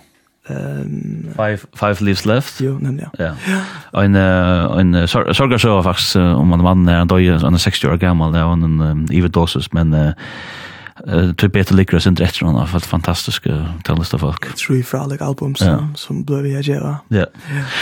[0.49, 2.61] Um, five, five Leaves Left?
[2.61, 3.33] Jo, nemlig, ja.
[3.49, 3.61] ja.
[3.93, 7.97] Og en, en så faktisk om en mann er en døye, han er 60 år
[7.97, 9.95] gammal, det var en um, dosis men...
[9.95, 10.13] Uh,
[11.09, 14.41] Uh, tror Peter Licker sin rätt hon har fått fantastiska tallista folk.
[14.41, 15.89] Tror Frolic för alla album som ja.
[15.97, 16.97] som blev jag göra.
[17.09, 17.27] Ja.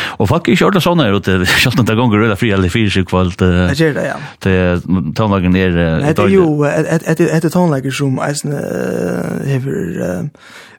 [0.02, 3.40] Och folk är kört såna ut det kört några gånger rulla fria eller fyra kvalt.
[3.40, 4.14] Jag gör det ja.
[4.38, 4.80] Det
[5.14, 8.48] tonlagen är Det är ju ett ett ett tonlager som är
[9.68, 10.26] uh,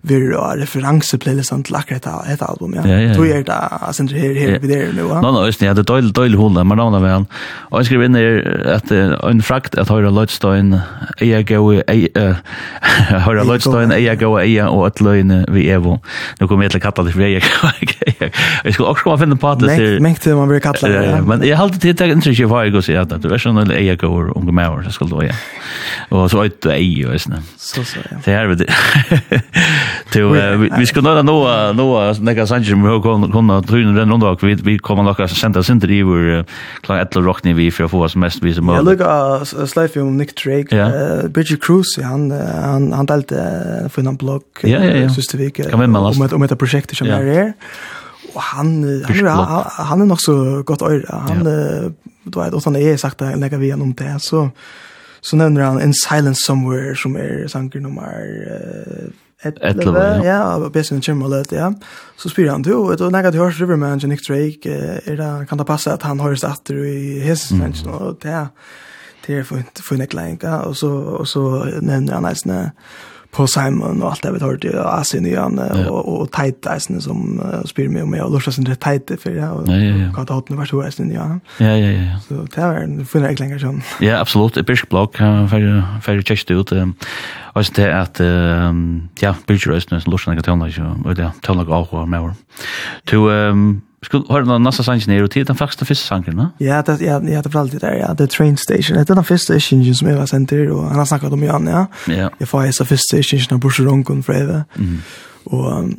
[0.04, 2.82] vi har referanseplaylisten til akkurat dette album, ja.
[2.84, 3.14] ja, ja, ja.
[3.16, 3.56] Tog er det,
[3.88, 5.06] altså, her, her, vi der nu.
[5.08, 5.22] ja.
[5.24, 7.28] Nå, nå, østen, det hadde døylig, døylig hula, men navnet med han.
[7.72, 8.42] Og jeg skrev inn her
[8.76, 10.76] at en frakt at høyre Lødstøyen,
[11.24, 11.80] eia gøy,
[13.24, 15.96] høyre Lødstøyen, eia gøy, eia og et løgne vi evo.
[16.42, 18.28] Nå kommer jeg til å katta det for eia gøy.
[18.28, 19.98] Jeg skulle også komme finne på at det sier...
[20.04, 21.24] Mengt man blir katta det, ja.
[21.24, 23.64] Men jeg halte til det inntrykk i hva jeg går sier at du er sånn
[23.64, 25.40] eller eia gøy, unge mæver, så skal du, ja.
[26.12, 27.40] Og så øyde eia, og sånn.
[27.56, 28.20] Så, så, ja.
[28.28, 28.68] Det er det
[30.12, 30.24] till
[30.78, 31.38] vi ska nå nå
[31.74, 35.64] nå några sanger vi har kon kon tryn den och vi vi kommer några senta
[35.64, 36.46] center i vår
[36.82, 40.18] klar ett rockni vi för att få oss mest vi som Jag lukar slave om
[40.18, 41.30] Nick Drake.
[41.30, 44.44] Bridget Cruz han han han delte för en blogg
[45.16, 45.82] sista vecka om
[46.26, 47.54] et om et prosjekt som er där
[48.36, 51.06] og han han han är nog så gott øyre.
[51.10, 51.44] Han
[52.26, 54.50] du vet åt han är sagt att lägga vi gjennom det så
[55.22, 58.28] så nämner han In Silence Somewhere som är sanger nummer
[59.46, 61.72] 11, ja, og besen kommer løt, ja.
[62.18, 64.70] Så spyr han, du, et og nekka til hørs Riverman, Nick Drake,
[65.06, 68.46] er det, kan det passe at han høres atter i hesens mennesken, og det er,
[69.28, 70.14] det er for en funnet
[70.44, 72.72] ja, og så, og så nevner han eisne,
[73.34, 77.02] på Simon och allt det vi har hört i Asien igen och och tight isen
[77.02, 79.66] som uh, spyr mig om jag lustar sin rätt tight för jag
[80.16, 81.40] kan ta åt nu vart hur isen ja.
[81.58, 82.20] Ja ja ja.
[82.28, 83.82] Så det är en fin jag längre sån.
[84.00, 84.58] Ja, absolut.
[84.58, 86.72] Ett bisk blogg för för check ut.
[87.54, 88.20] Och så det att
[89.20, 92.34] ja, bild rösten lustar något annat så och det talar av med.
[93.04, 96.50] Du ehm skulle höra någon nästa sång ner och till den första första sången, va?
[96.58, 97.94] Ja, det ja, ja, det var alltid där.
[97.94, 98.98] Ja, the train station.
[98.98, 101.44] Det är den första stationen som jag var sent till och han har snackat om
[101.44, 101.88] Jan, ja.
[102.08, 102.30] Ja.
[102.38, 104.66] Jag får så första stationen på Sjöronkon för det.
[104.76, 104.98] Mm.
[105.44, 105.90] Och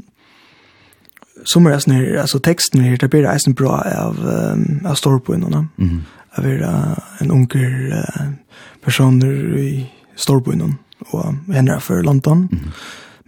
[1.44, 5.68] som är snär alltså texten här det blir isen bra av um, av storpointerna.
[5.78, 6.02] Mm.
[6.34, 7.94] Av er, uh, en onkel
[8.84, 12.48] personer i storpointen och henne för London.
[12.52, 12.70] Mm.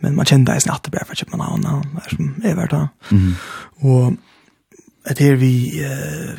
[0.00, 2.88] Men man kände isen att det bara för att man har någon som är värd.
[3.10, 3.34] Mm.
[3.76, 4.12] Och
[5.06, 6.34] at her vi uh,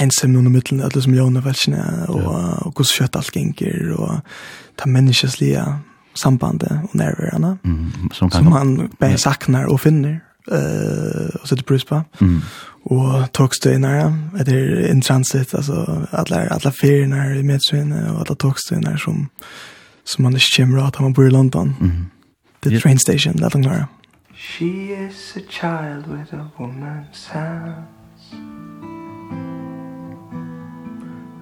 [0.00, 2.28] ensam under middelen, alle som jævne velkene, og, ja.
[2.66, 4.20] og hvordan kjøtt alt genger, og
[4.78, 5.64] ta menneskeslige
[6.14, 10.20] sambandet og nærværende, mm, som, kan, som han bare saknar og finner,
[10.52, 12.00] eh, og setter pris på.
[12.20, 12.40] Mm.
[12.84, 13.90] Og togstøyene,
[14.38, 19.28] at det er in transit, altså alle, alle feriene i medsøyene, og alle togstøyene som,
[20.04, 21.76] som man ikke kommer av at man bor i London.
[21.80, 22.10] Mm.
[22.62, 23.86] The train station, det er det
[24.44, 28.34] She is a child with a woman's hands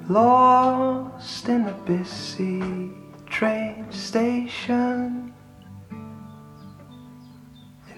[0.06, 2.90] Lost in a busy
[3.24, 5.32] train station.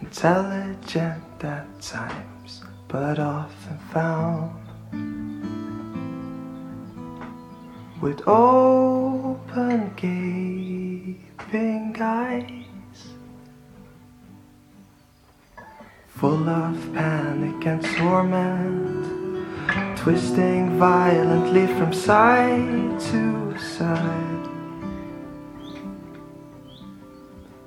[0.01, 4.55] Intelligent at times but often found.
[8.01, 11.16] With open gaping
[12.01, 12.62] eyes.
[16.23, 19.66] Full of panic and torment.
[19.97, 24.49] Twisting violently from side to side.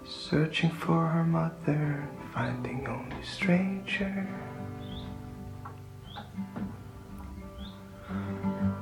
[0.08, 4.26] Searching for her mother Finding only stranger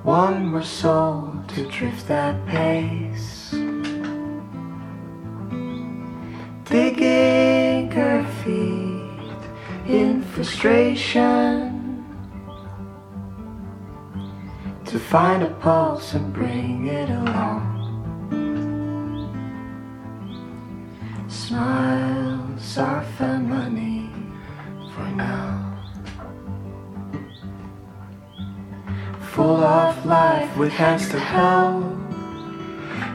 [0.04, 3.50] One more soul to drift that pace.
[6.70, 8.93] Digging her feet
[9.88, 11.80] in frustration.
[14.86, 17.72] To find a pulse and bring it along.
[21.28, 24.10] Smiles are family
[24.94, 25.60] for now.
[29.32, 32.04] Full of life with hands to help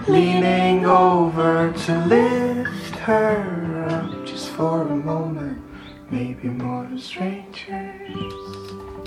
[0.09, 5.63] Leaning over to lift her up just for a moment.
[6.11, 8.98] Maybe more than strangers.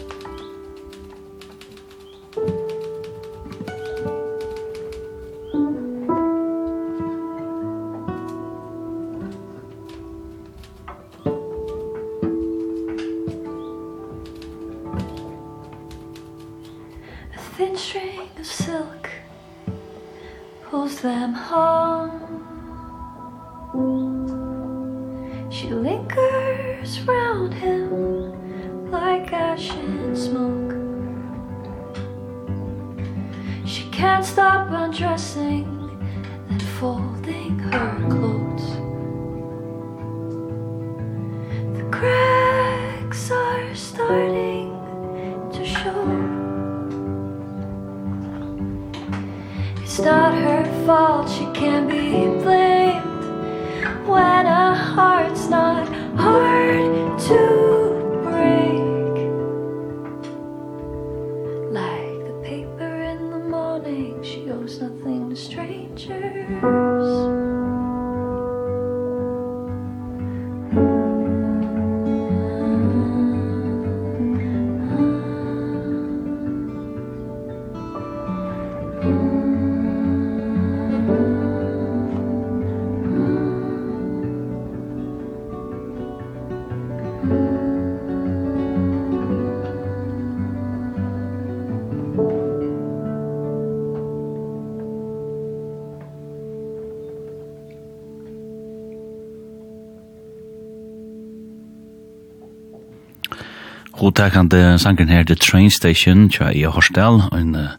[104.02, 107.76] godtakande sangen her, The Train Station, tja i Horsdal, en uh,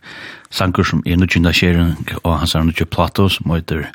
[0.54, 3.88] sanger som er nødgjenda skjering, og han sier nødgjenda plato som heter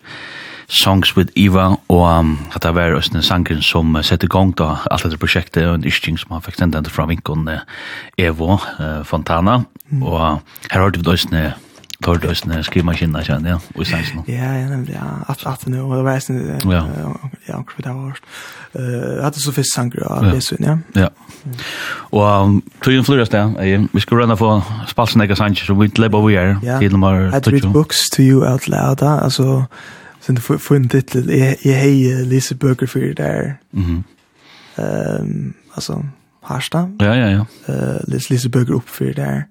[0.68, 4.52] Songs with Eva, og um, at det var en sanger som uh, sette i gang
[4.60, 7.64] da alt dette prosjektet, og en ischting som han fikk sendt fra vinkon uh,
[8.20, 10.04] Evo uh, Fontana, mm.
[10.04, 10.20] og
[10.68, 11.54] her har vi også
[12.04, 14.20] Tor og sånne skrivmaskiner, kjenner jeg, og i sansen.
[14.30, 16.82] Ja, ja, nemlig, ja, at at år, og det var sånn, ja,
[17.48, 18.28] ja, omkring det var årst.
[18.78, 20.76] Jeg det så fyrst sanger av Lesun, ja.
[20.96, 21.08] Ja,
[22.12, 23.42] og tøyen flyr oss det,
[23.94, 24.52] vi skal rønne på
[24.92, 27.38] spalsen ikke sanger, så vi leber vi her, til nummer 20.
[27.38, 29.64] I read books to you out loud, altså,
[30.22, 33.58] sånn, for en titel, jeg jeg hei lise bøker for der.
[33.72, 34.04] Mhm.
[34.78, 36.04] der, altså,
[36.48, 36.88] Harstad.
[37.02, 37.46] Ja, ja, ja.
[37.68, 39.42] Uh, lise, lise bøker opp for der,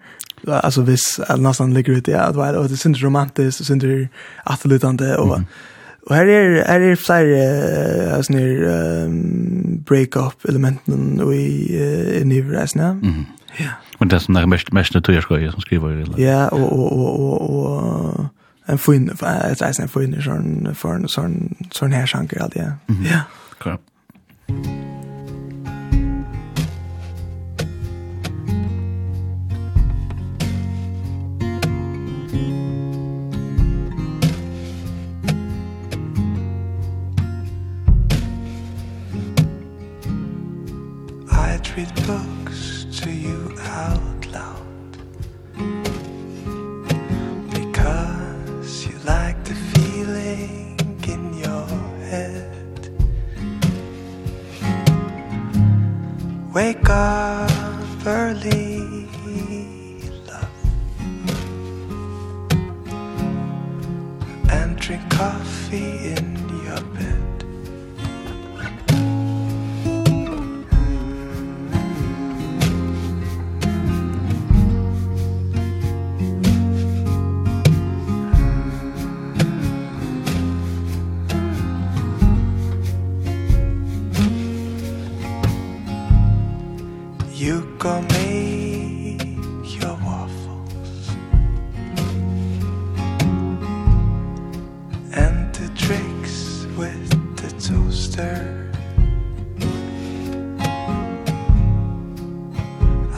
[0.48, 4.08] alltså vis att nästan ligger ut ja det var det är synd romantiskt och synd
[4.44, 5.40] atletande och
[6.06, 9.08] och här är här är fler alltså när
[9.78, 11.76] break up elementen och i
[12.20, 12.88] i nivåsna.
[12.88, 13.24] Mm.
[13.56, 13.70] Ja.
[13.98, 16.22] Och det som där mest mest naturskoj som skriver det.
[16.22, 18.24] Ja, och och och och
[18.66, 19.10] en fin
[19.50, 22.62] ett är en fin sån för en sån sån här sjanker alltid.
[22.62, 22.94] Ja.
[23.10, 23.20] Ja.
[23.58, 23.80] Klart.
[41.76, 44.96] secret talks to you out loud
[47.50, 51.66] Because you like the feeling in your
[52.08, 52.88] head
[56.54, 57.50] Wake up
[58.06, 59.06] early
[60.26, 60.48] love
[64.48, 65.55] And drink coffee.
[87.86, 89.22] go make
[89.80, 91.02] your waffles.
[95.22, 97.08] And the tricks with
[97.40, 98.72] the toaster.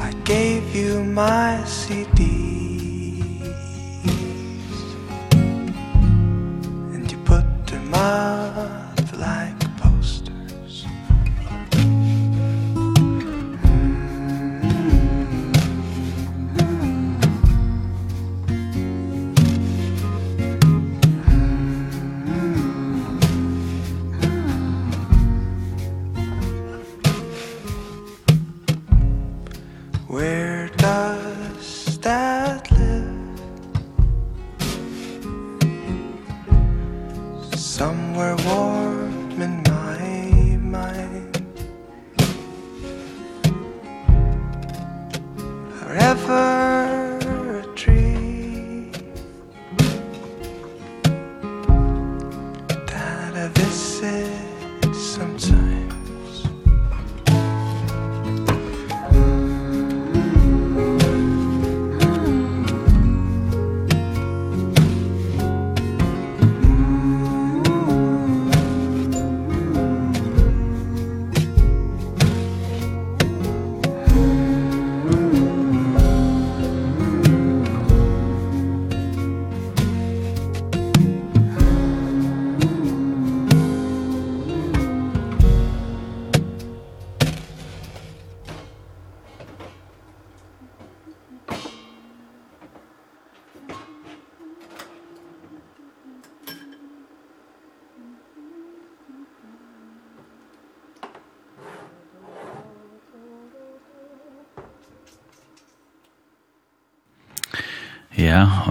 [0.07, 2.38] I gave you my CD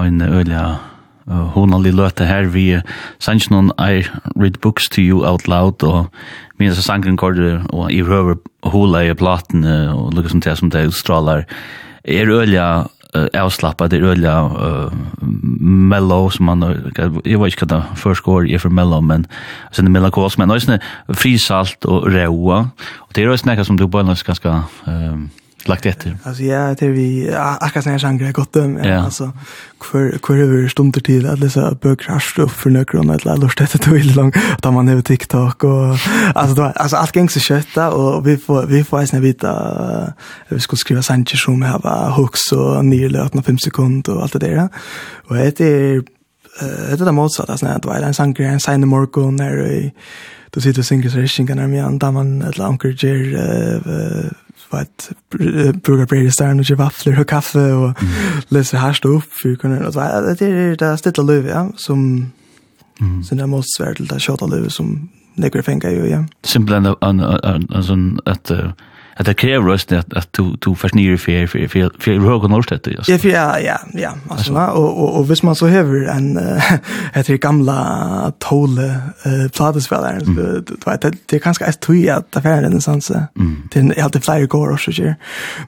[0.08, 0.64] en øyla
[1.28, 2.50] uh, honalig løte her.
[2.54, 2.80] Vi
[3.20, 4.04] sanns noen I
[4.36, 6.08] read books to you out loud og
[6.60, 10.88] minnes sangen kordet og i røver hula i platen og lukka som det som det
[10.90, 11.46] utstrålar.
[12.08, 12.88] Er øyla
[13.34, 14.92] avslappa, det er øyla uh,
[15.62, 16.64] mellow, som man,
[17.26, 19.26] jeg vet ikke hva det første år er for mellow, men
[19.68, 20.78] altså det er melankos, men også
[21.14, 22.60] frisalt og ræva,
[23.08, 24.56] og det er også nekka som du bare ganske
[24.88, 25.30] um,
[25.68, 26.18] lagt etter.
[26.24, 28.80] Alltså ja, det vi akkurat när jag är gott dem.
[28.84, 29.04] Ja.
[29.04, 29.32] Alltså
[29.80, 33.58] kvar kvar över stunder till att läsa böcker har upp för några kronor eller lust
[33.58, 35.98] det då vill lång att man över TikTok och
[36.36, 40.14] alltså då alltså allt gängs så kött och vi får vi får ens vita
[40.50, 44.40] vi ska skriva Sanchez som här var hooks och nylötna 5 sekunder och allt det
[44.40, 44.70] där.
[45.28, 46.04] Och det är
[46.98, 49.92] det där motsatt alltså när det var en sanger, en sign the morgon när
[50.50, 54.32] då sitter synkroniseringen när man där man eller anker ger
[54.72, 55.12] vet
[55.84, 58.14] brukar bröd i stjärn och köper vaflor och kaffe och mm.
[58.48, 60.00] läser här stå upp för kunna alltså
[60.40, 62.32] det är det stilla löv ja som
[63.00, 63.24] mm.
[63.24, 67.20] sen det måste svärd till det tjata löv som lägger fänga ju ja Simpelthen, en
[67.20, 68.52] en en sån att
[69.20, 72.50] at det krever oss at at du du først försnir för för för för hög
[72.50, 73.10] norrstätt just.
[73.10, 76.40] Ja, ja, ja, ja, alltså va och och och visst man så häver en
[77.14, 80.32] heter gamla tole eh platespelaren så
[81.02, 83.14] det det kanske är tøy att det är en sån så.
[83.74, 85.14] Det är alltid flyer går och så.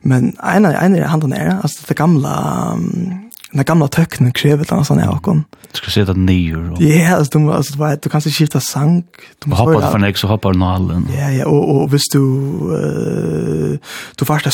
[0.02, 4.72] Men en en han den är alltså det gamla um, den gamla töknen kräver det
[4.72, 5.44] annat av kon.
[5.72, 6.76] Du ska se det nyer.
[6.80, 9.04] Ja, alltså, du, alltså, du, vet, du kanske skifta sang.
[9.40, 11.08] Du måste hoppa för nästa så hoppar den allen.
[11.18, 13.78] Ja, ja, och, och visst du uh,
[14.16, 14.52] du får det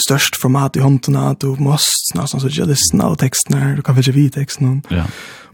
[0.00, 4.04] störst format i hånden du måste nästan så jag lyssna och texterna, du kan väl
[4.04, 4.82] ju texten.
[4.88, 5.04] Ja.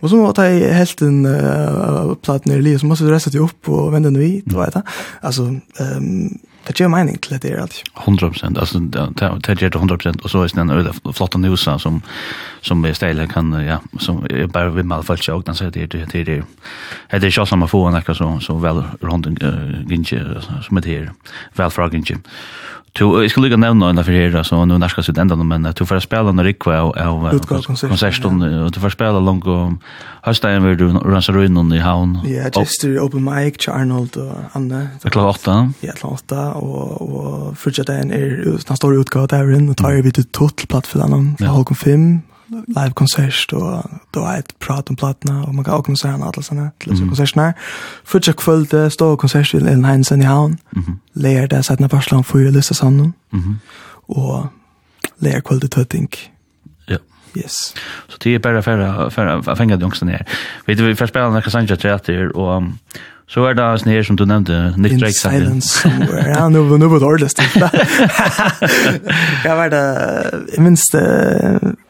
[0.01, 3.31] Och så att jag helt en uh, platt ner i livet så måste du resta
[3.31, 4.83] dig upp och vända dig hit, du vet det.
[5.21, 6.39] Alltså, um,
[6.69, 8.79] det gjør mening til det alltså 100 procent altså,
[9.47, 10.23] det gjør det 100 procent.
[10.23, 12.03] Og så er det en öde flotta nusa som
[12.63, 15.93] som er ställa kan ja som er bare vi med folk, og den sier det
[15.93, 16.45] det er det det
[17.11, 20.81] er ikke ju samma få en ekka så så vel rundt runt ginge som er
[20.81, 21.13] det här
[21.57, 22.05] väl frågan
[22.99, 25.63] Du, jag skulle lika nämna en för här så nu när ska sitt ända men
[25.77, 27.39] du får spela när Rikva och av
[27.89, 29.79] konserten och du får spela långt om
[30.23, 32.21] hösten vill du rensa runt i havn.
[32.25, 34.89] Ja, just det open mic Arnold och Anne.
[35.03, 35.73] Det klarar åtta.
[35.81, 36.79] Ja, klarar åtta och
[37.49, 41.47] och fortsätta en är nästa år utgåva där och tar vi till tot plattformen för
[41.47, 42.21] Håkon 5
[42.51, 46.23] live konsert og då er et prat om platna og man kan også se han
[46.23, 47.53] alle sånne til disse konsertene her.
[47.53, 47.53] konserterna.
[48.05, 50.59] Första kvällen står konsert i en Heinsen i Havn.
[50.77, 50.99] Mm.
[51.15, 53.59] Lär där satt när Barcelona får ju lyst til Mm.
[54.09, 54.47] Og
[55.19, 56.31] lär kvällen till think.
[56.89, 56.97] Ja.
[57.37, 57.75] Yes.
[58.09, 60.25] Så det är bara för för att fänga de också ner.
[60.67, 62.63] Vet du vi får spela några sanja teater efter och
[63.29, 65.13] Så er det sånn her som du nevnte, Nick Drake.
[65.13, 66.31] In silence somewhere.
[66.39, 67.49] Ja, nå var det ordentlig.
[69.45, 69.83] Hva var det,
[70.55, 71.03] jeg minns det,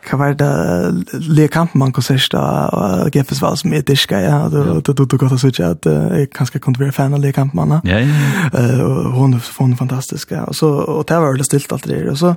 [0.08, 5.04] kan vara det le kampmann konsert kan Geffes var som är diska ja då då
[5.04, 7.80] då gott att säga att jag kanske kunde vara fan av le kampmann.
[7.84, 8.58] Ja, Ja.
[8.58, 8.80] Eh
[9.14, 9.76] hon hon
[10.34, 10.44] ja.
[10.44, 12.34] och så och det var det stilt allt det och så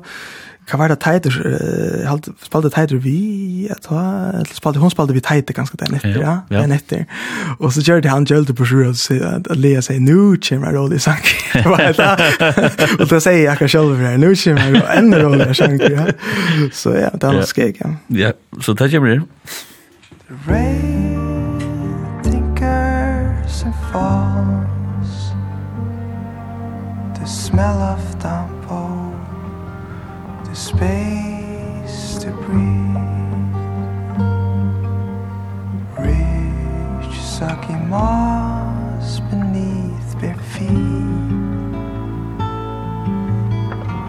[0.70, 2.12] Hva var det teiter, uh,
[2.46, 3.98] spalte teiter vi, jeg tror,
[4.38, 6.62] eller spalte, hun spalte vi teiter ganske den etter, ja, ja.
[6.62, 7.08] den etter.
[7.58, 11.02] Og så gjør det han gjølte på sjura, at Lea sier, nu kommer jeg rådig
[11.02, 11.26] sang.
[13.00, 16.08] og da sier jeg akkurat selv for her, nu kommer jeg enda rådig sang, ja.
[16.72, 17.96] Så ja, det er noe skik, ja.
[18.22, 18.32] Ja,
[18.62, 19.22] så det kommer det.
[20.48, 21.60] Rain,
[22.24, 25.32] thinkers and falls
[27.20, 28.61] The smell of them
[30.52, 33.56] the space to breathe.
[35.98, 40.68] Rich saki moss beneath their feet.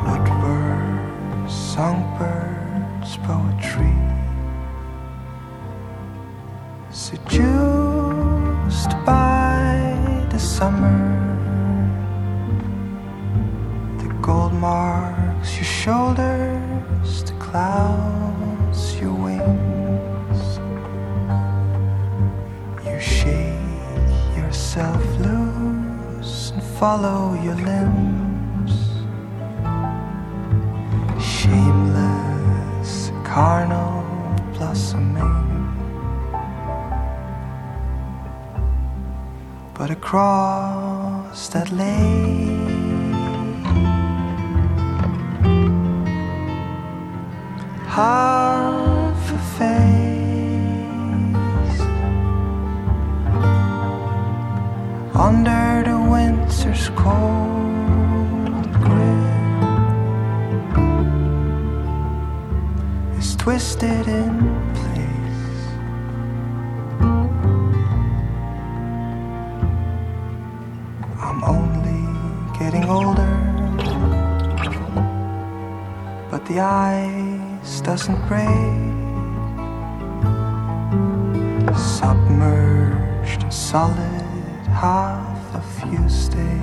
[0.02, 3.96] What were songbirds poetry.
[6.90, 7.30] Seduced
[9.06, 11.21] by the summer.
[14.32, 20.40] gold marks your shoulders the clouds your wings.
[22.86, 28.72] You shake yourself loose and follow your limbs.
[31.34, 32.92] Shameless
[33.32, 33.96] carnal
[34.54, 35.40] blossoming.
[39.76, 42.71] But across that lake
[47.92, 49.80] half a face
[55.14, 59.52] under the winter's cold grip
[63.18, 64.38] is twisted in
[64.78, 65.58] place.
[71.20, 72.02] I'm only
[72.58, 73.36] getting older.
[76.30, 78.48] But the eye waves doesn't break.
[81.76, 84.26] Submerged, solid,
[84.68, 86.61] half of you stay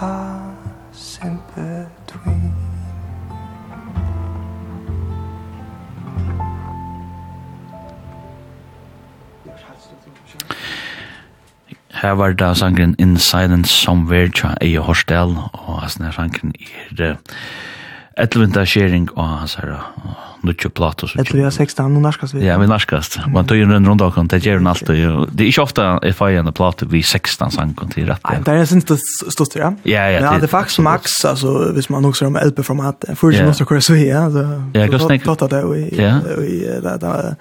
[0.00, 2.54] pass in between.
[11.90, 17.10] Her var da sangren In Silence Somewhere tja Eie Horsdal, og hans nær sangren er
[17.10, 17.16] uh,
[18.16, 19.82] etlvinda skjering og hans herra,
[20.42, 21.06] nutje plato.
[21.14, 22.46] Jag tror jag 16, nu narskast vi.
[22.46, 23.18] Ja, vi narskast.
[23.26, 24.96] Man tar ju en runda och det gör den alltid.
[25.32, 28.20] Det är inte ofta jag får en plato vid 16 sank och till rätt.
[28.30, 28.96] Nei, det är syns det
[29.32, 29.74] stort, ja.
[29.82, 30.20] Ja, ja.
[30.20, 33.46] Ja, det er faktisk max, altså, hvis man också har LP-format, först yeah.
[33.46, 34.30] måste köra så ja.
[34.30, 35.34] Ja, jag kan snäcka.
[35.34, 37.36] Det är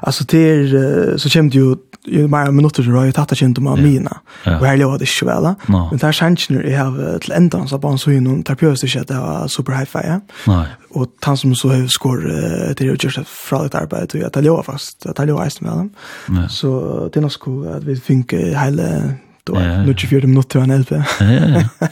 [0.00, 1.76] Alltså, det är, så kommer det jo,
[2.06, 4.20] ju bara minuter så har tatt det kjent om av mina.
[4.46, 5.54] og här låter det ikke ju väl.
[5.90, 9.08] Men där känns ju jeg har til enda, så bare så ju någon terapeutiskt att
[9.08, 9.98] det var super high fi.
[10.04, 10.20] ja.
[10.46, 14.20] Nej og han som så har skor uh, till det just fra det arbeid, og
[14.20, 15.90] jag tar lov fast jag tar lov med dem.
[16.28, 16.48] Ja.
[16.48, 16.70] Så
[17.14, 19.94] det er nog sko at vi finner hele då ja, ja.
[19.94, 20.90] 24 minutter minuter en LP.
[20.90, 21.88] Ja ja.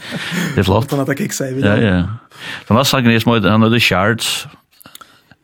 [0.55, 0.91] Det är flott.
[0.91, 2.07] Han att kick sig Ja ja.
[2.67, 4.47] Den vad saken är små han hade shards.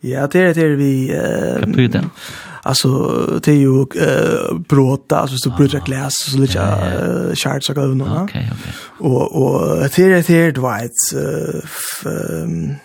[0.02, 2.04] Ja, det är det vi eh det?
[2.64, 2.90] Alltså
[3.44, 7.88] det är ju eh bråta alltså så bryter glas så lite ja, shards och går
[7.88, 8.04] nu.
[8.04, 8.74] Okej okej.
[8.98, 12.80] Och och det är det är Dwight eh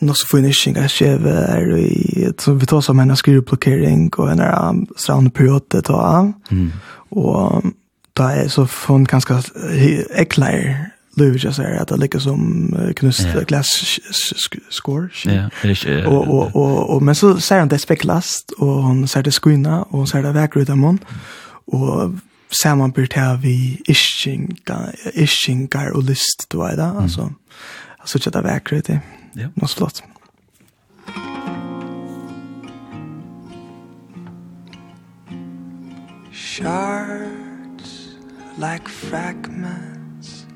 [0.00, 4.40] nå så får ni inga skever i så vi tar som en skruvblockering och en
[4.40, 6.32] um, strandperiod ta.
[6.50, 6.72] Mm.
[7.10, 7.62] Och
[8.12, 9.42] där är så från ganska
[10.14, 13.44] äcklar Lewis jag säger att det ligger som knust yeah.
[13.44, 13.66] glass
[14.70, 15.08] score.
[15.24, 15.50] Ja.
[16.06, 19.82] Och och och och men så säger han det speklast och hon säger det skvinna
[19.82, 20.98] och säger det verkar utan mon.
[21.66, 22.10] Och
[22.76, 27.32] man blir det vi ischinga ischinga och list då alltså.
[27.98, 29.00] Alltså det verkar det.
[29.32, 29.48] Ja.
[29.54, 30.02] Något flott.
[36.32, 38.16] Shards
[38.58, 40.46] like fragments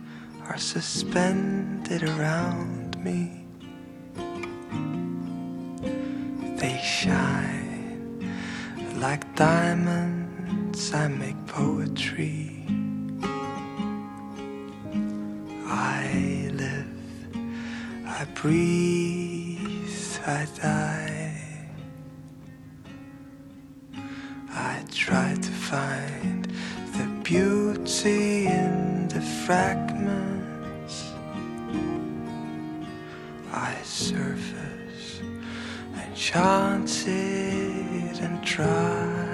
[0.49, 3.47] are suspended around me
[6.59, 8.21] They shine
[9.01, 12.67] like diamonds I make poetry
[15.67, 16.94] I live
[18.17, 19.59] I breathe,
[20.25, 21.35] I die.
[24.51, 26.45] I try to find
[26.97, 31.11] the beauty in the fragments.
[33.53, 35.21] I surface
[35.97, 36.17] and
[37.09, 39.25] it and try.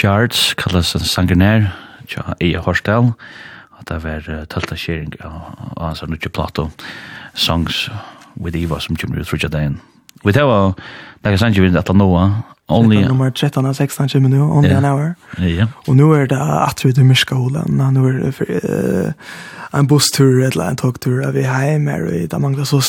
[0.00, 1.66] Shards, kallas en sanguinær,
[2.08, 3.10] tja Eia Horsdal,
[3.76, 6.70] at det var uh, tølta skjering av hans nukje plato,
[7.36, 7.82] Songs
[8.40, 9.76] with Eva som kommer ut frutja dagen.
[10.24, 10.72] Vi tar var,
[11.20, 12.30] det er sannsynlig at noa,
[12.70, 15.14] Only nummer 13 av 16 kommer nu, only an hour.
[15.42, 15.68] Yeah.
[15.88, 17.82] Og nu er det att vi till Myrskaholen.
[17.92, 19.12] Nu er det för, uh,
[19.72, 22.26] en busstur eller en togtur av vi heim, här.
[22.30, 22.80] Där man kan så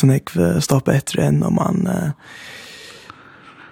[0.62, 1.88] stoppa etter enn, om man...
[1.88, 2.12] Uh,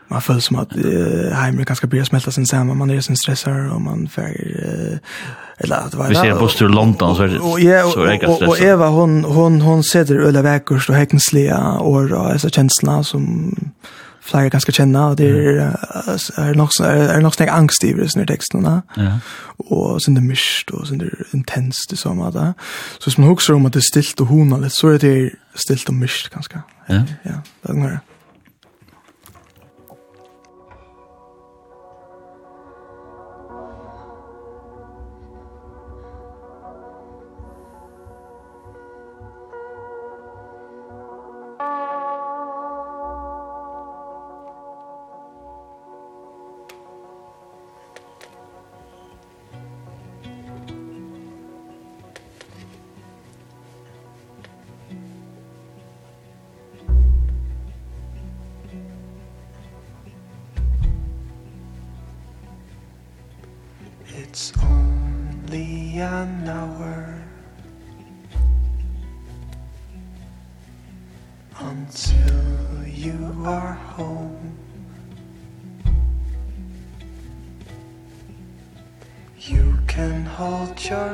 [0.09, 3.69] man føler som at uh, heimen kanskje blir smeltet sin sammen, man er sin stressar,
[3.73, 4.33] og man får...
[4.33, 4.97] Uh,
[5.59, 6.07] eller at det var...
[6.07, 8.47] Hvis jeg er bostur i London, så er, og, ja, og, så er jeg stressar.
[8.47, 13.03] Og, og Eva, hon, hon, hon seder øyla vekkurs og hekenslige år og disse kjenslene
[13.03, 13.25] som
[14.29, 15.71] flere ganske kjenne, og det er,
[16.37, 18.81] er nok, er, er nok snakk angst i sånne tekstene.
[18.97, 19.13] ja.
[19.69, 22.53] og sånn det mist, og sånn det intenst i sånn måte.
[22.99, 25.15] Så hvis man husker om at det er stilt og hona litt, så er det
[25.59, 26.61] stilt og mist, ganske.
[26.89, 27.03] Ja.
[27.25, 27.99] Ja, det er det.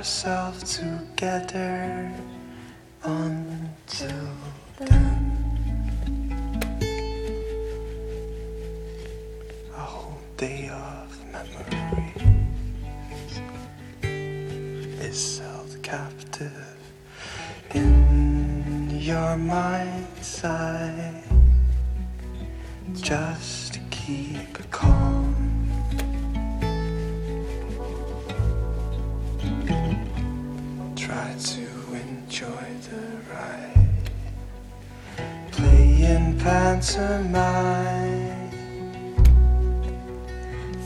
[0.05, 2.11] yourself together
[3.03, 4.27] until
[4.77, 5.31] then.
[9.73, 12.13] A whole day of memory
[15.01, 16.77] is held captive
[17.73, 21.23] in your mind's eye.
[22.93, 25.44] Just keep calm.
[31.05, 34.09] try to enjoy the ride.
[35.51, 37.29] Playing pantomime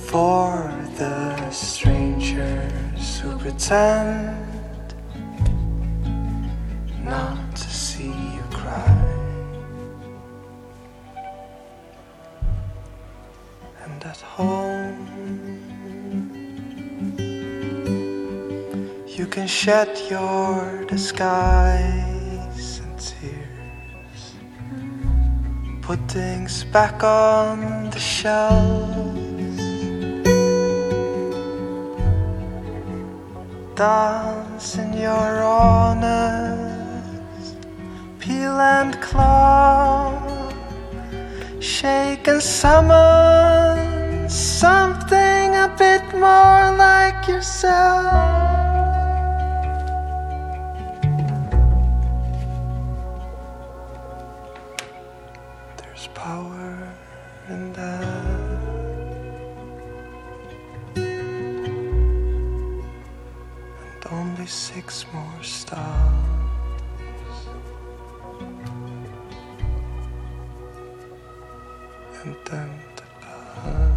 [0.08, 0.52] For
[0.98, 4.94] the strangers who pretend
[7.06, 9.00] Not to see you cry.
[13.86, 15.09] And at home
[19.20, 24.22] You can shed your disguise and tears.
[25.82, 29.60] Put things back on the shelves.
[33.76, 36.78] Dance in your honors
[38.20, 40.16] Peel and claw.
[41.60, 48.59] Shake and summon Something a bit more like yourself.
[64.50, 65.78] six more stars.
[72.26, 73.90] And then to pass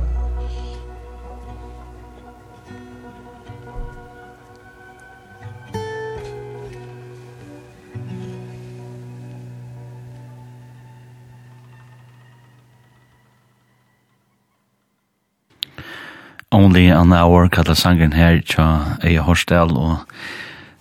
[16.53, 20.05] Only an hour kallar sangen her tja Eia Horsdal og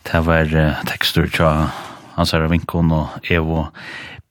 [0.08, 1.68] Det var uh, tekster til
[2.16, 3.68] hans herre Vinkon og Evo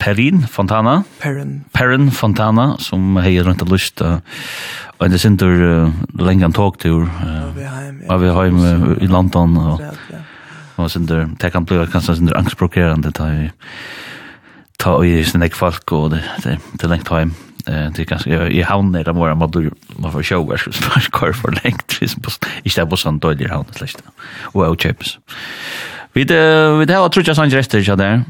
[0.00, 1.02] Perin Fontana.
[1.20, 1.64] Perin.
[1.76, 4.00] Perin Fontana, som heier rundt og lyst.
[4.00, 4.18] Uh,
[4.98, 7.04] og det sindur uh, lenge en togtur.
[7.04, 7.50] Uh,
[8.08, 9.56] og vi har hjem uh, i London.
[9.56, 9.82] Og,
[10.76, 13.12] og sindur, det kan bli kanskje sindur du angstprokerende.
[13.12, 13.50] Ta i
[14.80, 17.34] ta i sin ek folk og det, det, det lengt hjem
[17.66, 21.60] det är ganska i havnen där våra motor man får show vars vars kvar för
[21.64, 22.30] längt vis på
[22.62, 23.94] inte på sånt dålig havn slash
[24.42, 25.18] och och chips
[26.12, 28.24] vi det vi det har tror jag sån rester där där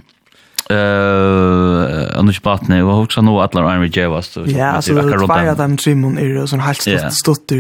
[0.71, 5.55] eh annars partner och också nu alla Army Javas så ja så det är bara
[5.55, 7.51] dem Simon är ju sån helt stort stort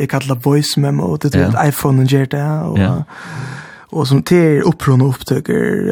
[0.00, 2.78] jag kallar voice memo det är ett iPhone och det och
[3.92, 5.88] och som till uppron och upptäcker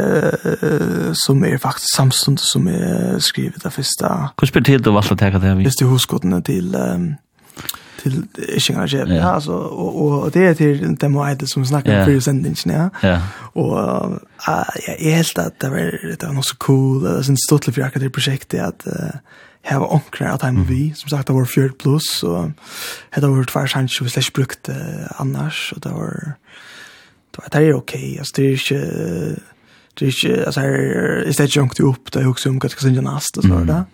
[0.62, 4.30] uh, som är faktiskt samstund som är skrivet av första.
[4.40, 5.64] Hur spelar till då vad ska ta det vi?
[5.64, 7.14] Just det huskotten till um,
[8.02, 9.08] till Ishingar Jeff.
[9.08, 12.04] Ja, alltså och och det är till den måte som snackar yeah.
[12.04, 12.90] för sändningen, ja.
[13.02, 13.20] Ja.
[13.36, 17.48] Och uh, ja, jag helt att det var det var något så cool, det syns
[17.48, 19.10] for akkurat det projektet, att uh,
[19.64, 22.52] hava onkrar at heima vi, som sagt, det var fjörd pluss, og
[23.14, 24.70] det var tvær sannsjø vi slett brukt
[25.20, 26.32] annars, og det var
[27.30, 28.16] då det är okej.
[28.18, 29.40] Alltså det är inte
[29.94, 33.36] det är inte alltså är det junkt upp där också om vad ska synda näst
[33.36, 33.84] och så där.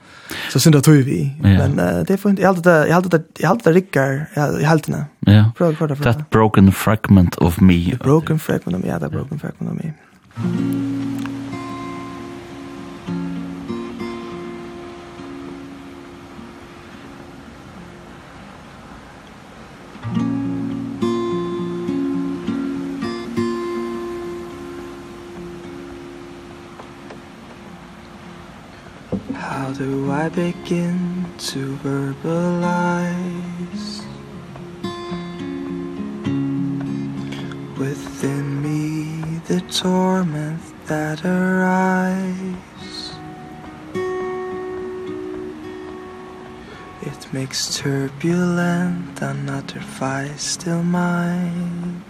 [0.53, 1.37] Så synda tog vi.
[1.41, 5.05] Men uh, det får inte jag det jag hade jag hade Rickard jag hade den.
[5.21, 5.53] Ja.
[5.59, 5.97] Bra kvar det.
[5.97, 7.91] That broken fragment of me.
[7.91, 8.89] The broken fragment of me.
[8.89, 9.93] Yeah, that broken fragment of me.
[29.79, 32.87] do I begin to verbalize
[37.77, 43.13] Within me the torment that arise?
[47.03, 52.03] It makes turbulent another fire still mind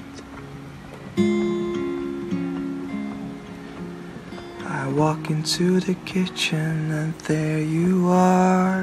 [4.68, 8.82] I walk into the kitchen and there you are.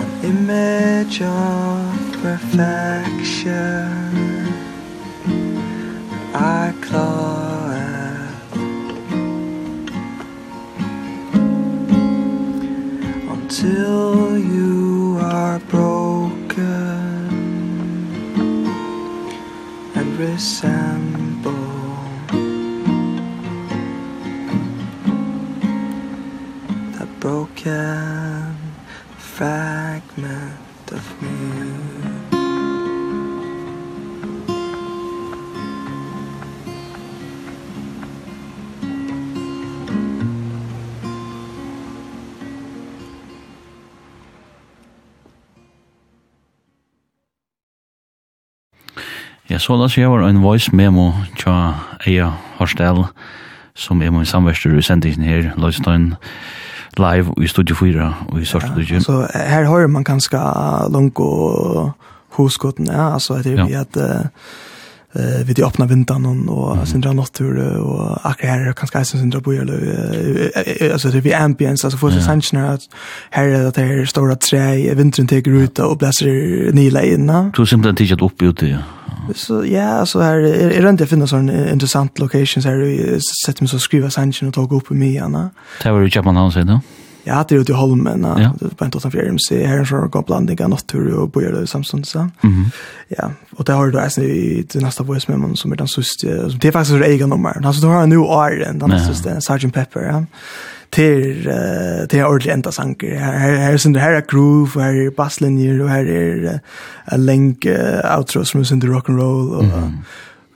[0.00, 3.56] An image of perfection.
[6.34, 8.56] I claw at.
[13.30, 15.95] Until you are broken.
[20.16, 21.52] resemble
[26.98, 28.56] That broken
[29.18, 30.55] fragment.
[49.56, 51.52] Ja, så las jeg var en voice memo tja
[52.04, 52.26] Eia
[52.58, 53.06] Horstel,
[53.72, 56.10] som er min samverster i sendingen her, Løystein,
[57.00, 58.98] live i Studio 4 og i Sørstudio.
[58.98, 60.36] Ja, så her har man ganske
[60.92, 61.90] langt og
[62.36, 63.64] huskotten, ja, altså, jeg ja.
[63.64, 63.96] vi at...
[63.96, 64.26] Uh,
[65.18, 69.40] eh vid de öppna vintan och och sindra natur och akra här kanske isen sindra
[69.40, 72.80] på eller alltså det vi ambience alltså för så sanchna att
[73.30, 77.52] här är det här stora trä vintern tar ut och blåser nila inna.
[77.56, 78.78] Du simpelt inte upp ute ja.
[79.34, 83.78] Så ja, så här är det inte finna sån intressant locations här sätter mig så
[83.78, 85.50] skriva sanchen och ta upp med mig Anna.
[85.82, 86.80] Det var ju Japan han säger då.
[87.26, 88.52] Ja, det er ute i Holmen, ja.
[88.78, 92.06] på en totalt fjerde MC, här så går blanding av natur og bojar det samstånd.
[92.06, 92.28] Så.
[92.42, 92.70] Mm
[93.08, 96.50] Ja, og det har du då i till neste voice med som er den syste,
[96.50, 97.60] som det er faktisk ett egen nummer.
[97.62, 99.72] Han du har nu ny den, den syste, Sgt.
[99.72, 100.24] Pepper, ja.
[100.92, 103.18] Til, uh, till ordentlig enda sanker.
[103.18, 106.58] her, her, här, her er groove, og her er basslinjer og her er uh,
[107.12, 109.56] en länk uh, outro som er synder rock'n'roll.
[109.56, 109.64] og...
[109.64, 109.92] mm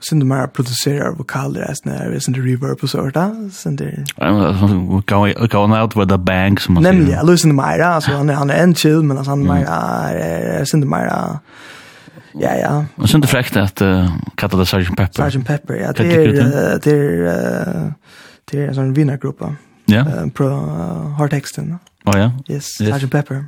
[0.01, 3.49] Sindu mer producerar vokaler as när det är reverb och sånt där.
[3.51, 4.05] Sindu.
[5.05, 6.95] Going going out with the bang som man säger.
[6.95, 10.87] Nämligen, jag lyssnar mer alltså han han är en chill men alltså han mer Sindu
[10.87, 11.39] mer
[12.33, 12.85] Ja, ja.
[12.95, 14.97] Och sen det fräckt att uh, kalla det Sgt.
[14.97, 15.29] Pepper.
[15.29, 15.47] Sgt.
[15.47, 15.91] Pepper, ja.
[15.91, 16.27] Det är,
[16.83, 17.93] det är,
[18.51, 19.55] det är en sån vinnargruppa.
[19.85, 19.99] Ja.
[19.99, 21.79] Uh, pro uh, hardtexten.
[22.05, 22.31] Oh ja?
[22.49, 23.01] Yes, yes.
[23.01, 23.11] Sgt.
[23.11, 23.45] Pepper.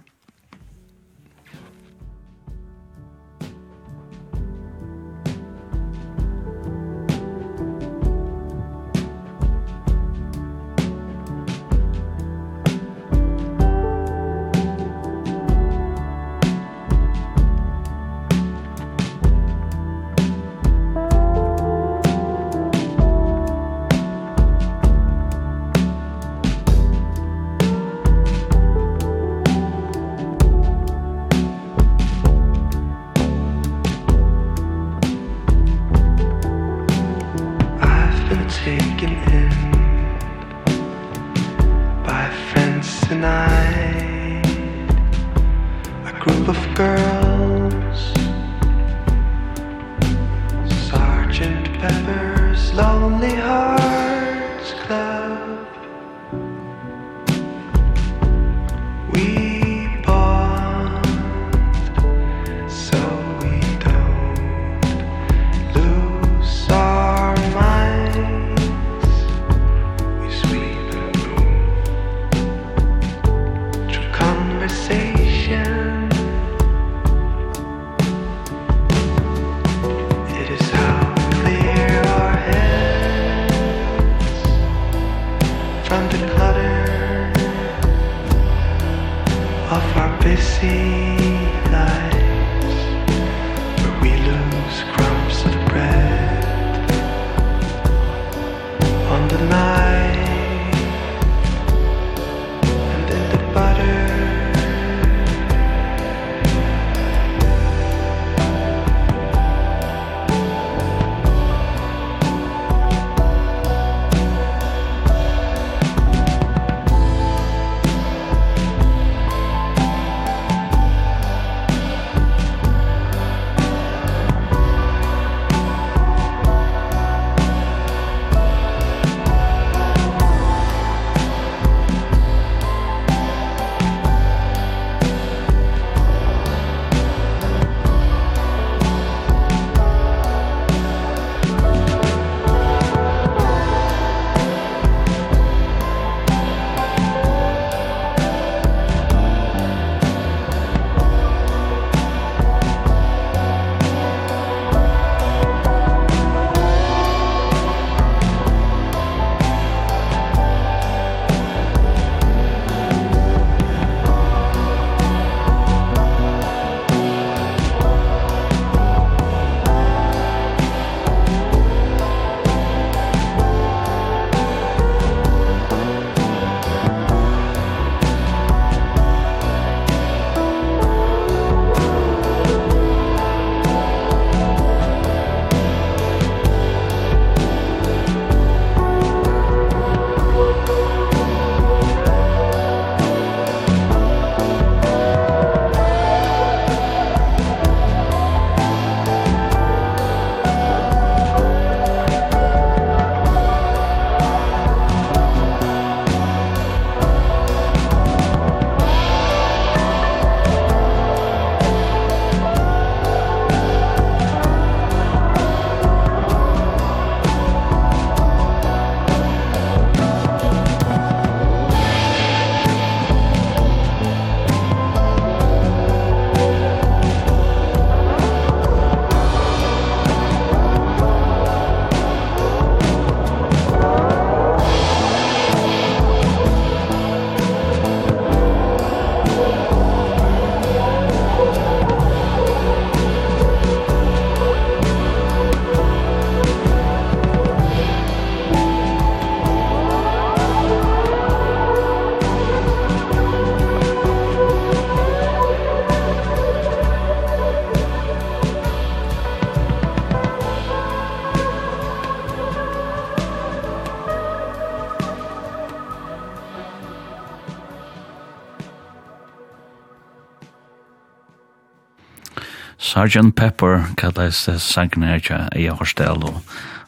[272.94, 273.34] Sgt.
[273.36, 276.40] Pepper kallades sangen her tja i Horstel og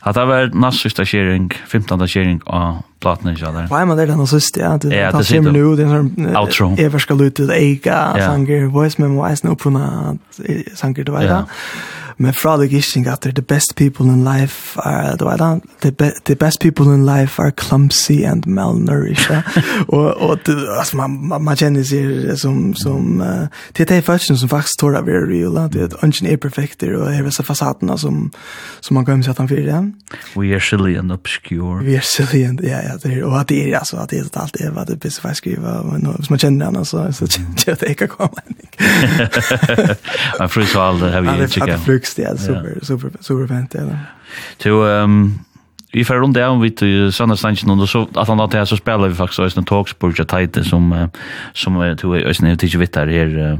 [0.05, 2.03] at det var natt sista kjering, 15.
[2.05, 3.65] kjering av platene ikke der.
[3.71, 4.75] Nei, men det er den siste, ja.
[4.77, 5.49] Det er det siste.
[5.49, 6.67] Det er sånn outro.
[6.77, 9.87] Jeg skal ut til eget sanger, voice memo, jeg snøpuna
[10.77, 11.39] sanger, du vet da.
[11.41, 11.93] Ja.
[12.17, 16.11] Men fra det gissing at the best people in life are, du vet, the, be
[16.25, 19.43] the best people in life are clumsy and malnourished.
[19.87, 20.39] og og
[20.77, 23.47] altså, man, man, man kjenner seg som, som uh,
[23.77, 26.95] det er de følelsene som faktisk står av i real, det er ønsken er perfekter,
[26.97, 28.31] og er disse fasadene som,
[28.81, 29.65] som man glemmer seg at han fyrer.
[29.65, 29.81] Ja.
[30.35, 31.83] We are silly and obscure.
[31.83, 34.19] We are silly and, ja, ja, det er, og at det er, altså, at det
[34.19, 37.75] er alt det, var det best skriva, men hvis man kjenner han, så kjenner jeg
[37.75, 38.41] at jeg ikke kommer.
[40.39, 41.79] Han fryser alt det har vi ikke kan.
[42.05, 43.97] Sixty, ja, super, super, super, super fint, ja.
[44.57, 45.39] Så, um,
[45.95, 48.75] vi får rundt det om vi til Sanna Stanchen, og så at han alltid så
[48.75, 50.91] spelar vi faktisk Øystein Talksburg og Teite, som,
[51.53, 53.57] som Øystein er tidsi vittar her,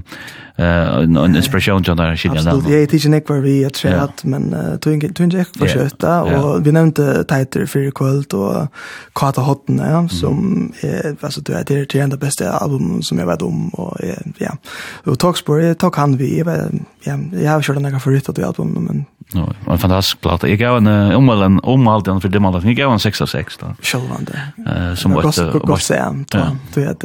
[0.56, 2.40] en inspiration til denne skilja.
[2.40, 4.50] Absolutt, jeg er tidsi nekvar vi er treat, men
[4.84, 5.10] tog ikke
[5.42, 8.68] ekk for kjøtta, og vi nevnte Teite fyrir kvöld, og
[9.16, 13.28] Kata Hotten Hottene, som er, altså, du er det er det beste album som jeg
[13.28, 13.96] vet om, og
[14.40, 14.56] ja,
[15.06, 18.84] og Talksburg, jeg tok han vi, jeg har kjørt han ekk for av det albumet,
[18.84, 19.06] men
[19.36, 20.48] No, en fantastisk plate.
[20.48, 23.28] Jeg gav en omval omvalden omval den för det man jeg gav en 6 av
[23.28, 23.74] 6 då.
[23.82, 24.42] Sjølvande.
[24.68, 26.56] Eh som var ett gott sen da.
[26.74, 27.00] Du vet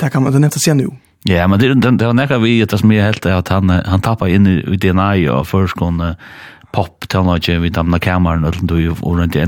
[0.00, 0.88] där kan man det inte se nu.
[1.24, 4.00] Ja, men det det det var nekka vi det som jag helt att han han
[4.00, 6.14] tappar inn i DNA och förskon
[6.72, 9.42] pop til han ikke vi damna kameran og du og rundt i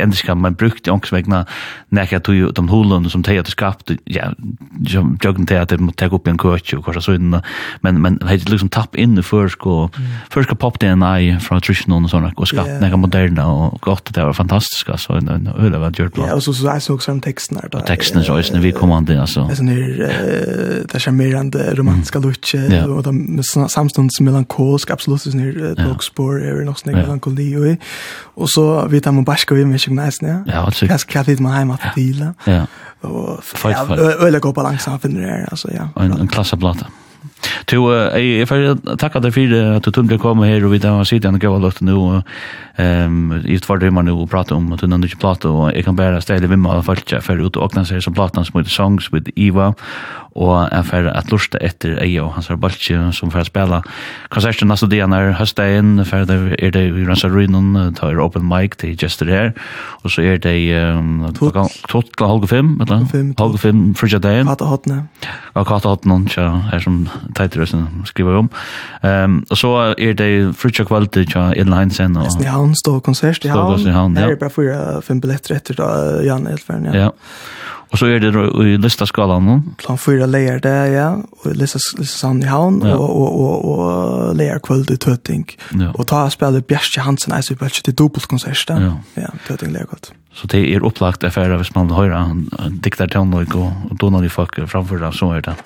[0.00, 1.44] endiska man brukte ångs vegna
[1.90, 4.30] nekka du de hulun som teia til skapt ja
[4.86, 7.42] joggen teia til må ta upp i en køtje og korsa søyna
[7.82, 9.98] men men heit liksom tapp inn i førsk og
[10.30, 14.36] førsk pop DNA fra traditional og sånn og skapt nekka moderna og godt det var
[14.36, 16.26] fantastisk så en öle var gjort bra.
[16.26, 18.70] Ja och så så er også om teksten her da teksten er så er vi
[18.72, 19.46] kommande altså.
[19.48, 22.60] Det er sånn det är charmerande romantiska lutje
[23.42, 27.76] såna- samstunds melankolsk absolut sånn her blogspår er er nok snakk om kolli og
[28.36, 30.38] og så vet han man baskar vi med gymnasien ja.
[30.46, 30.86] Ja, alltså.
[30.86, 32.34] Kas kan vi med hemma till dela.
[32.46, 32.66] Ja.
[33.00, 33.40] Och
[34.20, 36.02] öle går på långsamt finner där alltså ja.
[36.02, 36.86] En en klassablata.
[37.64, 41.04] Tu eh if I takka dig för att du kunde komma här och vi där
[41.04, 42.22] sitter och gå låt nu
[42.76, 45.96] ehm i två timmar nu og prata om att den andra platta och jag kan
[45.96, 49.12] bara ställa vimma av folk för ut och åkna sig som platan som heter Songs
[49.12, 49.74] with Eva
[50.38, 53.80] og jeg får at lusta etter Eia og hans balki som får spela.
[54.30, 58.46] Konserter nasta dagen er høstdagen for det er det i Ransa Ruinen ta er open
[58.48, 59.50] mic til Jester her.
[60.04, 63.04] Og så er det um, tot til halv fem eller
[63.40, 65.00] halv fem frigja dagen kata hotne.
[65.54, 67.02] Og kata hotne tja her som
[67.36, 68.50] teitur som skriver om.
[69.02, 70.30] Um, og så er det
[70.60, 74.14] frigja kvalt tja Ellen Heinsen og Esten i havn stå konsert i havn.
[74.14, 75.90] Ja, det er bare fyra fem billetter etter da
[76.24, 77.08] Jan Elfern, ja.
[77.08, 77.10] Ja.
[77.90, 79.56] Og så er det i listaskalan nå?
[79.80, 81.08] Plan fyra leier det, ja.
[81.40, 82.94] Og lista, lista sand i havn, ja.
[82.94, 85.48] og, og, og, og leier kvöld i Tøting.
[85.74, 85.90] Ja.
[85.94, 88.70] Og ta spiller Bjerke Hansen, jeg spiller ikke til dobbeltkonsert.
[88.70, 88.94] Ja.
[89.18, 90.12] ja, Tøting leier godt.
[90.30, 92.22] Så det er opplagt affæra hvis man høyra
[92.84, 95.56] diktar tjannløyk og, donar i folk framfor det, så er det.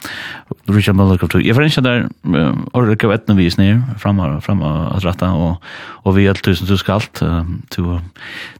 [0.73, 1.45] Richard Møller kom til.
[1.45, 2.07] Jeg får ikke der,
[2.74, 5.61] året gav etnå vis ned, fram og retta, og,
[6.05, 7.20] og vi er tusen tusen alt,
[7.70, 7.91] til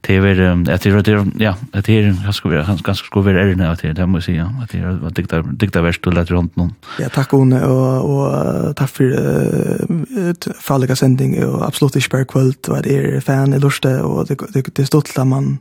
[0.05, 0.39] det er,
[0.71, 3.95] at det er, ja, at det er, ganske være, ganske skulle være ærene, at det
[3.97, 6.73] det må jeg si, ja, at det er diktar, diktar verst og lett rundt noen.
[7.01, 12.69] Ja, takk One, og, og takk for uh, fallega sending, og absolutt ikke bare kvöld,
[12.69, 15.55] og det er fan i lorste, og det, det, det er stolt at man,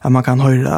[0.00, 0.74] att man kan höra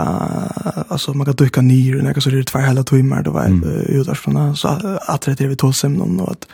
[0.89, 3.47] alltså man kan dyka ner när så det är två hela timmar då var
[3.89, 4.69] utar från så
[5.07, 6.49] att det är vi tål sen någon och att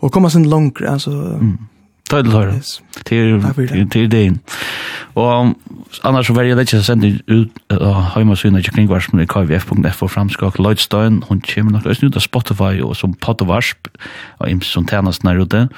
[0.00, 1.58] och komma sen långt alltså mm.
[2.10, 2.62] Ta det här.
[3.04, 4.38] Till till
[5.14, 5.54] Og
[6.02, 7.50] Och annars så var jag lite sent ut
[8.14, 11.22] hemma så när jag kring med kvf.f og framskak Lloydstein.
[11.28, 13.88] Hon kommer nok også ut av Spotify og som Pottervarsp
[14.38, 15.68] och im som tärnas när ute.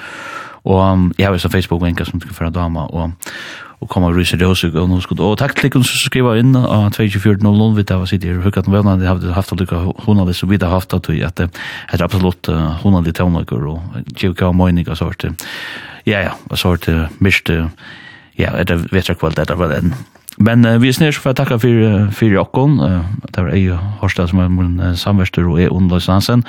[0.64, 0.82] Och
[1.16, 3.10] jag har så Facebook-venker som ska føre dama och
[3.78, 6.56] og kommer rysa det også og nå skulle og takk til dere som skriver inn
[6.58, 10.34] av 2400 vi tar var sitt hukket med vel det har haft at lukka honali
[10.34, 11.48] så vidt har haft at det
[11.92, 15.24] er absolutt hun honali tøvnaker og tjevka og møyning og sort
[16.06, 16.88] ja ja og sort
[17.20, 17.68] miste
[18.38, 19.94] ja det vet jeg kvalitet av den
[20.40, 22.78] Men uh, vi er snir for å takke for, for jokken.
[22.78, 26.44] Uh, det var jeg Horstad som er min uh, samverster og er Underløs Hansen.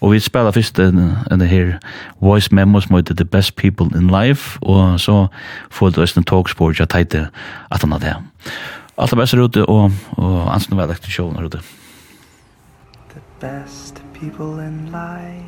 [0.00, 1.74] Og vi spiller først en, en her
[2.24, 4.56] voice memo som heter The Best People in Life.
[4.62, 5.26] Og så
[5.70, 7.26] får du også en talkspår til å teite
[7.70, 8.16] at han har det.
[8.96, 11.60] Alt det beste ute og, og ansen og veldig til showen ute.
[13.12, 15.44] The best people in life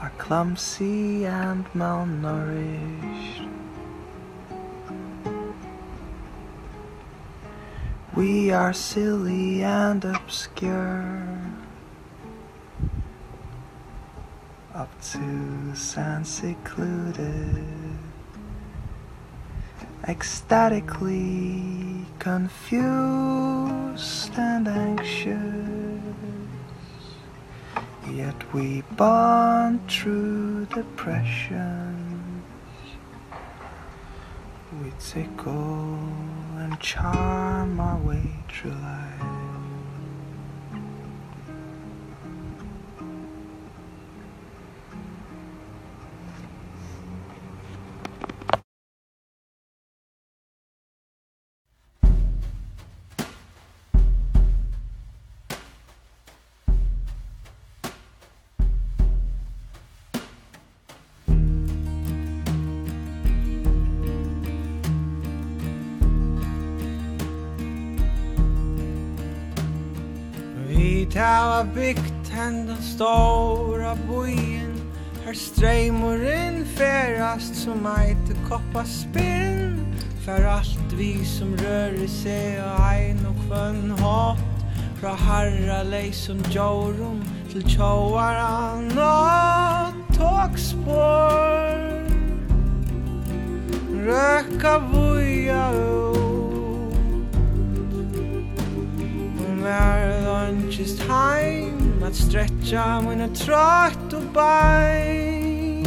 [0.00, 3.63] are clumsy and malnourished.
[8.16, 11.28] We are silly and obscure.
[14.72, 17.66] Obtuse and secluded.
[20.06, 22.78] Ecstatically confused
[24.38, 26.00] and anxious.
[28.12, 32.44] Yet we bond through depression
[34.82, 36.23] We tickle
[36.76, 39.13] charm my way through life.
[71.24, 74.74] hava byggt hendan stóra bojen
[75.24, 79.80] Her streimorinn ferast som eit koppa spinn
[80.24, 84.60] Fer allt vi som rör sig og ein og kvönn hatt
[85.00, 91.88] Fra harra leisom djaurum til tjauaran og tågspår
[94.04, 96.33] Röka boja ut
[99.64, 102.82] var lunches time Att stretcha
[103.24, 105.86] a trot to bein.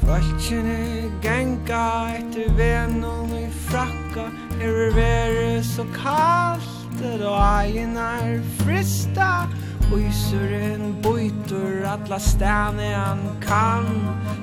[0.00, 4.30] Fölkjene genga etter venon i frakka
[4.60, 9.48] Her er vere så kalt Og egin er frista.
[9.92, 13.86] Oyseren bøytur alla stæne han kan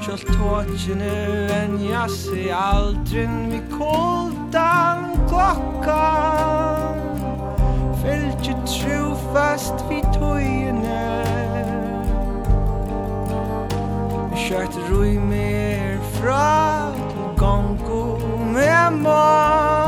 [0.01, 1.11] Kjöld tåkjene
[1.49, 6.97] venja seg aldrin vi koldan klokkan.
[8.01, 11.05] Fylgje trufast vi tøyene
[14.34, 18.03] Kjørt rui mer fra til gongo
[18.53, 19.85] med mann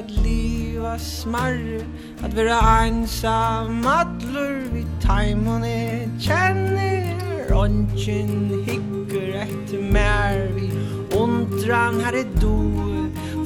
[0.00, 1.84] att liva smarr
[2.24, 10.70] At vara ensam allur vid tajmon är Känner ången hickor ett mer Vi
[11.18, 12.70] ontran här er do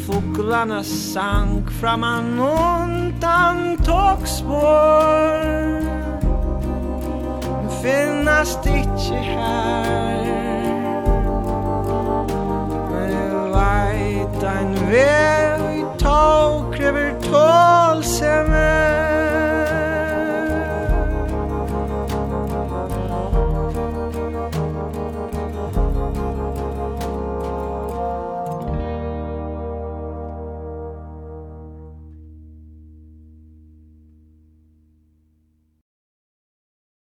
[0.06, 5.34] Fåglarna sank framan ontan tågspår
[7.82, 10.34] Finnas ditt här
[13.52, 15.73] veit ein vei
[16.14, 19.23] krav krever tålsemme